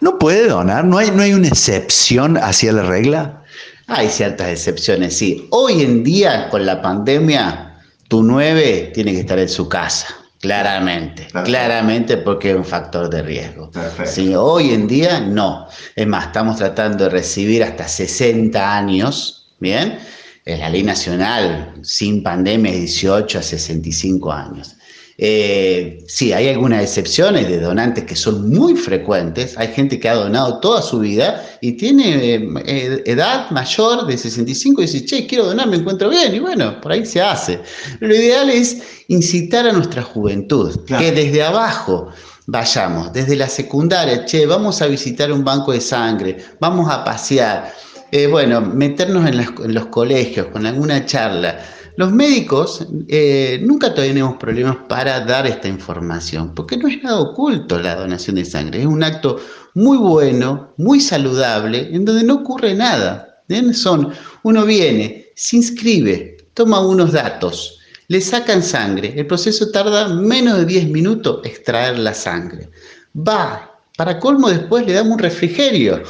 ¿No 0.00 0.18
puede 0.18 0.48
donar? 0.48 0.84
¿No 0.84 0.98
hay, 0.98 1.10
¿No 1.10 1.22
hay 1.22 1.32
una 1.32 1.48
excepción 1.48 2.36
hacia 2.36 2.72
la 2.72 2.82
regla? 2.82 3.42
Hay 3.86 4.08
ciertas 4.08 4.48
excepciones, 4.48 5.16
sí. 5.16 5.46
Hoy 5.50 5.82
en 5.82 6.02
día, 6.02 6.48
con 6.48 6.66
la 6.66 6.82
pandemia, 6.82 7.78
tu 8.08 8.22
9 8.22 8.92
tiene 8.94 9.12
que 9.12 9.20
estar 9.20 9.38
en 9.38 9.48
su 9.48 9.68
casa. 9.68 10.08
Claramente, 10.40 11.26
claramente 11.44 12.18
porque 12.18 12.50
es 12.50 12.56
un 12.56 12.64
factor 12.64 13.08
de 13.08 13.22
riesgo. 13.22 13.70
Sí, 14.04 14.34
hoy 14.34 14.70
en 14.70 14.86
día 14.86 15.18
no. 15.18 15.66
Es 15.94 16.06
más, 16.06 16.26
estamos 16.26 16.58
tratando 16.58 17.04
de 17.04 17.10
recibir 17.10 17.64
hasta 17.64 17.88
60 17.88 18.76
años, 18.76 19.48
¿bien? 19.58 19.98
En 20.44 20.60
la 20.60 20.68
ley 20.68 20.82
nacional 20.82 21.74
sin 21.82 22.22
pandemia 22.22 22.70
es 22.70 22.78
18 22.78 23.38
a 23.38 23.42
65 23.42 24.32
años. 24.32 24.76
Eh, 25.18 26.04
sí, 26.06 26.32
hay 26.32 26.48
algunas 26.48 26.82
excepciones 26.82 27.48
de 27.48 27.58
donantes 27.58 28.04
que 28.04 28.14
son 28.14 28.50
muy 28.50 28.76
frecuentes. 28.76 29.56
Hay 29.56 29.68
gente 29.68 29.98
que 29.98 30.08
ha 30.08 30.14
donado 30.14 30.60
toda 30.60 30.82
su 30.82 30.98
vida 30.98 31.42
y 31.60 31.72
tiene 31.72 32.34
eh, 32.34 33.02
edad 33.06 33.50
mayor 33.50 34.06
de 34.06 34.18
65 34.18 34.82
y 34.82 34.86
dice, 34.86 35.04
che, 35.06 35.26
quiero 35.26 35.46
donar, 35.46 35.68
me 35.68 35.76
encuentro 35.76 36.10
bien. 36.10 36.34
Y 36.34 36.38
bueno, 36.38 36.80
por 36.80 36.92
ahí 36.92 37.06
se 37.06 37.22
hace. 37.22 37.60
Lo 38.00 38.14
ideal 38.14 38.50
es 38.50 38.82
incitar 39.08 39.66
a 39.66 39.72
nuestra 39.72 40.02
juventud, 40.02 40.84
que 40.84 41.12
desde 41.12 41.42
abajo 41.42 42.08
vayamos, 42.46 43.12
desde 43.12 43.36
la 43.36 43.48
secundaria, 43.48 44.24
che, 44.26 44.44
vamos 44.46 44.82
a 44.82 44.86
visitar 44.86 45.32
un 45.32 45.44
banco 45.44 45.72
de 45.72 45.80
sangre, 45.80 46.36
vamos 46.60 46.90
a 46.90 47.02
pasear. 47.04 47.72
Eh, 48.12 48.26
bueno, 48.28 48.60
meternos 48.60 49.28
en 49.28 49.74
los 49.74 49.86
colegios 49.86 50.46
con 50.48 50.64
alguna 50.64 51.04
charla 51.06 51.58
los 51.96 52.12
médicos 52.12 52.86
eh, 53.08 53.58
nunca 53.62 53.94
tenemos 53.94 54.36
problemas 54.36 54.76
para 54.88 55.20
dar 55.20 55.46
esta 55.46 55.66
información, 55.66 56.54
porque 56.54 56.76
no 56.76 56.88
es 56.88 57.02
nada 57.02 57.20
oculto 57.20 57.78
la 57.78 57.96
donación 57.96 58.36
de 58.36 58.44
sangre, 58.44 58.80
es 58.80 58.86
un 58.86 59.02
acto 59.02 59.40
muy 59.74 59.96
bueno, 59.96 60.72
muy 60.76 61.00
saludable, 61.00 61.88
en 61.92 62.04
donde 62.04 62.24
no 62.24 62.36
ocurre 62.36 62.74
nada. 62.74 63.42
Son, 63.72 64.12
uno 64.42 64.64
viene, 64.64 65.28
se 65.36 65.56
inscribe, 65.56 66.36
toma 66.52 66.80
unos 66.80 67.12
datos, 67.12 67.78
le 68.08 68.20
sacan 68.20 68.62
sangre, 68.62 69.14
el 69.16 69.26
proceso 69.26 69.70
tarda 69.70 70.08
menos 70.08 70.58
de 70.58 70.66
10 70.66 70.88
minutos 70.88 71.40
extraer 71.44 71.98
la 71.98 72.12
sangre. 72.12 72.68
Va, 73.16 73.78
para 73.96 74.18
colmo 74.18 74.50
después 74.50 74.86
le 74.86 74.92
damos 74.92 75.14
un 75.14 75.18
refrigerio. 75.18 76.02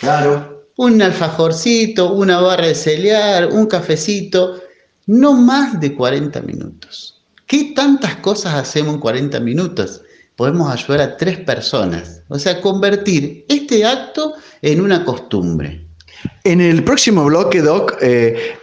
Claro. 0.00 0.66
Un 0.76 1.00
alfajorcito, 1.02 2.12
una 2.12 2.40
barra 2.40 2.66
de 2.66 2.74
cereal, 2.74 3.50
un 3.52 3.66
cafecito, 3.66 4.60
no 5.08 5.32
más 5.32 5.80
de 5.80 5.94
40 5.94 6.42
minutos. 6.42 7.20
¿Qué 7.46 7.72
tantas 7.74 8.16
cosas 8.16 8.54
hacemos 8.54 8.94
en 8.94 9.00
40 9.00 9.40
minutos? 9.40 10.02
Podemos 10.36 10.70
ayudar 10.70 11.00
a 11.00 11.16
tres 11.16 11.38
personas, 11.38 12.22
o 12.28 12.38
sea, 12.38 12.60
convertir 12.60 13.44
este 13.48 13.84
acto 13.84 14.34
en 14.62 14.80
una 14.80 15.04
costumbre. 15.04 15.86
En 16.44 16.60
el 16.60 16.84
próximo 16.84 17.24
bloque, 17.24 17.62
Doc, 17.62 17.96
eh, 18.00 18.56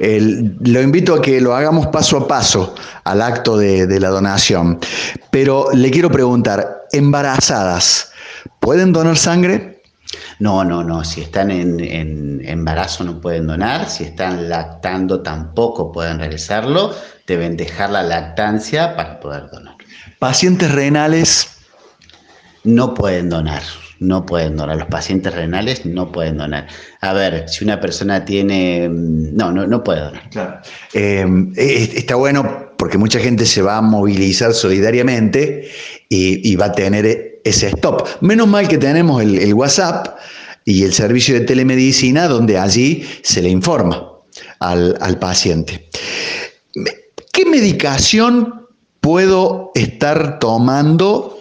lo 0.62 0.81
invito 0.81 1.15
a 1.15 1.21
que 1.21 1.41
lo 1.41 1.55
hagamos 1.55 1.88
paso 1.88 2.17
a 2.17 2.27
paso 2.27 2.75
al 3.05 3.21
acto 3.21 3.58
de 3.58 3.99
la 3.99 4.10
donación. 4.10 4.79
Pero 5.31 5.69
le 5.73 5.89
quiero 5.89 6.12
preguntar, 6.12 6.86
embarazadas, 6.91 8.12
¿pueden 8.60 8.93
donar 8.93 9.17
sangre? 9.17 9.74
No, 10.39 10.63
no, 10.63 10.83
no. 10.83 11.03
Si 11.03 11.21
están 11.21 11.51
en, 11.51 12.41
embarazo 12.45 13.03
no 13.03 13.21
pueden 13.21 13.47
donar. 13.47 13.89
Si 13.89 14.03
están 14.03 14.49
lactando 14.49 15.21
tampoco 15.21 15.91
pueden 15.91 16.19
realizarlo. 16.19 16.93
Deben 17.27 17.57
dejar 17.57 17.91
la 17.91 18.03
lactancia 18.03 18.95
para 18.95 19.19
poder 19.19 19.49
donar. 19.51 19.75
Pacientes 20.19 20.71
renales. 20.71 21.57
No 22.63 22.93
pueden 22.93 23.29
donar. 23.29 23.63
No 23.99 24.25
pueden 24.25 24.57
donar. 24.57 24.77
Los 24.77 24.87
pacientes 24.87 25.33
renales 25.33 25.85
no 25.85 26.11
pueden 26.11 26.37
donar. 26.37 26.67
A 27.01 27.13
ver, 27.13 27.47
si 27.47 27.63
una 27.63 27.79
persona 27.79 28.25
tiene. 28.25 28.89
No, 28.89 29.51
no, 29.51 29.65
no 29.65 29.83
puede 29.83 30.01
donar. 30.01 30.29
Claro. 30.29 30.59
Eh, 30.93 31.91
está 31.95 32.15
bueno 32.15 32.73
porque 32.77 32.97
mucha 32.97 33.19
gente 33.19 33.45
se 33.45 33.61
va 33.61 33.77
a 33.77 33.81
movilizar 33.81 34.53
solidariamente 34.53 35.69
y 36.09 36.55
va 36.55 36.65
a 36.65 36.71
tener 36.71 37.35
ese 37.45 37.67
stop. 37.67 38.05
Menos 38.19 38.47
mal 38.47 38.67
que 38.67 38.77
tenemos 38.77 39.21
el, 39.21 39.53
WhatsApp 39.53 40.17
y 40.65 40.84
el 40.84 40.93
servicio 40.93 41.36
de 41.36 41.41
telemedicina 41.41 42.27
donde 42.27 42.58
allí 42.58 43.08
se 43.21 43.41
le 43.41 43.49
informa 43.49 44.12
al, 44.60 44.97
al 44.99 45.17
paciente. 45.19 45.88
¿Qué 47.31 47.45
medicación 47.45 48.67
puedo 48.99 49.71
estar 49.75 50.39
tomando 50.39 51.39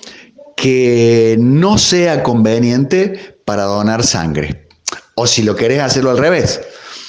que 0.57 1.37
no 1.41 1.79
sea 1.79 2.23
conveniente 2.23 3.39
para 3.45 3.65
donar 3.65 4.05
sangre? 4.05 4.69
O 5.17 5.27
si 5.27 5.43
lo 5.43 5.57
querés 5.57 5.81
hacerlo 5.81 6.11
al 6.11 6.19
revés. 6.19 6.61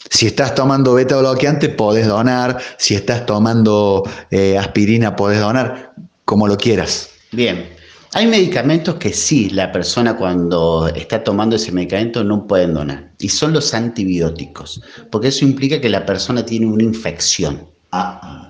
Si 0.10 0.28
estás 0.28 0.56
tomando 0.56 0.94
beta 0.94 1.18
bloqueante, 1.18 1.68
podés 1.68 2.08
donar. 2.08 2.60
Si 2.78 2.96
estás 2.96 3.26
tomando 3.26 4.04
eh, 4.32 4.58
aspirina, 4.58 5.16
podés 5.16 5.40
donar. 5.40 5.94
Como 6.24 6.48
lo 6.48 6.56
quieras. 6.58 7.10
Bien. 7.32 7.75
Hay 8.18 8.28
medicamentos 8.28 8.96
que 8.96 9.12
sí, 9.12 9.50
la 9.50 9.74
persona 9.74 10.16
cuando 10.16 10.88
está 10.88 11.22
tomando 11.22 11.58
ese 11.58 11.74
medicamento 11.74 12.24
no 12.24 12.48
pueden 12.48 12.74
donar, 12.74 13.12
y 13.20 13.28
son 13.28 13.52
los 13.52 13.74
antibióticos, 13.74 14.82
porque 15.12 15.28
eso 15.28 15.44
implica 15.44 15.82
que 15.82 15.90
la 15.90 16.06
persona 16.06 16.46
tiene 16.46 16.66
una 16.66 16.84
infección. 16.84 17.68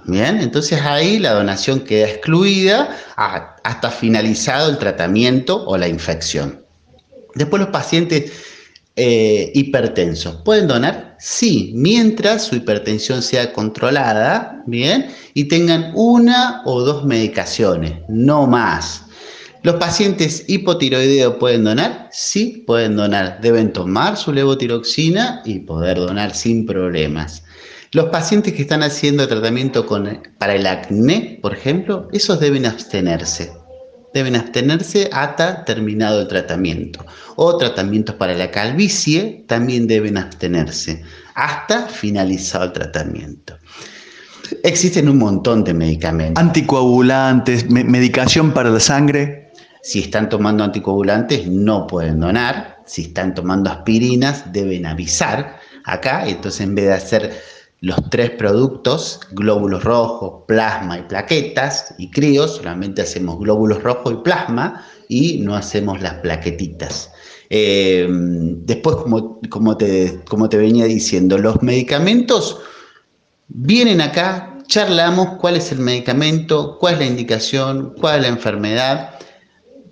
Bien, 0.05 0.37
entonces 0.37 0.79
ahí 0.83 1.17
la 1.17 1.33
donación 1.33 1.79
queda 1.79 2.07
excluida 2.07 2.95
hasta 3.15 3.89
finalizado 3.89 4.69
el 4.69 4.77
tratamiento 4.77 5.65
o 5.65 5.77
la 5.77 5.87
infección. 5.87 6.61
Después 7.33 7.59
los 7.59 7.71
pacientes 7.71 8.33
eh, 8.95 9.51
hipertensos, 9.55 10.43
¿pueden 10.45 10.67
donar? 10.67 11.17
Sí, 11.19 11.71
mientras 11.73 12.43
su 12.43 12.55
hipertensión 12.55 13.23
sea 13.23 13.51
controlada, 13.51 14.61
bien, 14.67 15.07
y 15.33 15.45
tengan 15.45 15.91
una 15.95 16.61
o 16.65 16.81
dos 16.81 17.03
medicaciones, 17.03 17.93
no 18.07 18.45
más. 18.45 19.04
¿Los 19.65 19.77
pacientes 19.77 20.45
hipotiroideos 20.47 21.37
pueden 21.37 21.63
donar? 21.63 22.07
Sí, 22.11 22.63
pueden 22.67 22.95
donar. 22.97 23.41
Deben 23.41 23.73
tomar 23.73 24.15
su 24.15 24.31
levotiroxina 24.31 25.41
y 25.43 25.57
poder 25.57 25.97
donar 25.97 26.35
sin 26.35 26.67
problemas. 26.67 27.41
Los 27.91 28.09
pacientes 28.09 28.53
que 28.53 28.61
están 28.61 28.83
haciendo 28.83 29.27
tratamiento 29.27 29.87
para 30.37 30.53
el 30.53 30.67
acné, 30.67 31.39
por 31.41 31.53
ejemplo, 31.53 32.07
esos 32.13 32.39
deben 32.39 32.67
abstenerse. 32.67 33.53
Deben 34.13 34.35
abstenerse 34.35 35.09
hasta 35.11 35.65
terminado 35.65 36.21
el 36.21 36.27
tratamiento. 36.27 37.03
O 37.35 37.57
tratamientos 37.57 38.13
para 38.17 38.35
la 38.35 38.51
calvicie 38.51 39.45
también 39.47 39.87
deben 39.87 40.17
abstenerse 40.17 41.01
hasta 41.33 41.87
finalizado 41.87 42.65
el 42.65 42.71
tratamiento. 42.73 43.57
Existen 44.61 45.09
un 45.09 45.17
montón 45.17 45.63
de 45.63 45.73
medicamentos. 45.73 46.39
Anticoagulantes, 46.39 47.67
medicación 47.67 48.51
para 48.51 48.69
la 48.69 48.79
sangre. 48.79 49.44
Si 49.85 49.99
están 49.99 50.29
tomando 50.29 50.63
anticoagulantes, 50.63 51.45
no 51.45 51.85
pueden 51.85 52.19
donar. 52.19 52.81
Si 52.87 53.03
están 53.03 53.35
tomando 53.35 53.69
aspirinas, 53.69 54.51
deben 54.51 54.87
avisar 54.87 55.59
acá. 55.83 56.27
Entonces, 56.27 56.61
en 56.61 56.73
vez 56.73 56.85
de 56.85 56.93
hacer 56.93 57.41
los 57.81 58.09
tres 58.09 58.31
productos, 58.31 59.19
glóbulos 59.33 59.83
rojos, 59.83 60.41
plasma 60.47 60.97
y 60.97 61.03
plaquetas 61.03 61.93
y 61.99 62.09
críos, 62.09 62.55
solamente 62.55 63.03
hacemos 63.03 63.37
glóbulos 63.37 63.83
rojos 63.83 64.13
y 64.13 64.23
plasma 64.23 64.83
y 65.07 65.37
no 65.41 65.55
hacemos 65.55 66.01
las 66.01 66.15
plaquetitas. 66.15 67.11
Eh, 67.51 68.07
después, 68.09 68.95
como, 69.51 69.77
te, 69.77 70.19
como 70.27 70.49
te 70.49 70.57
venía 70.57 70.85
diciendo, 70.85 71.37
los 71.37 71.61
medicamentos 71.61 72.59
vienen 73.49 74.01
acá, 74.01 74.57
charlamos 74.65 75.37
cuál 75.39 75.57
es 75.57 75.71
el 75.71 75.77
medicamento, 75.77 76.79
cuál 76.79 76.95
es 76.95 76.99
la 77.01 77.05
indicación, 77.05 77.93
cuál 78.01 78.15
es 78.15 78.21
la 78.23 78.27
enfermedad 78.29 79.15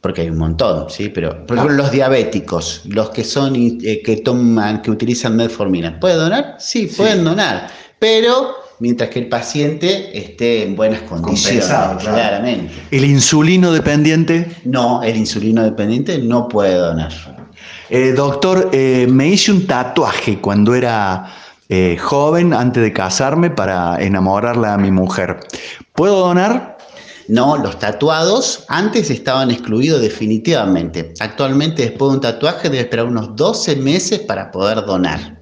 porque 0.04 0.22
hay 0.22 0.30
un 0.30 0.38
montón, 0.38 0.90
¿sí? 0.90 1.08
Pero, 1.08 1.46
por 1.46 1.56
ejemplo, 1.56 1.78
los 1.78 1.90
diabéticos, 1.90 2.82
los 2.90 3.12
que 3.12 3.24
son, 3.24 3.56
eh, 3.56 4.02
que 4.04 4.18
toman, 4.18 4.82
que 4.82 4.92
utilizan 4.92 5.38
metformina, 5.38 5.98
¿puede 5.98 6.16
donar? 6.16 6.58
Sí, 6.60 6.88
pueden 6.88 7.24
donar, 7.24 7.70
pero 8.00 8.54
mientras 8.80 9.10
que 9.10 9.20
el 9.20 9.30
paciente 9.30 10.16
esté 10.16 10.64
en 10.64 10.76
buenas 10.76 11.04
condiciones, 11.04 11.68
claramente. 12.02 12.74
¿El 12.92 13.06
insulino 13.06 13.72
dependiente? 13.72 14.46
No, 14.66 15.02
el 15.04 15.16
insulino 15.16 15.64
dependiente 15.64 16.18
no 16.18 16.50
puede 16.50 16.76
donar. 16.76 17.14
Eh, 17.90 18.12
doctor, 18.12 18.72
eh, 18.74 19.08
me 19.10 19.30
hice 19.30 19.54
un 19.54 19.66
tatuaje 19.66 20.38
cuando 20.40 20.76
era 20.76 21.32
joven, 22.02 22.54
antes 22.54 22.84
de 22.84 22.94
casarme, 22.94 23.50
para 23.50 23.98
enamorarla 24.04 24.76
a 24.76 24.78
mi 24.78 24.92
mujer. 24.92 25.40
¿Puedo 25.94 26.20
donar? 26.20 26.73
No, 27.28 27.58
los 27.58 27.80
tatuados 27.80 28.66
antes 28.68 29.10
estaban 29.10 29.52
excluidos 29.52 30.02
definitivamente. 30.02 31.14
Actualmente 31.20 31.84
después 31.84 32.12
de 32.12 32.16
un 32.16 32.22
tatuaje 32.22 32.70
debe 32.70 32.82
esperar 32.82 33.06
unos 33.06 33.36
12 33.36 33.78
meses 33.78 34.20
para 34.20 34.52
poder 34.52 34.86
donar. 34.86 35.42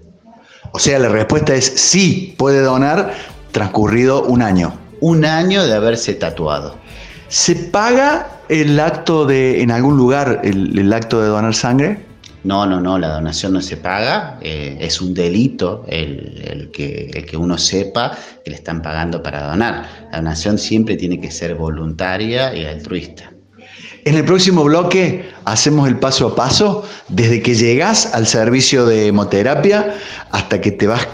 O 0.74 0.80
sea, 0.80 1.00
la 1.00 1.10
respuesta 1.10 1.54
es 1.56 1.66
sí, 1.66 2.36
puede 2.38 2.62
donar 2.62 3.14
transcurrido 3.52 4.24
un 4.24 4.42
año. 4.42 4.74
Un 5.00 5.26
año 5.26 5.66
de 5.66 5.74
haberse 5.74 6.14
tatuado. 6.14 6.76
¿Se 7.28 7.56
paga 7.56 8.28
el 8.50 8.80
acto 8.80 9.26
de, 9.26 9.62
en 9.62 9.72
algún 9.72 9.98
lugar, 9.98 10.42
el, 10.44 10.92
acto 10.94 11.22
de 11.22 11.30
donar 11.30 11.56
sangre? 11.56 12.06
No, 12.44 12.66
no, 12.66 12.82
no, 12.82 12.98
la 12.98 13.10
donación 13.10 13.54
no 13.54 13.62
se 13.62 13.78
paga, 13.78 14.40
eh, 14.42 14.78
es 14.80 15.00
un 15.00 15.14
delito 15.14 15.86
el, 15.88 16.72
que, 16.74 17.38
uno 17.38 17.58
sepa 17.58 18.18
que 18.44 18.50
le 18.50 18.56
están 18.56 18.82
pagando 18.82 19.22
para 19.22 19.48
donar. 19.48 20.08
La 20.12 20.18
donación 20.18 20.58
siempre 20.58 20.96
tiene 20.96 21.20
que 21.20 21.30
ser 21.30 21.54
voluntaria 21.54 22.56
y 22.56 22.66
altruista. 22.66 23.32
En 24.06 24.16
el 24.16 24.26
próximo 24.26 24.64
bloque 24.64 25.30
hacemos 25.46 25.88
el 25.88 26.00
paso 26.00 26.28
a 26.28 26.36
paso 26.36 26.84
desde 27.10 27.44
que 27.44 27.54
llegas 27.54 28.16
al 28.16 28.26
servicio 28.26 28.88
de 28.88 29.08
hemoterapia 29.08 29.94
hasta 30.32 30.60
que 30.60 30.72
te 30.72 30.88
vas 30.88 31.08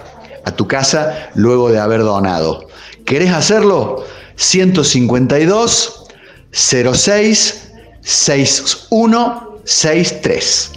a 0.45 0.51
tu 0.51 0.65
casa 0.65 1.29
luego 1.35 1.69
de 1.69 1.79
haber 1.79 2.03
donado. 2.03 2.69
¿Querés 3.05 3.31
hacerlo? 3.31 4.05
152 4.37 6.07
06 6.51 7.71
61 8.01 9.59
63. 9.65 10.76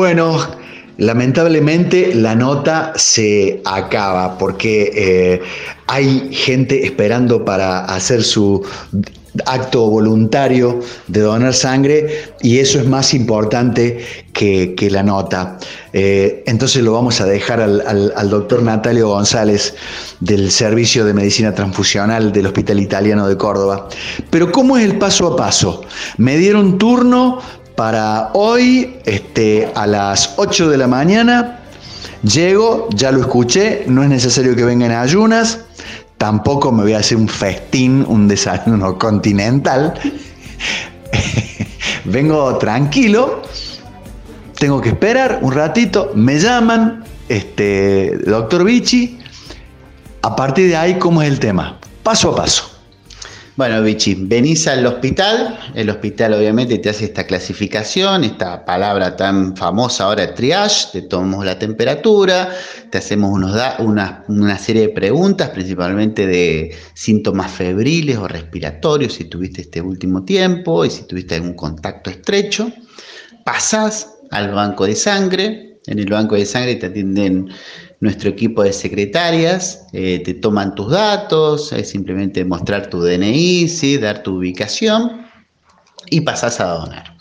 Bueno, 0.00 0.38
lamentablemente 0.96 2.14
la 2.14 2.34
nota 2.34 2.94
se 2.96 3.60
acaba 3.66 4.38
porque 4.38 4.90
eh, 4.94 5.42
hay 5.88 6.30
gente 6.32 6.86
esperando 6.86 7.44
para 7.44 7.84
hacer 7.84 8.24
su 8.24 8.64
acto 9.44 9.90
voluntario 9.90 10.80
de 11.06 11.20
donar 11.20 11.52
sangre 11.52 12.32
y 12.40 12.60
eso 12.60 12.80
es 12.80 12.86
más 12.86 13.12
importante 13.12 14.02
que, 14.32 14.88
la 14.90 15.02
nota. 15.02 15.58
Eh, 15.92 16.44
entonces 16.46 16.82
lo 16.82 16.94
vamos 16.94 17.20
a 17.20 17.26
dejar 17.26 17.60
al, 17.60 17.82
al, 18.16 18.30
doctor 18.30 18.62
Natalio 18.62 19.08
González 19.08 19.74
del 20.20 20.50
Servicio 20.50 21.04
de 21.04 21.12
Medicina 21.12 21.54
Transfusional 21.54 22.32
del 22.32 22.46
Hospital 22.46 22.80
Italiano 22.80 23.28
de 23.28 23.36
Córdoba. 23.36 23.86
Pero 24.30 24.50
¿cómo 24.50 24.78
es 24.78 24.84
el 24.86 24.96
paso 24.96 25.26
a 25.26 25.36
paso? 25.36 25.82
Me 26.16 26.38
dieron 26.38 26.78
turno 26.78 27.42
para 27.80 28.28
hoy 28.34 28.98
este, 29.06 29.72
a 29.74 29.86
las 29.86 30.34
8 30.36 30.68
de 30.68 30.76
la 30.76 30.86
mañana. 30.86 31.60
Llego, 32.22 32.90
ya 32.94 33.10
lo 33.10 33.20
escuché, 33.20 33.84
no 33.86 34.02
es 34.02 34.10
necesario 34.10 34.54
que 34.54 34.64
vengan 34.64 34.90
ayunas, 34.90 35.60
tampoco 36.18 36.72
me 36.72 36.82
voy 36.82 36.92
a 36.92 36.98
hacer 36.98 37.16
un 37.16 37.26
festín, 37.26 38.04
un 38.06 38.28
desayuno 38.28 38.98
continental. 38.98 39.94
Vengo 42.04 42.58
tranquilo, 42.58 43.40
tengo 44.58 44.82
que 44.82 44.90
esperar 44.90 45.38
un 45.40 45.52
ratito, 45.52 46.12
me 46.14 46.38
llaman, 46.38 47.02
este, 47.30 48.18
doctor 48.26 48.62
Vichy, 48.62 49.20
a 50.20 50.36
partir 50.36 50.68
de 50.68 50.76
ahí, 50.76 50.98
¿cómo 50.98 51.22
es 51.22 51.28
el 51.30 51.40
tema? 51.40 51.78
Paso 52.02 52.32
a 52.32 52.36
paso. 52.36 52.69
Bueno, 53.60 53.82
Vichy, 53.82 54.14
venís 54.14 54.66
al 54.68 54.86
hospital, 54.86 55.58
el 55.74 55.90
hospital 55.90 56.32
obviamente 56.32 56.78
te 56.78 56.88
hace 56.88 57.04
esta 57.04 57.26
clasificación, 57.26 58.24
esta 58.24 58.64
palabra 58.64 59.16
tan 59.16 59.54
famosa 59.54 60.04
ahora, 60.04 60.34
triage, 60.34 60.86
te 60.92 61.02
tomamos 61.02 61.44
la 61.44 61.58
temperatura, 61.58 62.56
te 62.88 62.96
hacemos 62.96 63.30
unos 63.30 63.54
una, 63.80 64.24
una, 64.28 64.56
serie 64.56 64.86
de 64.86 64.88
preguntas, 64.88 65.50
principalmente 65.50 66.26
de 66.26 66.74
síntomas 66.94 67.52
febriles 67.52 68.16
o 68.16 68.26
respiratorios, 68.26 69.12
si 69.12 69.24
tuviste 69.24 69.60
este 69.60 69.82
último 69.82 70.24
tiempo 70.24 70.86
y 70.86 70.88
si 70.88 71.02
tuviste 71.02 71.34
algún 71.34 71.52
contacto 71.52 72.08
estrecho. 72.08 72.72
Pasás 73.44 74.08
al 74.30 74.52
banco 74.52 74.86
de 74.86 74.96
sangre, 74.96 75.80
en 75.86 75.98
el 75.98 76.06
banco 76.06 76.34
de 76.34 76.46
sangre 76.46 76.76
te 76.76 76.86
atienden 76.86 77.50
nuestro 78.00 78.30
equipo 78.30 78.62
de 78.62 78.72
secretarias, 78.72 79.86
eh, 79.92 80.22
te 80.24 80.34
toman 80.34 80.74
tus 80.74 80.90
datos, 80.90 81.72
es 81.72 81.90
simplemente 81.90 82.44
mostrar 82.44 82.88
tu 82.88 83.00
DNI, 83.02 83.68
¿sí? 83.68 83.98
dar 83.98 84.22
tu 84.22 84.38
ubicación 84.38 85.26
y 86.08 86.22
pasas 86.22 86.60
a 86.60 86.66
donar. 86.66 87.16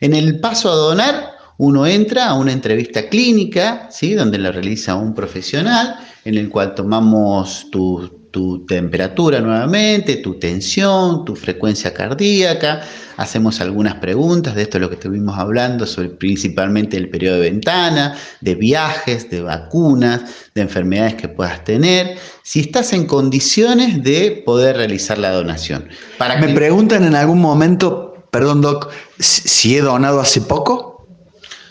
En 0.00 0.14
el 0.14 0.40
paso 0.40 0.70
a 0.70 0.74
donar, 0.74 1.32
uno 1.58 1.86
entra 1.86 2.28
a 2.28 2.34
una 2.34 2.52
entrevista 2.52 3.08
clínica, 3.08 3.88
¿sí? 3.90 4.14
donde 4.14 4.38
la 4.38 4.52
realiza 4.52 4.94
un 4.94 5.14
profesional, 5.14 5.96
en 6.24 6.36
el 6.36 6.48
cual 6.48 6.74
tomamos 6.74 7.70
tu 7.70 8.21
tu 8.32 8.64
temperatura 8.66 9.40
nuevamente, 9.40 10.16
tu 10.16 10.38
tensión, 10.38 11.24
tu 11.24 11.36
frecuencia 11.36 11.92
cardíaca. 11.94 12.80
Hacemos 13.18 13.60
algunas 13.60 13.96
preguntas 13.96 14.54
de 14.54 14.62
esto 14.62 14.78
es 14.78 14.80
lo 14.80 14.88
que 14.88 14.94
estuvimos 14.94 15.38
hablando, 15.38 15.86
sobre 15.86 16.08
principalmente 16.08 16.96
el 16.96 17.10
periodo 17.10 17.36
de 17.36 17.50
ventana, 17.50 18.16
de 18.40 18.54
viajes, 18.54 19.28
de 19.30 19.42
vacunas, 19.42 20.22
de 20.54 20.62
enfermedades 20.62 21.14
que 21.14 21.28
puedas 21.28 21.62
tener. 21.62 22.16
Si 22.42 22.60
estás 22.60 22.94
en 22.94 23.06
condiciones 23.06 24.02
de 24.02 24.42
poder 24.44 24.78
realizar 24.78 25.18
la 25.18 25.30
donación. 25.30 25.88
Para 26.16 26.38
Me 26.38 26.54
preguntan 26.54 27.04
en 27.04 27.14
algún 27.14 27.40
momento, 27.40 28.26
perdón 28.30 28.62
Doc, 28.62 28.90
si 29.18 29.76
he 29.76 29.82
donado 29.82 30.20
hace 30.20 30.40
poco. 30.40 30.91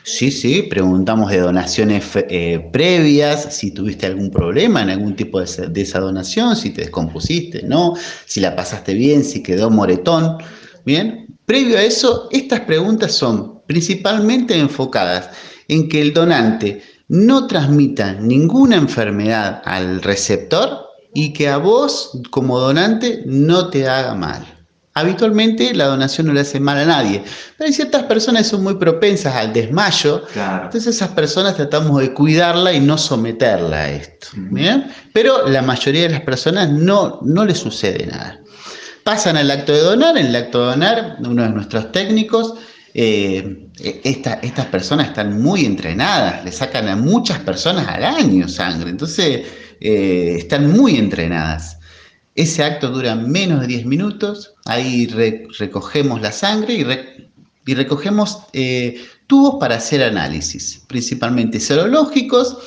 Sí, 0.03 0.31
sí, 0.31 0.63
preguntamos 0.63 1.29
de 1.29 1.39
donaciones 1.39 2.03
eh, 2.15 2.69
previas, 2.73 3.55
si 3.55 3.71
tuviste 3.71 4.07
algún 4.07 4.31
problema 4.31 4.81
en 4.81 4.89
algún 4.89 5.15
tipo 5.15 5.39
de, 5.39 5.81
esa 5.81 5.99
donación, 5.99 6.55
si 6.55 6.71
te 6.71 6.81
descompusiste, 6.81 7.61
¿no? 7.63 7.93
Si 8.25 8.39
la 8.39 8.55
pasaste 8.55 8.95
bien, 8.95 9.23
si 9.23 9.43
quedó 9.43 9.69
moretón. 9.69 10.37
Bien, 10.85 11.27
previo 11.45 11.77
a 11.77 11.83
eso, 11.83 12.29
estas 12.31 12.61
preguntas 12.61 13.13
son 13.13 13.61
principalmente 13.67 14.57
enfocadas 14.57 15.29
en 15.67 15.87
que 15.87 16.01
el 16.01 16.13
donante 16.13 16.81
no 17.07 17.45
transmita 17.45 18.13
ninguna 18.13 18.77
enfermedad 18.77 19.61
al 19.65 20.01
receptor 20.01 20.87
y 21.13 21.33
que 21.33 21.47
a 21.47 21.57
vos 21.57 22.19
como 22.31 22.59
donante 22.59 23.21
no 23.27 23.69
te 23.69 23.87
haga 23.87 24.15
mal. 24.15 24.60
Habitualmente 24.93 25.73
la 25.73 25.85
donación 25.85 26.27
no 26.27 26.33
le 26.33 26.41
hace 26.41 26.59
mal 26.59 26.77
a 26.77 26.85
nadie, 26.85 27.23
pero 27.57 27.67
hay 27.67 27.73
ciertas 27.73 28.03
personas 28.03 28.43
que 28.43 28.49
son 28.49 28.63
muy 28.63 28.75
propensas 28.75 29.33
al 29.35 29.53
desmayo, 29.53 30.23
entonces 30.35 30.95
esas 30.95 31.09
personas 31.09 31.55
tratamos 31.55 32.01
de 32.01 32.13
cuidarla 32.13 32.73
y 32.73 32.81
no 32.81 32.97
someterla 32.97 33.77
a 33.77 33.89
esto. 33.89 34.27
Pero 35.13 35.47
la 35.47 35.61
mayoría 35.61 36.03
de 36.03 36.09
las 36.09 36.21
personas 36.21 36.69
no, 36.69 37.19
no 37.21 37.45
le 37.45 37.55
sucede 37.55 38.05
nada. 38.05 38.41
Pasan 39.05 39.37
al 39.37 39.49
acto 39.49 39.71
de 39.71 39.79
donar, 39.79 40.17
en 40.17 40.27
el 40.27 40.35
acto 40.35 40.59
de 40.59 40.71
donar 40.71 41.17
uno 41.21 41.43
de 41.43 41.49
nuestros 41.49 41.91
técnicos, 41.93 42.55
eh, 42.93 43.67
estas 44.03 44.65
personas 44.65 45.07
están 45.07 45.41
muy 45.41 45.65
entrenadas, 45.65 46.43
le 46.43 46.51
sacan 46.51 46.89
a 46.89 46.97
muchas 46.97 47.39
personas 47.39 47.87
al 47.87 48.03
año 48.03 48.49
sangre, 48.49 48.89
entonces 48.89 49.47
eh, 49.79 50.35
están 50.37 50.69
muy 50.71 50.97
entrenadas. 50.97 51.77
Ese 52.35 52.63
acto 52.63 52.89
dura 52.89 53.15
menos 53.15 53.61
de 53.61 53.67
10 53.67 53.85
minutos, 53.85 54.53
ahí 54.65 55.07
recogemos 55.59 56.21
la 56.21 56.31
sangre 56.31 56.73
y, 57.65 57.73
recogemos 57.73 58.39
eh, 58.53 59.03
tubos 59.27 59.57
para 59.59 59.75
hacer 59.75 60.01
análisis, 60.03 60.81
principalmente 60.87 61.59
serológicos, 61.59 62.57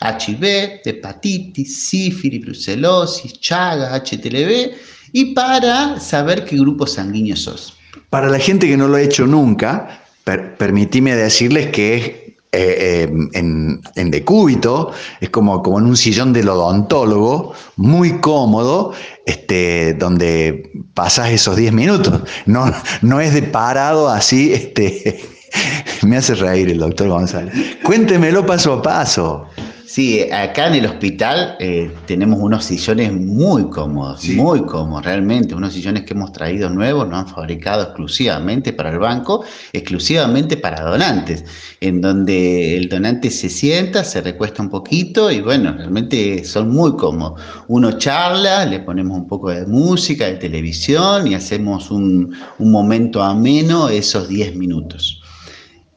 HIV, 0.00 0.80
hepatitis, 0.84 1.88
sífilis, 1.88 2.44
brucelosis, 2.44 3.40
chagas, 3.40 4.02
HTLV 4.02 4.74
y 5.12 5.34
para 5.34 5.98
saber 6.00 6.44
qué 6.44 6.56
grupo 6.56 6.86
sanguíneo 6.86 7.36
sos. 7.36 7.76
Para 8.10 8.28
la 8.28 8.38
gente 8.38 8.68
que 8.68 8.76
no 8.76 8.88
lo 8.88 8.96
ha 8.96 9.02
hecho 9.02 9.26
nunca, 9.26 10.04
permitime 10.24 11.14
decirles 11.16 11.68
que 11.68 11.96
es 11.96 12.23
eh, 12.56 13.12
en, 13.32 14.10
decúbito, 14.10 14.92
es 15.20 15.30
como, 15.30 15.62
como 15.62 15.78
en 15.78 15.86
un 15.86 15.96
sillón 15.96 16.32
del 16.32 16.48
odontólogo, 16.48 17.52
muy 17.76 18.20
cómodo, 18.20 18.92
este, 19.26 19.94
donde 19.94 20.70
pasas 20.94 21.30
esos 21.30 21.56
10 21.56 21.72
minutos. 21.72 22.20
No, 22.46 22.72
no 23.02 23.20
es 23.20 23.34
de 23.34 23.42
parado 23.42 24.08
así, 24.08 24.52
este, 24.52 25.20
me 26.02 26.16
hace 26.16 26.34
reír 26.34 26.70
el 26.70 26.78
doctor 26.78 27.08
González. 27.08 27.54
Cuéntemelo 27.82 28.46
paso 28.46 28.74
a 28.74 28.82
paso. 28.82 29.46
Sí, 29.94 30.28
acá 30.32 30.66
en 30.66 30.74
el 30.74 30.86
hospital 30.86 31.54
eh, 31.60 31.88
tenemos 32.04 32.40
unos 32.40 32.64
sillones 32.64 33.12
muy 33.12 33.70
cómodos, 33.70 34.24
muy 34.30 34.64
cómodos, 34.64 35.04
realmente, 35.04 35.54
unos 35.54 35.72
sillones 35.72 36.02
que 36.02 36.14
hemos 36.14 36.32
traído 36.32 36.68
nuevos, 36.68 37.08
nos 37.08 37.20
han 37.20 37.28
fabricado 37.28 37.84
exclusivamente 37.84 38.72
para 38.72 38.90
el 38.90 38.98
banco, 38.98 39.44
exclusivamente 39.72 40.56
para 40.56 40.82
donantes, 40.82 41.44
en 41.80 42.00
donde 42.00 42.76
el 42.76 42.88
donante 42.88 43.30
se 43.30 43.48
sienta, 43.48 44.02
se 44.02 44.20
recuesta 44.20 44.64
un 44.64 44.68
poquito 44.68 45.30
y 45.30 45.40
bueno, 45.40 45.72
realmente 45.74 46.42
son 46.42 46.70
muy 46.70 46.96
cómodos. 46.96 47.40
Uno 47.68 47.92
charla, 47.96 48.66
le 48.66 48.80
ponemos 48.80 49.16
un 49.16 49.28
poco 49.28 49.50
de 49.50 49.64
música, 49.64 50.26
de 50.26 50.38
televisión 50.38 51.28
y 51.28 51.36
hacemos 51.36 51.92
un, 51.92 52.34
momento 52.58 53.22
ameno 53.22 53.88
esos 53.88 54.26
10 54.26 54.56
minutos. 54.56 55.22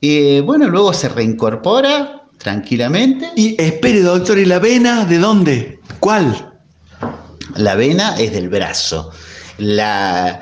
Eh, 0.02 0.44
bueno, 0.46 0.70
luego 0.70 0.94
se 0.94 1.10
reincorpora 1.10 2.17
tranquilamente. 2.48 3.30
Y 3.36 3.62
espere, 3.62 4.00
doctor, 4.00 4.40
¿y 4.40 4.46
la 4.46 4.60
vena 4.60 5.04
de 5.04 5.18
dónde? 5.18 5.80
¿Cuál? 6.00 6.54
La 7.58 7.76
vena 7.76 8.18
es 8.18 8.32
del 8.32 8.48
brazo. 8.48 9.12
La, 9.58 10.40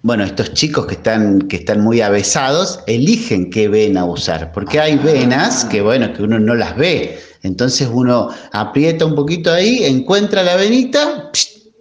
bueno, 0.00 0.24
estos 0.24 0.54
chicos 0.54 0.86
que 0.86 0.94
están, 0.94 1.42
que 1.48 1.56
están 1.56 1.82
muy 1.82 2.00
avesados 2.00 2.80
eligen 2.86 3.50
qué 3.50 3.68
vena 3.68 4.06
usar, 4.06 4.50
porque 4.52 4.80
hay 4.80 4.96
venas 4.96 5.66
que, 5.66 5.82
bueno, 5.82 6.10
que 6.14 6.22
uno 6.22 6.38
no 6.38 6.54
las 6.54 6.74
ve. 6.74 7.18
Entonces 7.42 7.86
uno 7.92 8.30
aprieta 8.52 9.04
un 9.04 9.14
poquito 9.14 9.52
ahí, 9.52 9.84
encuentra 9.84 10.42
la 10.42 10.56
venita, 10.56 11.30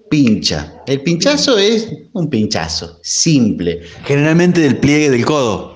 pincha. 0.09 0.73
El 0.85 0.99
pinchazo 0.99 1.57
es 1.57 1.87
un 2.11 2.29
pinchazo, 2.29 2.99
simple. 3.03 3.79
Generalmente 4.03 4.59
del 4.59 4.79
pliegue 4.79 5.09
del 5.09 5.23
codo. 5.23 5.70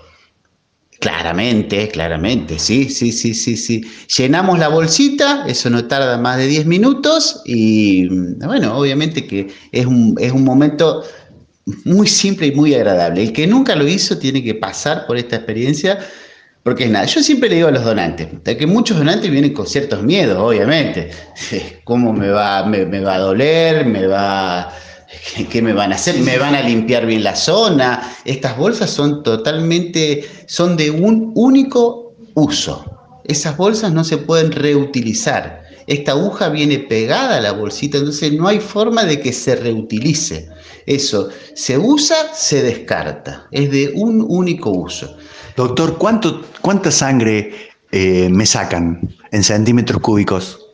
Claramente, 1.05 1.87
claramente, 1.89 2.57
sí, 2.57 2.89
sí, 2.89 3.11
sí, 3.11 3.35
sí, 3.35 3.55
sí. 3.57 3.85
Llenamos 4.17 4.57
la 4.57 4.69
bolsita, 4.69 5.45
eso 5.45 5.69
no 5.69 5.85
tarda 5.85 6.17
más 6.17 6.37
de 6.37 6.47
10 6.47 6.65
minutos 6.65 7.43
y 7.45 8.07
bueno, 8.43 8.75
obviamente 8.75 9.27
que 9.27 9.47
es 9.71 9.85
un, 9.85 10.15
es 10.19 10.31
un 10.31 10.43
momento 10.43 11.03
muy 11.83 12.07
simple 12.07 12.47
y 12.47 12.53
muy 12.53 12.73
agradable. 12.73 13.21
El 13.21 13.33
que 13.33 13.45
nunca 13.45 13.75
lo 13.75 13.87
hizo 13.87 14.17
tiene 14.17 14.43
que 14.43 14.55
pasar 14.55 15.05
por 15.05 15.15
esta 15.17 15.35
experiencia 15.35 15.99
porque 16.63 16.85
es 16.85 16.89
nada. 16.89 17.05
Yo 17.05 17.21
siempre 17.21 17.49
le 17.49 17.57
digo 17.57 17.67
a 17.67 17.71
los 17.71 17.85
donantes, 17.85 18.27
que 18.43 18.65
muchos 18.65 18.97
donantes 18.97 19.29
vienen 19.29 19.53
con 19.53 19.67
ciertos 19.67 20.01
miedos, 20.01 20.39
obviamente. 20.39 21.11
¿Cómo 21.83 22.13
me 22.13 22.29
va, 22.29 22.65
me 22.65 22.99
va 23.01 23.13
a 23.13 23.19
doler? 23.19 23.85
¿Me 23.85 24.07
va 24.07 24.73
¿Qué 25.49 25.61
me 25.61 25.73
van 25.73 25.91
a 25.91 25.95
hacer? 25.95 26.19
¿Me 26.19 26.37
van 26.37 26.55
a 26.55 26.61
limpiar 26.61 27.05
bien 27.05 27.23
la 27.23 27.35
zona? 27.35 28.15
Estas 28.25 28.57
bolsas 28.57 28.89
son 28.89 29.23
totalmente, 29.23 30.25
son 30.45 30.77
de 30.77 30.91
un 30.91 31.31
único 31.35 32.13
uso. 32.33 32.85
Esas 33.23 33.57
bolsas 33.57 33.91
no 33.91 34.03
se 34.03 34.17
pueden 34.17 34.51
reutilizar. 34.51 35.63
Esta 35.87 36.13
aguja 36.13 36.49
viene 36.49 36.79
pegada 36.79 37.37
a 37.37 37.41
la 37.41 37.51
bolsita, 37.51 37.97
entonces 37.97 38.33
no 38.33 38.47
hay 38.47 38.59
forma 38.59 39.03
de 39.03 39.19
que 39.19 39.31
se 39.31 39.55
reutilice. 39.55 40.49
Eso 40.85 41.29
se 41.53 41.77
usa, 41.77 42.15
se 42.33 42.61
descarta. 42.63 43.47
Es 43.51 43.71
de 43.71 43.91
un 43.95 44.25
único 44.27 44.71
uso. 44.71 45.15
Doctor, 45.55 45.97
¿cuánto, 45.97 46.41
¿cuánta 46.61 46.91
sangre 46.91 47.71
eh, 47.91 48.29
me 48.29 48.45
sacan 48.45 49.15
en 49.31 49.43
centímetros 49.43 50.01
cúbicos? 50.01 50.64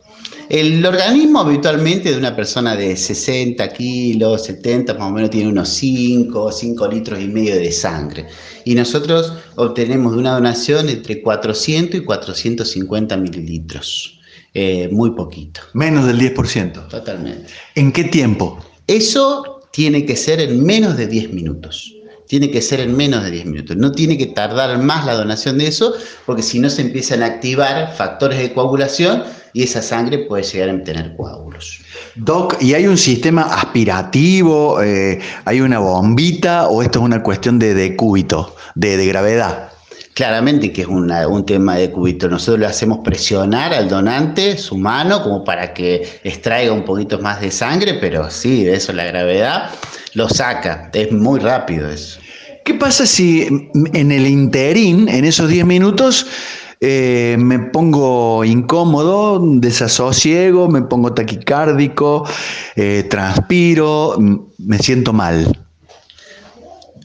El 0.52 0.84
organismo 0.84 1.40
habitualmente 1.40 2.10
de 2.10 2.18
una 2.18 2.36
persona 2.36 2.76
de 2.76 2.94
60 2.94 3.72
kilos, 3.72 4.44
70, 4.44 4.92
más 4.92 5.10
o 5.10 5.10
menos 5.10 5.30
tiene 5.30 5.48
unos 5.48 5.70
5, 5.70 6.52
5 6.52 6.88
litros 6.88 7.20
y 7.22 7.26
medio 7.26 7.56
de 7.56 7.72
sangre. 7.72 8.26
Y 8.66 8.74
nosotros 8.74 9.32
obtenemos 9.56 10.12
de 10.12 10.18
una 10.18 10.32
donación 10.32 10.90
entre 10.90 11.22
400 11.22 12.02
y 12.02 12.04
450 12.04 13.16
mililitros. 13.16 14.20
Eh, 14.52 14.90
muy 14.92 15.12
poquito. 15.12 15.62
Menos 15.72 16.06
del 16.06 16.18
10%. 16.18 16.86
Totalmente. 16.86 17.46
¿En 17.74 17.90
qué 17.90 18.04
tiempo? 18.04 18.58
Eso 18.86 19.62
tiene 19.72 20.04
que 20.04 20.16
ser 20.16 20.38
en 20.38 20.62
menos 20.62 20.98
de 20.98 21.06
10 21.06 21.32
minutos 21.32 21.94
tiene 22.28 22.50
que 22.50 22.62
ser 22.62 22.80
en 22.80 22.96
menos 22.96 23.24
de 23.24 23.30
10 23.30 23.44
minutos. 23.44 23.76
No 23.76 23.92
tiene 23.92 24.16
que 24.16 24.24
tardar 24.24 24.78
más 24.78 25.04
la 25.04 25.12
donación 25.12 25.58
de 25.58 25.66
eso, 25.66 25.92
porque 26.24 26.40
si 26.40 26.60
no 26.60 26.70
se 26.70 26.80
empiezan 26.80 27.22
a 27.22 27.26
activar 27.26 27.94
factores 27.94 28.38
de 28.38 28.54
coagulación 28.54 29.24
y 29.52 29.62
esa 29.62 29.82
sangre 29.82 30.18
puede 30.18 30.42
llegar 30.42 30.70
a 30.70 30.84
tener 30.84 31.16
coágulos. 31.16 31.80
Doc, 32.14 32.56
¿y 32.60 32.74
hay 32.74 32.86
un 32.86 32.98
sistema 32.98 33.42
aspirativo? 33.42 34.82
Eh, 34.82 35.20
¿Hay 35.44 35.60
una 35.60 35.78
bombita 35.78 36.68
o 36.68 36.82
esto 36.82 37.00
es 37.00 37.04
una 37.04 37.22
cuestión 37.22 37.58
de 37.58 37.74
decúbito, 37.74 38.56
de, 38.74 38.96
de 38.96 39.06
gravedad? 39.06 39.68
Claramente 40.14 40.72
que 40.72 40.82
es 40.82 40.88
un 40.88 41.46
tema 41.46 41.76
de 41.76 41.90
cúbito. 41.90 42.28
Nosotros 42.28 42.60
le 42.60 42.66
hacemos 42.66 42.98
presionar 43.02 43.72
al 43.72 43.88
donante 43.88 44.58
su 44.58 44.76
mano 44.76 45.22
como 45.22 45.42
para 45.42 45.72
que 45.72 46.20
extraiga 46.22 46.72
un 46.72 46.84
poquito 46.84 47.18
más 47.18 47.40
de 47.40 47.50
sangre, 47.50 47.94
pero 47.94 48.30
sí, 48.30 48.68
eso 48.68 48.92
la 48.92 49.04
gravedad 49.04 49.70
lo 50.12 50.28
saca. 50.28 50.90
Es 50.92 51.10
muy 51.12 51.40
rápido 51.40 51.88
eso. 51.88 52.20
¿Qué 52.64 52.74
pasa 52.74 53.06
si 53.06 53.70
en 53.92 54.12
el 54.12 54.26
interín, 54.26 55.08
en 55.08 55.24
esos 55.24 55.48
10 55.48 55.64
minutos, 55.64 56.26
eh, 56.84 57.36
me 57.38 57.60
pongo 57.60 58.44
incómodo, 58.44 59.38
desasosiego, 59.40 60.68
me 60.68 60.82
pongo 60.82 61.12
taquicárdico, 61.14 62.26
eh, 62.74 63.06
transpiro, 63.08 64.16
me 64.58 64.78
siento 64.80 65.12
mal. 65.12 65.46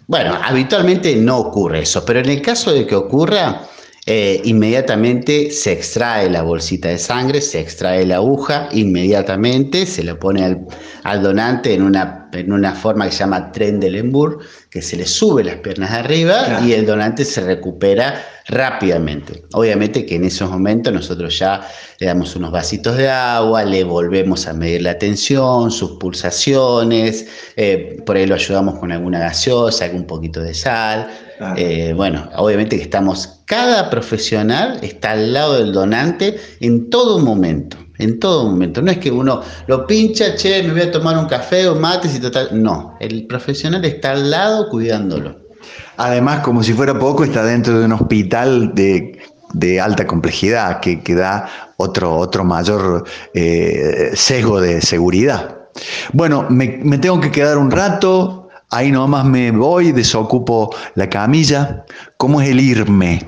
Bueno, 0.08 0.36
habitualmente 0.44 1.16
no 1.18 1.38
ocurre 1.38 1.82
eso, 1.84 2.04
pero 2.04 2.22
en 2.22 2.30
el 2.30 2.42
caso 2.42 2.74
de 2.74 2.88
que 2.88 2.96
ocurra, 2.96 3.68
eh, 4.08 4.42
inmediatamente 4.46 5.52
se 5.52 5.74
extrae 5.74 6.28
la 6.28 6.42
bolsita 6.42 6.88
de 6.88 6.98
sangre, 6.98 7.40
se 7.40 7.60
extrae 7.60 8.04
la 8.04 8.16
aguja, 8.16 8.70
inmediatamente 8.72 9.86
se 9.86 10.04
le 10.04 10.16
pone 10.16 10.66
al, 11.04 11.22
donante 11.22 11.76
en 11.76 11.84
una, 11.84 12.30
en 12.32 12.52
una 12.52 12.74
forma 12.74 13.06
que 13.06 13.12
se 13.12 13.20
llama 13.20 13.52
tren 13.52 13.80
de 13.80 13.92
Lembourg, 13.92 14.40
que 14.72 14.82
se 14.82 14.96
le 14.96 15.06
sube 15.06 15.44
las 15.44 15.58
piernas 15.58 15.92
arriba 15.92 16.62
y 16.66 16.72
el 16.72 16.88
donante 16.88 17.26
se 17.26 17.42
recupera 17.42 18.24
rápidamente. 18.48 19.44
Obviamente 19.54 20.06
que 20.06 20.16
en 20.16 20.24
esos 20.24 20.50
momentos 20.50 20.94
nosotros 20.94 21.38
ya 21.38 21.68
le 22.00 22.08
damos 22.08 22.36
unos 22.36 22.52
vasitos 22.52 22.96
de 22.98 23.10
agua, 23.10 23.64
le 23.66 23.84
volvemos 23.84 24.48
a 24.48 24.54
medir 24.54 24.84
la 24.84 24.98
tensión, 24.98 25.72
sus 25.72 25.92
pulsaciones, 25.94 27.28
eh, 27.56 28.02
por 28.06 28.16
ahí 28.16 28.26
lo 28.26 28.36
ayudamos 28.36 28.80
con 28.80 28.92
alguna 28.92 29.20
gaseosa, 29.20 29.86
algún 29.86 30.06
poquito 30.06 30.42
de 30.42 30.54
sal. 30.54 31.08
Eh, 31.56 31.94
bueno, 31.96 32.30
obviamente 32.36 32.78
que 32.78 32.84
estamos, 32.84 33.42
cada 33.46 33.90
profesional 33.90 34.80
está 34.82 35.12
al 35.12 35.34
lado 35.34 35.60
del 35.60 35.72
donante 35.72 36.40
en 36.62 36.90
todo 36.90 37.20
momento, 37.20 37.78
en 38.00 38.20
todo 38.20 38.46
momento. 38.46 38.82
No 38.82 38.92
es 38.92 38.98
que 38.98 39.12
uno 39.12 39.42
lo 39.68 39.86
pincha, 39.86 40.36
che, 40.36 40.64
me 40.64 40.72
voy 40.72 40.82
a 40.82 40.92
tomar 40.92 41.18
un 41.18 41.28
café 41.28 41.68
o 41.68 41.76
mates 41.76 42.16
y 42.16 42.20
total. 42.20 42.50
No, 42.54 42.96
el 43.00 43.28
profesional 43.28 43.86
está 43.86 44.14
al 44.14 44.32
lado 44.32 44.70
cuidándolo. 44.70 45.47
Además, 45.98 46.42
como 46.42 46.64
si 46.64 46.74
fuera 46.74 46.98
poco, 46.98 47.24
está 47.24 47.44
dentro 47.44 47.80
de 47.80 47.86
un 47.86 47.94
hospital 47.94 48.74
de, 48.74 49.20
alta 49.82 50.06
complejidad 50.06 50.80
que, 50.80 51.02
que, 51.02 51.16
da 51.16 51.50
otro, 51.78 52.16
otro 52.16 52.44
mayor 52.44 53.06
eh, 53.34 54.12
sesgo 54.14 54.62
de 54.62 54.82
seguridad. 54.82 55.58
Bueno, 56.14 56.46
me, 56.50 56.80
me 56.84 56.98
tengo 56.98 57.20
que 57.20 57.32
quedar 57.32 57.58
un 57.58 57.72
rato, 57.72 58.50
ahí 58.70 58.92
nomás 58.92 59.26
me 59.26 59.52
voy, 59.52 59.92
desocupo 59.92 60.76
la 60.96 61.10
camilla. 61.10 61.86
¿Cómo 62.18 62.42
es 62.42 62.50
el 62.50 62.60
irme? 62.60 63.26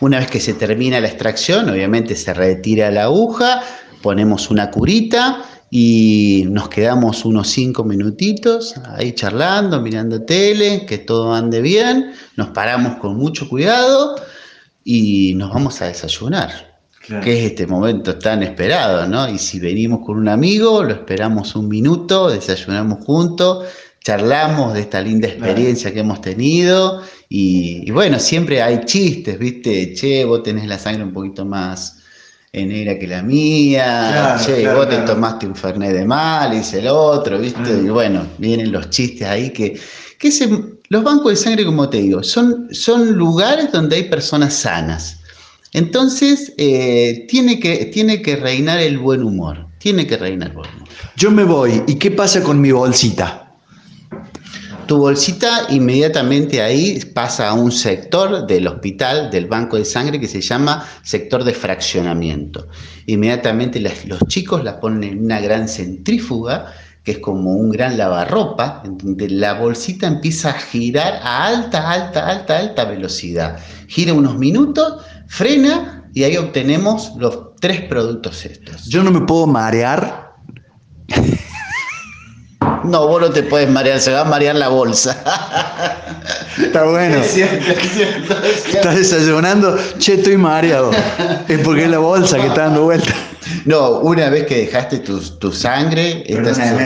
Una 0.00 0.18
vez 0.18 0.30
que 0.30 0.40
se 0.40 0.54
termina 0.54 1.00
la 1.00 1.08
extracción, 1.08 1.68
obviamente 1.68 2.16
se 2.16 2.34
retira 2.34 2.90
la 2.90 3.04
aguja, 3.04 3.62
ponemos 4.02 4.50
una 4.50 4.70
curita 4.70 5.44
y 5.74 6.44
nos 6.50 6.68
quedamos 6.68 7.24
unos 7.24 7.48
cinco 7.48 7.82
minutitos 7.82 8.74
ahí 8.94 9.14
charlando, 9.14 9.80
mirando 9.80 10.22
tele, 10.22 10.84
que 10.84 10.98
todo 10.98 11.32
ande 11.32 11.62
bien, 11.62 12.12
nos 12.36 12.50
paramos 12.50 12.98
con 12.98 13.16
mucho 13.16 13.48
cuidado 13.48 14.16
y 14.84 15.32
nos 15.34 15.50
vamos 15.50 15.80
a 15.80 15.86
desayunar. 15.86 16.78
que 17.24 17.38
es 17.38 17.50
este 17.52 17.66
momento 17.66 18.18
tan 18.18 18.42
esperado, 18.42 19.08
¿no? 19.08 19.26
Y 19.30 19.38
si 19.38 19.58
venimos 19.60 20.00
con 20.04 20.18
un 20.18 20.28
amigo, 20.28 20.82
lo 20.82 20.92
esperamos 20.92 21.56
un 21.56 21.68
minuto, 21.68 22.28
desayunamos 22.28 23.02
juntos, 23.06 23.64
charlamos 24.04 24.74
de 24.74 24.80
esta 24.80 25.00
linda 25.00 25.26
experiencia 25.26 25.90
que 25.90 26.00
hemos 26.00 26.20
tenido 26.20 27.00
y, 27.30 27.88
y, 27.88 27.90
bueno, 27.92 28.18
siempre 28.18 28.60
hay 28.60 28.84
chistes, 28.84 29.38
¿viste? 29.38 29.94
Che, 29.94 30.26
vos 30.26 30.42
tenés 30.42 30.66
la 30.66 30.78
sangre 30.78 31.02
un 31.02 31.14
poquito 31.14 31.46
más, 31.46 32.01
negra 32.52 32.98
que 32.98 33.06
la 33.06 33.22
mía, 33.22 34.36
che, 34.44 34.70
vos 34.74 34.86
te 34.86 34.98
tomaste 34.98 35.46
un 35.46 35.56
Fernet 35.56 35.94
de 35.94 36.04
mal, 36.04 36.50
dice 36.50 36.80
el 36.80 36.88
otro, 36.88 37.38
¿viste? 37.38 37.60
Mm. 37.60 37.86
Y 37.86 37.88
bueno, 37.88 38.26
vienen 38.36 38.70
los 38.70 38.90
chistes 38.90 39.26
ahí 39.26 39.50
que, 39.50 39.80
que 40.18 40.30
los 40.90 41.02
bancos 41.02 41.30
de 41.30 41.36
sangre, 41.36 41.64
como 41.64 41.88
te 41.88 42.02
digo, 42.02 42.22
son, 42.22 42.68
son 42.70 43.14
lugares 43.14 43.72
donde 43.72 43.96
hay 43.96 44.02
personas 44.02 44.52
sanas. 44.52 45.20
Entonces, 45.72 46.52
eh, 46.58 47.24
tiene, 47.26 47.58
que, 47.58 47.86
tiene 47.86 48.20
que 48.20 48.36
reinar 48.36 48.80
el 48.80 48.98
buen 48.98 49.22
humor, 49.22 49.66
tiene 49.78 50.06
que 50.06 50.18
reinar 50.18 50.50
el 50.50 50.56
buen 50.56 50.70
humor. 50.74 50.88
Yo 51.16 51.30
me 51.30 51.44
voy, 51.44 51.82
¿y 51.86 51.94
qué 51.94 52.10
pasa 52.10 52.42
con 52.42 52.60
mi 52.60 52.70
bolsita? 52.70 53.41
Tu 54.92 54.98
bolsita 54.98 55.68
inmediatamente 55.70 56.60
ahí 56.60 57.00
pasa 57.14 57.48
a 57.48 57.54
un 57.54 57.72
sector 57.72 58.46
del 58.46 58.66
hospital, 58.66 59.30
del 59.30 59.46
banco 59.46 59.78
de 59.78 59.86
sangre, 59.86 60.20
que 60.20 60.28
se 60.28 60.42
llama 60.42 60.86
sector 61.02 61.44
de 61.44 61.54
fraccionamiento. 61.54 62.68
Inmediatamente 63.06 63.80
los 63.80 64.20
chicos 64.28 64.62
la 64.62 64.80
ponen 64.80 65.04
en 65.04 65.24
una 65.24 65.40
gran 65.40 65.66
centrífuga, 65.66 66.74
que 67.04 67.12
es 67.12 67.18
como 67.20 67.54
un 67.54 67.70
gran 67.70 67.96
lavarropa, 67.96 68.82
en 68.84 68.98
donde 68.98 69.30
la 69.30 69.54
bolsita 69.54 70.06
empieza 70.06 70.50
a 70.50 70.58
girar 70.58 71.20
a 71.22 71.46
alta, 71.46 71.90
alta, 71.90 72.28
alta, 72.28 72.58
alta 72.58 72.84
velocidad. 72.84 73.58
Gira 73.88 74.12
unos 74.12 74.36
minutos, 74.36 75.02
frena 75.26 76.04
y 76.12 76.24
ahí 76.24 76.36
obtenemos 76.36 77.12
los 77.16 77.56
tres 77.60 77.80
productos 77.80 78.44
estos. 78.44 78.84
Yo 78.84 79.02
no 79.02 79.10
me 79.10 79.22
puedo 79.22 79.46
marear 79.46 80.34
no, 82.84 83.06
vos 83.06 83.20
no 83.20 83.30
te 83.30 83.42
puedes 83.42 83.68
marear, 83.68 84.00
se 84.00 84.12
va 84.12 84.20
a 84.20 84.24
marear 84.24 84.56
la 84.56 84.68
bolsa. 84.68 85.16
Está 86.58 86.84
bueno. 86.84 87.16
Es 87.16 87.32
cierto, 87.32 87.72
es 87.72 87.92
cierto, 87.92 88.34
Estás 88.44 88.96
desayunando, 88.96 89.78
che, 89.98 90.14
estoy 90.14 90.36
mareado. 90.36 90.90
Es 91.48 91.58
porque 91.60 91.84
es 91.84 91.90
la 91.90 91.98
bolsa 91.98 92.38
que 92.38 92.46
está 92.46 92.62
dando 92.62 92.84
vuelta. 92.84 93.12
No, 93.64 93.98
una 94.00 94.28
vez 94.30 94.46
que 94.46 94.58
dejaste 94.58 94.98
tu, 94.98 95.52
sangre. 95.52 96.24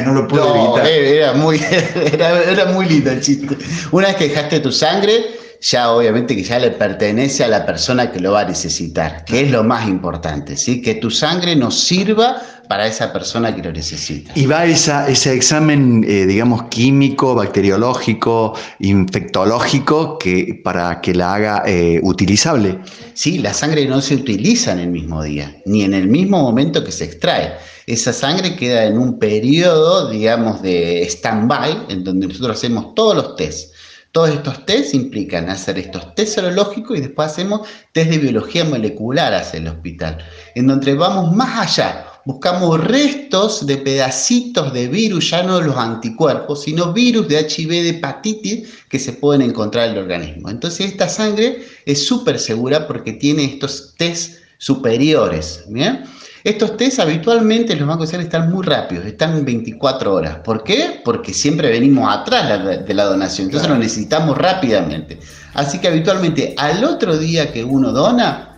no 0.05 0.13
lo 0.13 0.29
puedo 0.29 0.55
evitar. 0.55 0.87
Era 0.87 1.33
muy, 1.35 1.61
era, 2.13 2.43
era 2.43 2.65
muy 2.67 2.87
lindo 2.87 3.11
el 3.11 3.21
chiste. 3.21 3.57
Una 3.93 4.09
vez 4.09 4.17
que 4.17 4.29
dejaste 4.29 4.61
tu 4.61 4.73
sangre, 4.73 5.37
ya 5.61 5.91
obviamente 5.91 6.37
que 6.37 6.43
ya 6.43 6.59
le 6.59 6.71
pertenece 6.71 7.45
a 7.45 7.49
la 7.49 7.67
persona 7.67 8.11
que 8.11 8.21
lo 8.21 8.33
va 8.33 8.41
a 8.41 8.45
necesitar, 8.45 9.25
que 9.25 9.43
es 9.43 9.51
lo 9.51 9.65
más 9.65 9.89
importante, 9.89 10.57
¿sí? 10.57 10.83
que 10.83 10.95
tu 10.95 11.11
sangre 11.11 11.57
nos 11.57 11.79
sirva 11.81 12.41
para 12.69 12.87
esa 12.87 13.13
persona 13.13 13.55
que 13.55 13.63
lo 13.63 13.73
necesita. 13.73 14.33
Y 14.35 14.47
va 14.47 14.65
esa, 14.67 15.09
ese 15.09 15.35
examen, 15.35 16.05
eh, 16.07 16.27
digamos, 16.27 16.65
químico, 16.65 17.35
bacteriológico, 17.35 18.55
infectológico, 18.81 20.19
que, 20.19 20.61
para 20.63 21.01
que 21.01 21.15
la 21.15 21.35
haga 21.35 21.63
eh, 21.67 22.01
utilizable. 22.03 22.79
Sí, 23.15 23.39
la 23.39 23.55
sangre 23.55 23.87
no 23.87 24.01
se 24.01 24.15
utiliza 24.15 24.73
en 24.73 24.81
el 24.81 24.89
mismo 24.89 25.23
día, 25.23 25.57
ni 25.65 25.83
en 25.83 25.95
el 25.95 26.09
mismo 26.09 26.43
momento 26.43 26.85
que 26.85 26.93
se 26.93 27.05
extrae. 27.05 27.55
Esa 27.87 28.13
sangre 28.13 28.57
queda 28.57 28.85
en 28.85 28.99
un 28.99 29.19
periodo, 29.19 30.11
digamos, 30.11 30.61
de 30.63 31.03
stand-by, 31.05 31.87
en 31.89 32.05
donde 32.05 32.27
nosotros 32.27 32.57
hacemos 32.57 32.95
todos 32.95 33.15
los 33.15 33.37
tests. 33.37 33.73
Todos 34.17 34.31
estos 34.31 34.65
test 34.65 34.95
implican 34.95 35.51
hacer 35.51 35.79
estos 35.79 36.15
test 36.15 36.37
serológicos 36.37 36.97
y 36.97 37.03
después 37.03 37.31
hacemos 37.31 37.69
test 37.93 38.11
de 38.11 38.17
biología 38.17 38.65
molecular 38.65 39.35
hacia 39.35 39.59
el 39.59 39.69
hospital, 39.69 40.19
en 40.55 40.67
donde 40.67 40.95
vamos 40.95 41.37
más 41.37 41.79
allá, 41.79 42.07
buscamos 42.27 42.83
restos 42.85 43.65
de 43.67 43.79
pedacitos 43.79 44.73
de 44.73 44.89
virus, 44.89 45.31
ya 45.31 45.45
no 45.45 45.61
los 45.61 45.77
anticuerpos, 45.77 46.65
sino 46.65 46.93
virus 46.93 47.29
de 47.29 47.39
HIV, 47.39 47.71
de 47.71 47.89
hepatitis 47.91 48.69
que 48.89 48.99
se 48.99 49.13
pueden 49.13 49.43
encontrar 49.43 49.87
en 49.87 49.93
el 49.93 50.03
organismo. 50.03 50.51
Entonces 50.51 50.87
esta 50.87 51.09
sangre 51.09 51.65
es 51.87 52.05
súper 52.05 52.39
segura 52.39 52.87
porque 52.89 53.13
tiene 53.13 53.45
estos 53.45 53.95
test 53.97 54.41
superiores. 54.59 55.65
¿bien? 55.69 56.03
Estos 56.43 56.77
test 56.77 56.99
habitualmente 56.99 57.77
los 57.77 57.87
bancos 57.87 58.11
de 58.11 58.21
están 58.21 58.51
muy 58.51 58.65
rápidos, 58.67 59.07
están 59.07 59.37
en 59.37 59.45
24 59.45 60.13
horas. 60.13 60.39
¿Por 60.45 60.65
qué? 60.65 61.01
Porque 61.05 61.33
siempre 61.33 61.71
venimos 61.71 62.13
atrás 62.13 62.87
de 62.87 62.95
la 62.95 63.05
donación, 63.05 63.47
entonces 63.47 63.69
lo 63.69 63.79
necesitamos 63.79 64.37
rápidamente. 64.37 65.21
Así 65.55 65.79
que 65.79 65.89
habitualmente 65.89 66.55
al 66.59 66.83
otro 66.85 67.17
día 67.17 67.53
que 67.53 67.63
uno 67.63 67.93
dona, 67.93 68.56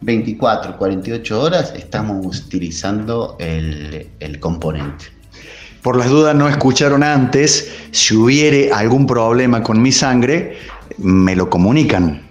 24, 0.00 0.76
48 0.76 1.40
horas, 1.40 1.72
estamos 1.76 2.40
utilizando 2.40 3.36
el, 3.38 4.08
el 4.20 4.40
componente. 4.40 5.06
Por 5.82 5.96
las 5.96 6.08
dudas 6.08 6.34
no 6.34 6.48
escucharon 6.48 7.02
antes, 7.02 7.72
si 7.92 8.16
hubiere 8.16 8.72
algún 8.72 9.06
problema 9.06 9.62
con 9.62 9.80
mi 9.80 9.92
sangre, 9.92 10.56
me 10.98 11.36
lo 11.36 11.48
comunican 11.48 12.28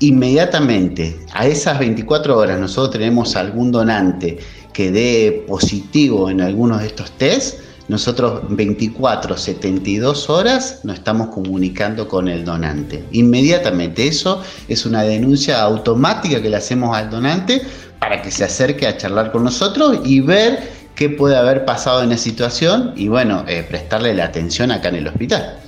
inmediatamente 0.00 1.16
a 1.32 1.46
esas 1.46 1.78
24 1.78 2.36
horas 2.36 2.58
nosotros 2.58 2.92
tenemos 2.92 3.36
algún 3.36 3.72
donante 3.72 4.38
que 4.72 4.90
dé 4.90 5.44
positivo 5.46 6.28
en 6.28 6.40
algunos 6.40 6.80
de 6.80 6.88
estos 6.88 7.12
test, 7.12 7.60
nosotros 7.88 8.42
24, 8.48 9.36
72 9.36 10.30
horas 10.30 10.80
nos 10.84 10.96
estamos 10.96 11.28
comunicando 11.28 12.08
con 12.08 12.28
el 12.28 12.42
donante. 12.44 13.04
Inmediatamente, 13.12 14.06
eso 14.06 14.42
es 14.68 14.86
una 14.86 15.02
denuncia 15.02 15.60
automática 15.60 16.40
que 16.40 16.48
le 16.48 16.56
hacemos 16.56 16.96
al 16.96 17.10
donante 17.10 17.60
para 17.98 18.22
que 18.22 18.30
se 18.30 18.44
acerque 18.44 18.86
a 18.86 18.96
charlar 18.96 19.32
con 19.32 19.44
nosotros 19.44 19.98
y 20.04 20.20
ver 20.20 20.72
qué 20.94 21.10
puede 21.10 21.36
haber 21.36 21.66
pasado 21.66 22.02
en 22.02 22.08
la 22.10 22.16
situación 22.16 22.92
y 22.96 23.08
bueno, 23.08 23.44
eh, 23.46 23.66
prestarle 23.68 24.14
la 24.14 24.24
atención 24.24 24.70
acá 24.70 24.88
en 24.88 24.96
el 24.96 25.06
hospital. 25.08 25.58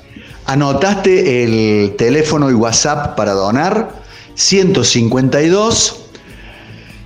¿Anotaste 0.46 1.44
el 1.44 1.96
teléfono 1.96 2.50
y 2.50 2.54
WhatsApp 2.54 3.14
para 3.16 3.32
donar? 3.32 3.90
152 4.36 6.00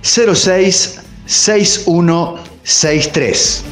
06 0.01 0.99
6163. 1.25 3.63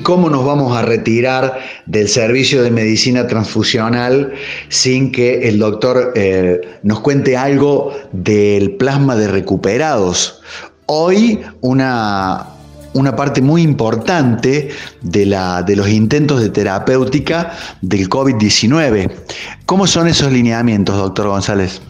Y 0.00 0.02
cómo 0.02 0.30
nos 0.30 0.44
vamos 0.44 0.76
a 0.76 0.82
retirar 0.82 1.58
del 1.86 2.08
servicio 2.08 2.62
de 2.62 2.70
medicina 2.70 3.26
transfusional 3.26 4.32
sin 4.68 5.12
que 5.12 5.48
el 5.48 5.58
doctor 5.58 6.12
eh, 6.14 6.60
nos 6.82 7.00
cuente 7.00 7.36
algo 7.36 7.92
del 8.12 8.76
plasma 8.76 9.16
de 9.16 9.28
recuperados. 9.28 10.40
Hoy 10.86 11.40
una, 11.60 12.46
una 12.94 13.14
parte 13.14 13.42
muy 13.42 13.62
importante 13.62 14.70
de, 15.02 15.26
la, 15.26 15.62
de 15.62 15.76
los 15.76 15.88
intentos 15.88 16.40
de 16.40 16.48
terapéutica 16.48 17.52
del 17.82 18.08
COVID-19. 18.08 19.10
¿Cómo 19.66 19.86
son 19.86 20.08
esos 20.08 20.32
lineamientos, 20.32 20.96
doctor 20.96 21.28
González? 21.28 21.80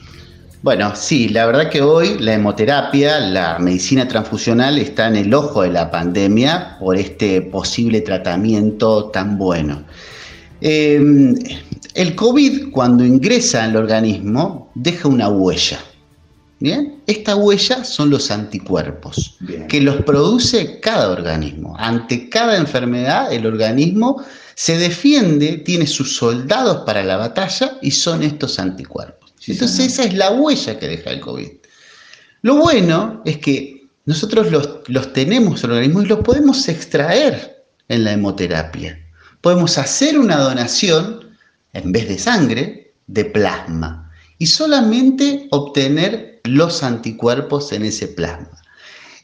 Bueno, 0.62 0.94
sí, 0.94 1.30
la 1.30 1.46
verdad 1.46 1.70
que 1.70 1.80
hoy 1.80 2.18
la 2.18 2.34
hemoterapia, 2.34 3.18
la 3.18 3.58
medicina 3.58 4.06
transfusional 4.06 4.76
está 4.76 5.08
en 5.08 5.16
el 5.16 5.32
ojo 5.32 5.62
de 5.62 5.70
la 5.70 5.90
pandemia 5.90 6.76
por 6.78 6.98
este 6.98 7.40
posible 7.40 8.02
tratamiento 8.02 9.06
tan 9.06 9.38
bueno. 9.38 9.82
Em, 10.60 11.34
el 11.94 12.14
COVID 12.14 12.70
cuando 12.72 13.06
ingresa 13.06 13.64
el 13.64 13.74
organismo 13.74 14.70
deja 14.74 15.08
una 15.08 15.30
huella. 15.30 15.78
Bien, 16.58 17.00
esta 17.06 17.36
huella 17.36 17.82
son 17.82 18.10
los 18.10 18.30
anticuerpos 18.30 19.38
que 19.66 19.80
los 19.80 20.02
produce 20.02 20.78
cada 20.80 21.08
organismo. 21.10 21.74
Ante 21.78 22.28
cada 22.28 22.58
enfermedad, 22.58 23.32
el 23.32 23.46
organismo 23.46 24.22
se 24.56 24.76
defiende, 24.76 25.56
tiene 25.64 25.86
sus 25.86 26.16
soldados 26.16 26.82
para 26.84 27.02
la 27.02 27.16
batalla 27.16 27.78
y 27.80 27.92
son 27.92 28.22
estos 28.22 28.58
anticuerpos. 28.58 29.19
Entonces 29.46 29.92
esa 29.92 30.04
es 30.04 30.14
la 30.14 30.30
huella 30.32 30.78
que 30.78 30.88
deja 30.88 31.10
el 31.10 31.20
COVID. 31.20 31.48
Lo 32.42 32.56
bueno 32.56 33.22
es 33.24 33.38
que 33.38 33.88
nosotros 34.06 34.50
los, 34.50 35.12
tenemos 35.12 35.62
en 35.62 35.70
el 35.70 35.76
organismo 35.76 36.02
y 36.02 36.06
los 36.06 36.20
podemos 36.20 36.68
extraer 36.68 37.64
en 37.88 38.04
la 38.04 38.12
hemoterapia. 38.12 38.98
Podemos 39.40 39.78
hacer 39.78 40.18
una 40.18 40.38
donación, 40.38 41.36
en 41.72 41.92
vez 41.92 42.08
de 42.08 42.18
sangre, 42.18 42.92
de 43.06 43.24
plasma 43.24 44.10
y 44.38 44.46
solamente 44.46 45.48
obtener 45.50 46.40
los 46.44 46.82
anticuerpos 46.82 47.72
en 47.72 47.84
ese 47.84 48.08
plasma. 48.08 48.62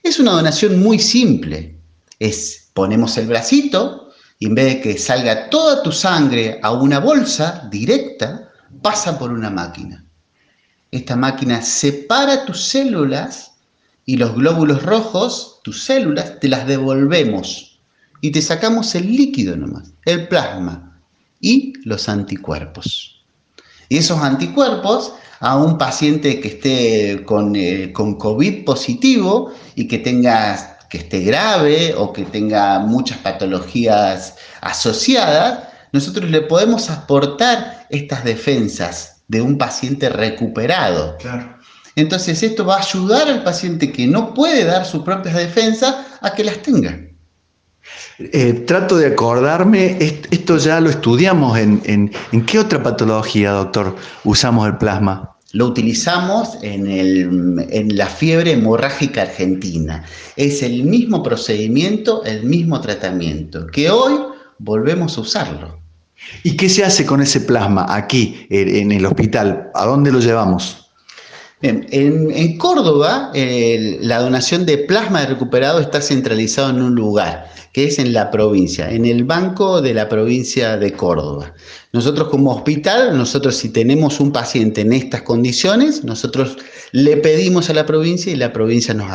Es 0.03 0.19
una 0.19 0.33
donación 0.33 0.81
muy 0.81 0.99
simple. 0.99 1.79
Es 2.19 2.69
ponemos 2.75 3.17
el 3.17 3.27
bracito 3.27 4.11
y 4.39 4.47
en 4.47 4.55
vez 4.55 4.67
de 4.67 4.81
que 4.81 4.99
salga 4.99 5.49
toda 5.51 5.83
tu 5.83 5.91
sangre 5.91 6.61
a 6.63 6.73
una 6.73 7.01
bolsa 7.01 7.67
directa, 7.71 8.53
pasa 8.83 9.19
por 9.19 9.33
una 9.33 9.51
máquina. 9.51 10.06
Esta 10.97 11.15
máquina 11.15 11.61
separa 11.61 12.47
tus 12.47 12.69
células 12.69 13.53
y 14.07 14.17
los 14.17 14.35
glóbulos 14.35 14.83
rojos, 14.83 15.61
tus 15.63 15.85
células, 15.85 16.41
te 16.41 16.49
las 16.49 16.67
devolvemos 16.67 17.79
y 18.23 18.31
te 18.31 18.41
sacamos 18.41 18.95
el 18.95 19.15
líquido 19.15 19.59
nomás, 19.59 19.93
el 20.07 20.27
plasma 20.27 20.99
y 21.39 21.75
los 21.85 22.09
anticuerpos. 22.09 23.23
Y 23.91 23.99
esos 23.99 24.23
anticuerpos 24.23 25.13
a 25.41 25.59
un 25.59 25.77
paciente 25.77 26.41
que 26.41 26.49
esté 26.49 27.25
con, 27.27 27.55
eh, 27.55 27.93
con 27.93 28.15
COVID 28.15 28.65
positivo 28.65 29.53
y 29.75 29.89
que 29.89 29.99
tenga 29.99 30.79
que 30.89 30.97
esté 30.97 31.21
grave 31.21 31.95
o 31.95 32.11
que 32.15 32.25
tenga 32.25 32.79
muchas 32.79 33.19
patologías 33.19 34.37
asociadas, 34.63 35.69
nosotros 35.93 36.31
le 36.31 36.41
podemos 36.41 36.89
aportar 36.89 37.87
estas 37.91 38.25
defensas 38.25 39.16
de 39.29 39.41
un 39.43 39.59
paciente 39.59 40.09
recuperado. 40.09 41.17
Entonces 41.97 42.43
esto 42.43 42.65
va 42.65 42.77
a 42.77 42.81
ayudar 42.81 43.29
al 43.29 43.43
paciente 43.43 43.91
que 43.91 44.07
no 44.07 44.35
puede 44.35 44.65
dar 44.65 44.85
sus 44.85 45.03
propias 45.03 45.35
defensas 45.35 45.95
a 46.21 46.35
que 46.35 46.45
las 46.45 46.63
tenga. 46.63 47.01
Eh, 48.19 48.65
trato 48.67 48.97
de 48.97 49.07
acordarme, 49.07 49.97
esto 50.31 50.57
ya 50.59 50.81
lo 50.81 50.91
estudiamos 50.91 51.59
en, 51.59 51.81
en, 51.85 52.47
qué 52.47 52.59
otra 52.59 52.83
patología, 52.83 53.53
doctor, 53.53 53.95
usamos 54.25 54.67
el 54.67 54.77
plasma. 54.79 55.37
Lo 55.53 55.67
utilizamos 55.67 56.59
en, 56.63 56.87
en, 56.89 57.97
la 57.97 58.07
fiebre 58.07 58.53
hemorrágica 58.53 59.23
argentina. 59.23 60.05
Es 60.35 60.63
el 60.63 60.85
mismo 60.85 61.23
procedimiento, 61.23 62.25
el 62.25 62.45
mismo 62.45 62.81
tratamiento, 62.81 63.67
que 63.67 63.91
hoy 63.91 64.15
volvemos 64.59 65.17
a 65.17 65.21
usarlo. 65.21 65.86
¿Y 66.43 66.57
qué 66.57 66.69
se 66.69 66.85
hace 66.85 67.05
con 67.05 67.21
ese 67.23 67.41
plasma 67.41 67.87
aquí, 67.89 68.47
en 68.51 68.93
el 68.93 69.07
hospital? 69.07 69.71
¿A 69.75 69.85
dónde 69.85 70.13
lo 70.13 70.21
llevamos? 70.21 70.87
en, 71.63 72.59
Córdoba, 72.59 73.31
la 73.35 74.21
donación 74.21 74.67
de 74.67 74.79
plasma 74.79 75.25
recuperado 75.27 75.81
está 75.81 76.01
centralizado 76.01 76.71
en 76.71 76.83
un 76.83 76.95
lugar, 76.95 77.51
que 77.77 77.85
es 77.85 77.99
en 77.99 78.15
la 78.15 78.31
provincia, 78.31 78.91
en 78.91 79.05
el 79.05 79.25
banco 79.25 79.83
de 79.83 79.93
la 79.93 80.09
provincia 80.09 80.79
de 80.79 80.95
Córdoba. 80.95 81.53
Nosotros 81.93 82.29
como 82.29 82.55
hospital, 82.55 83.19
nosotros 83.19 83.55
si 83.55 83.69
tenemos 83.69 84.19
un 84.19 84.33
paciente 84.33 84.81
en 84.81 84.95
estas 84.95 85.21
condiciones, 85.21 86.03
nosotros 86.03 86.57
le 86.93 87.19
pedimos 87.19 87.69
a 87.69 87.75
la 87.75 87.85
provincia 87.85 88.33
y 88.33 88.37
la 88.37 88.51
provincia 88.51 88.95
nos, 88.95 89.11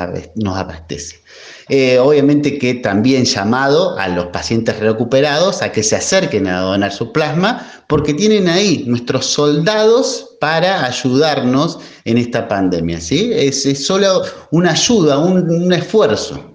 abastece. 0.56 1.22
Eh, 1.70 1.98
obviamente 1.98 2.60
que 2.60 2.76
también 2.76 3.26
llamado 3.26 3.98
a 3.98 4.08
los 4.08 4.28
pacientes 4.28 4.80
recuperados 4.80 5.64
a 5.64 5.72
que 5.72 5.82
se 5.82 5.96
acerquen 5.96 6.46
a 6.46 6.60
donar 6.60 6.92
su 6.92 7.12
plasma, 7.12 7.68
porque 7.88 8.14
tienen 8.14 8.48
ahí 8.48 8.84
nuestros 8.86 9.26
soldados 9.26 10.38
para 10.40 10.86
ayudarnos 10.86 11.80
en 12.06 12.20
esta 12.20 12.48
pandemia. 12.48 13.02
¿sí? 13.02 13.32
Es, 13.34 13.64
solo 13.84 14.22
una 14.52 14.74
ayuda, 14.74 15.18
un, 15.18 15.74
esfuerzo. 15.74 16.51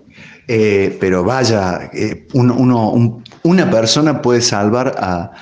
Eh, 0.48 0.96
pero 1.00 1.24
vaya, 1.24 1.90
eh, 1.92 2.28
una 2.32 3.70
persona 3.70 4.22
puede 4.22 4.40
salvar 4.40 4.94
a 4.98 5.32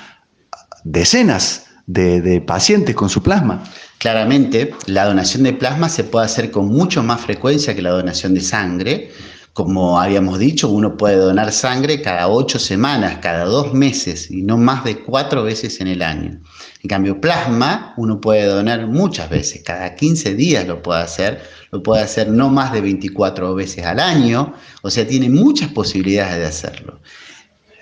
decenas 0.83 1.65
de, 1.85 2.41
pacientes 2.45 2.95
con 2.95 3.09
su 3.09 3.21
plasma. 3.21 3.63
Claramente, 3.97 4.73
la 4.87 5.05
donación 5.05 5.43
de 5.43 5.53
plasma 5.53 5.89
se 5.89 6.03
puede 6.03 6.25
hacer 6.25 6.51
con 6.51 6.67
mucho 6.67 7.03
más 7.03 7.21
frecuencia 7.21 7.75
que 7.75 7.81
la 7.81 7.91
donación 7.91 8.33
de 8.33 8.41
sangre. 8.41 9.11
Como 9.55 10.01
habíamos 10.01 10.37
dicho, 10.37 10.67
uno 10.67 10.97
puede 10.97 11.15
donar 11.15 11.53
sangre 11.53 12.01
cada 12.01 12.27
ocho 12.27 12.59
semanas, 12.59 13.19
cada 13.21 13.45
dos 13.45 13.73
meses 13.73 14.29
y 14.29 14.41
no 14.41 14.57
más 14.57 14.83
de 14.83 14.97
cuatro 14.97 15.43
veces 15.43 15.79
en 15.79 15.87
el 15.87 16.01
año. 16.01 16.41
En 16.83 16.89
cambio, 16.89 17.21
plasma 17.21 17.93
uno 17.95 18.19
puede 18.19 18.47
donar 18.47 18.85
muchas 18.87 19.29
veces, 19.29 19.63
cada 19.63 19.95
15 19.95 20.33
días 20.35 20.67
lo 20.67 20.81
puede 20.83 21.03
hacer, 21.03 21.41
lo 21.71 21.81
puede 21.81 22.03
hacer 22.03 22.27
no 22.27 22.49
más 22.49 22.73
de 22.73 22.81
24 22.81 23.55
veces 23.55 23.85
al 23.85 24.01
año, 24.01 24.53
o 24.81 24.91
sea, 24.91 25.07
tiene 25.07 25.29
muchas 25.29 25.69
posibilidades 25.69 26.35
de 26.35 26.45
hacerlo. 26.47 26.99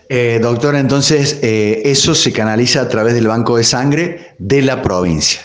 Eh, 0.10 0.38
doctor, 0.40 0.76
entonces 0.76 1.40
eh, 1.42 1.82
eso 1.86 2.14
se 2.14 2.32
canaliza 2.32 2.82
a 2.82 2.88
través 2.88 3.16
del 3.16 3.26
banco 3.26 3.58
de 3.58 3.64
sangre 3.64 4.36
de 4.38 4.62
la 4.62 4.84
provincia. 4.84 5.42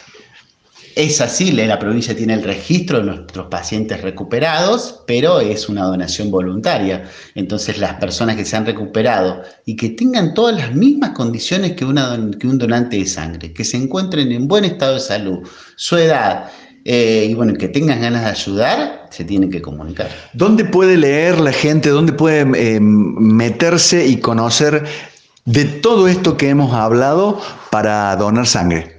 Es 0.98 1.20
así, 1.20 1.52
la 1.52 1.78
provincia 1.78 2.16
tiene 2.16 2.34
el 2.34 2.42
registro 2.42 2.98
de 2.98 3.04
nuestros 3.04 3.46
pacientes 3.46 4.00
recuperados, 4.00 5.04
pero 5.06 5.38
es 5.38 5.68
una 5.68 5.84
donación 5.84 6.28
voluntaria. 6.28 7.08
Entonces 7.36 7.78
las 7.78 7.94
personas 8.00 8.34
que 8.34 8.44
se 8.44 8.56
han 8.56 8.66
recuperado 8.66 9.42
y 9.64 9.76
que 9.76 9.90
tengan 9.90 10.34
todas 10.34 10.56
las 10.56 10.74
mismas 10.74 11.10
condiciones 11.10 11.74
que, 11.74 11.84
un 11.84 12.58
donante 12.58 12.96
de 12.96 13.06
sangre, 13.06 13.52
que 13.52 13.64
se 13.64 13.76
encuentren 13.76 14.32
en 14.32 14.48
buen 14.48 14.64
estado 14.64 14.94
de 14.94 15.00
salud, 15.00 15.48
su 15.76 15.96
edad, 15.98 16.50
eh, 16.84 17.28
y 17.30 17.34
bueno, 17.34 17.54
que 17.54 17.68
tengan 17.68 18.00
ganas 18.00 18.24
de 18.24 18.30
ayudar, 18.30 19.06
se 19.10 19.22
tienen 19.22 19.52
que 19.52 19.62
comunicar. 19.62 20.08
¿Dónde 20.32 20.64
puede 20.64 20.96
leer 20.96 21.38
la 21.38 21.52
gente? 21.52 21.90
¿Dónde 21.90 22.12
puede 22.12 22.40
eh, 22.40 22.80
meterse 22.80 24.04
y 24.04 24.16
conocer 24.16 24.84
de 25.44 25.64
todo 25.64 26.08
esto 26.08 26.36
que 26.36 26.48
hemos 26.48 26.74
hablado 26.74 27.40
para 27.70 28.16
donar 28.16 28.48
sangre? 28.48 28.97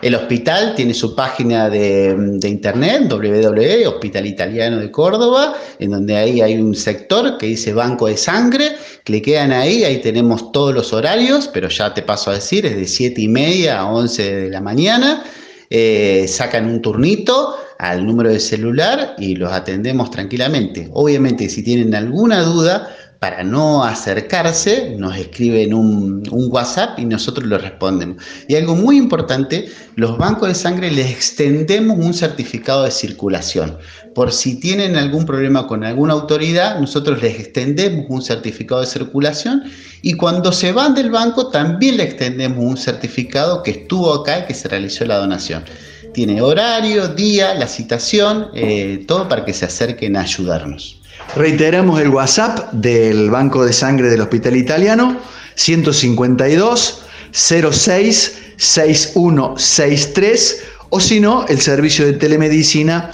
El 0.00 0.14
hospital 0.14 0.74
tiene 0.76 0.94
su 0.94 1.14
página 1.14 1.68
de, 1.68 2.38
internet, 2.44 3.08
www, 3.08 3.88
Hospital 3.88 4.26
Italiano 4.26 4.78
de 4.78 4.90
Córdoba, 4.90 5.54
en 5.78 5.90
donde 5.90 6.16
ahí 6.16 6.40
hay 6.40 6.56
un 6.56 6.74
sector 6.74 7.36
que 7.36 7.46
dice 7.46 7.72
Banco 7.72 8.06
de 8.06 8.16
Sangre. 8.16 8.76
Cliquean 9.04 9.52
ahí, 9.52 9.84
ahí 9.84 10.00
tenemos 10.00 10.52
todos 10.52 10.74
los 10.74 10.92
horarios, 10.92 11.48
pero 11.52 11.68
ya 11.68 11.92
te 11.94 12.02
paso 12.02 12.30
a 12.30 12.34
decir, 12.34 12.66
es 12.66 12.76
de 12.76 12.86
7 12.86 13.20
y 13.20 13.28
media 13.28 13.80
a 13.80 13.92
11 13.92 14.34
de 14.34 14.50
la 14.50 14.60
mañana. 14.60 15.24
Eh, 15.70 16.26
sacan 16.28 16.66
un 16.66 16.80
turnito 16.80 17.56
al 17.78 18.04
número 18.04 18.30
de 18.30 18.40
celular 18.40 19.14
y 19.18 19.36
los 19.36 19.52
atendemos 19.52 20.10
tranquilamente. 20.10 20.88
Obviamente, 20.92 21.48
si 21.48 21.62
tienen 21.62 21.94
alguna 21.94 22.42
duda, 22.42 22.88
para 23.18 23.42
no 23.42 23.82
acercarse, 23.82 24.94
nos 24.96 25.16
escriben 25.16 25.74
un, 25.74 26.22
un, 26.30 26.52
WhatsApp 26.52 27.00
y 27.00 27.04
nosotros 27.04 27.48
lo 27.48 27.58
respondemos. 27.58 28.22
Y 28.46 28.54
algo 28.54 28.76
muy 28.76 28.96
importante, 28.96 29.68
los 29.96 30.16
bancos 30.18 30.46
de 30.46 30.54
sangre 30.54 30.90
les 30.90 31.10
extendemos 31.10 31.98
un 31.98 32.14
certificado 32.14 32.84
de 32.84 32.92
circulación. 32.92 33.76
Por 34.14 34.32
si 34.32 34.60
tienen 34.60 34.94
algún 34.94 35.26
problema 35.26 35.66
con 35.66 35.82
alguna 35.82 36.12
autoridad, 36.12 36.78
nosotros 36.78 37.20
les 37.20 37.40
extendemos 37.40 38.06
un 38.08 38.22
certificado 38.22 38.82
de 38.82 38.86
circulación 38.86 39.64
y 40.00 40.14
cuando 40.14 40.52
se 40.52 40.70
van 40.70 40.94
del 40.94 41.10
banco 41.10 41.48
también 41.48 41.96
le 41.96 42.04
extendemos 42.04 42.64
un 42.64 42.76
certificado 42.76 43.64
que 43.64 43.72
estuvo 43.72 44.14
acá 44.14 44.40
y 44.40 44.46
que 44.46 44.54
se 44.54 44.68
realizó 44.68 45.04
la 45.04 45.18
donación. 45.18 45.64
Tiene 46.12 46.40
horario, 46.40 47.08
día, 47.08 47.54
la 47.54 47.66
citación, 47.66 48.48
eh, 48.54 49.04
todo 49.06 49.28
para 49.28 49.44
que 49.44 49.52
se 49.52 49.66
acerquen 49.66 50.16
a 50.16 50.22
ayudarnos. 50.22 51.00
Reiteramos 51.36 52.00
el 52.00 52.08
WhatsApp 52.08 52.72
del 52.72 53.30
Banco 53.30 53.64
de 53.64 53.72
Sangre 53.72 54.08
del 54.08 54.22
Hospital 54.22 54.56
Italiano, 54.56 55.20
152 55.54 57.04
06 57.32 58.38
6163 58.56 60.62
o 60.90 61.00
si 61.00 61.20
no, 61.20 61.46
el 61.46 61.60
servicio 61.60 62.06
de 62.06 62.14
telemedicina 62.14 63.12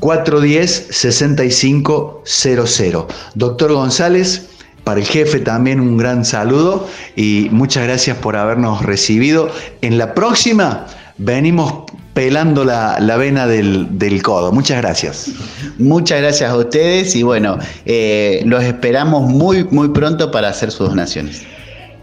410 0.00 0.88
6500. 0.90 3.06
Doctor 3.34 3.72
González, 3.72 4.42
para 4.84 5.00
el 5.00 5.06
jefe 5.06 5.40
también 5.40 5.80
un 5.80 5.96
gran 5.96 6.26
saludo 6.26 6.86
y 7.16 7.48
muchas 7.50 7.84
gracias 7.84 8.18
por 8.18 8.36
habernos 8.36 8.82
recibido. 8.82 9.50
En 9.80 9.96
la 9.96 10.12
próxima 10.14 10.86
venimos 11.16 11.84
pelando 12.14 12.64
la, 12.64 13.16
vena 13.18 13.46
del, 13.46 14.22
codo. 14.22 14.52
Muchas 14.52 14.80
gracias. 14.80 15.30
Muchas 15.78 16.20
gracias 16.20 16.50
a 16.50 16.56
ustedes 16.56 17.14
y 17.16 17.24
bueno, 17.24 17.58
eh, 17.84 18.42
los 18.46 18.62
esperamos 18.62 19.28
muy, 19.28 19.64
muy 19.64 19.88
pronto 19.88 20.30
para 20.30 20.48
hacer 20.48 20.70
sus 20.70 20.88
donaciones. 20.88 21.42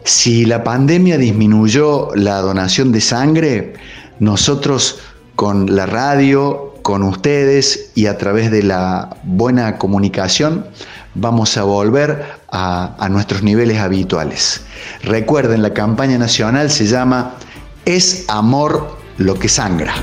Si 0.03 0.45
la 0.45 0.63
pandemia 0.63 1.17
disminuyó 1.17 2.09
la 2.13 2.41
donación 2.41 2.91
de 2.91 2.99
sangre, 2.99 3.73
nosotros 4.19 4.99
con 5.35 5.75
la 5.75 5.85
radio, 5.85 6.75
con 6.81 7.03
ustedes 7.03 7.91
y 7.95 8.07
a 8.07 8.17
través 8.17 8.51
de 8.51 8.63
la 8.63 9.15
buena 9.23 9.77
comunicación, 9.77 10.65
vamos 11.13 11.55
a 11.55 11.63
volver 11.63 12.25
a 12.49 13.07
nuestros 13.09 13.43
niveles 13.43 13.79
habituales. 13.79 14.61
Recuerden, 15.03 15.61
la 15.61 15.73
campaña 15.73 16.17
nacional 16.17 16.69
se 16.69 16.85
llama 16.85 17.35
Es 17.85 18.25
amor 18.27 19.00
lo 19.21 19.35
que 19.35 19.47
sangra. 19.47 19.93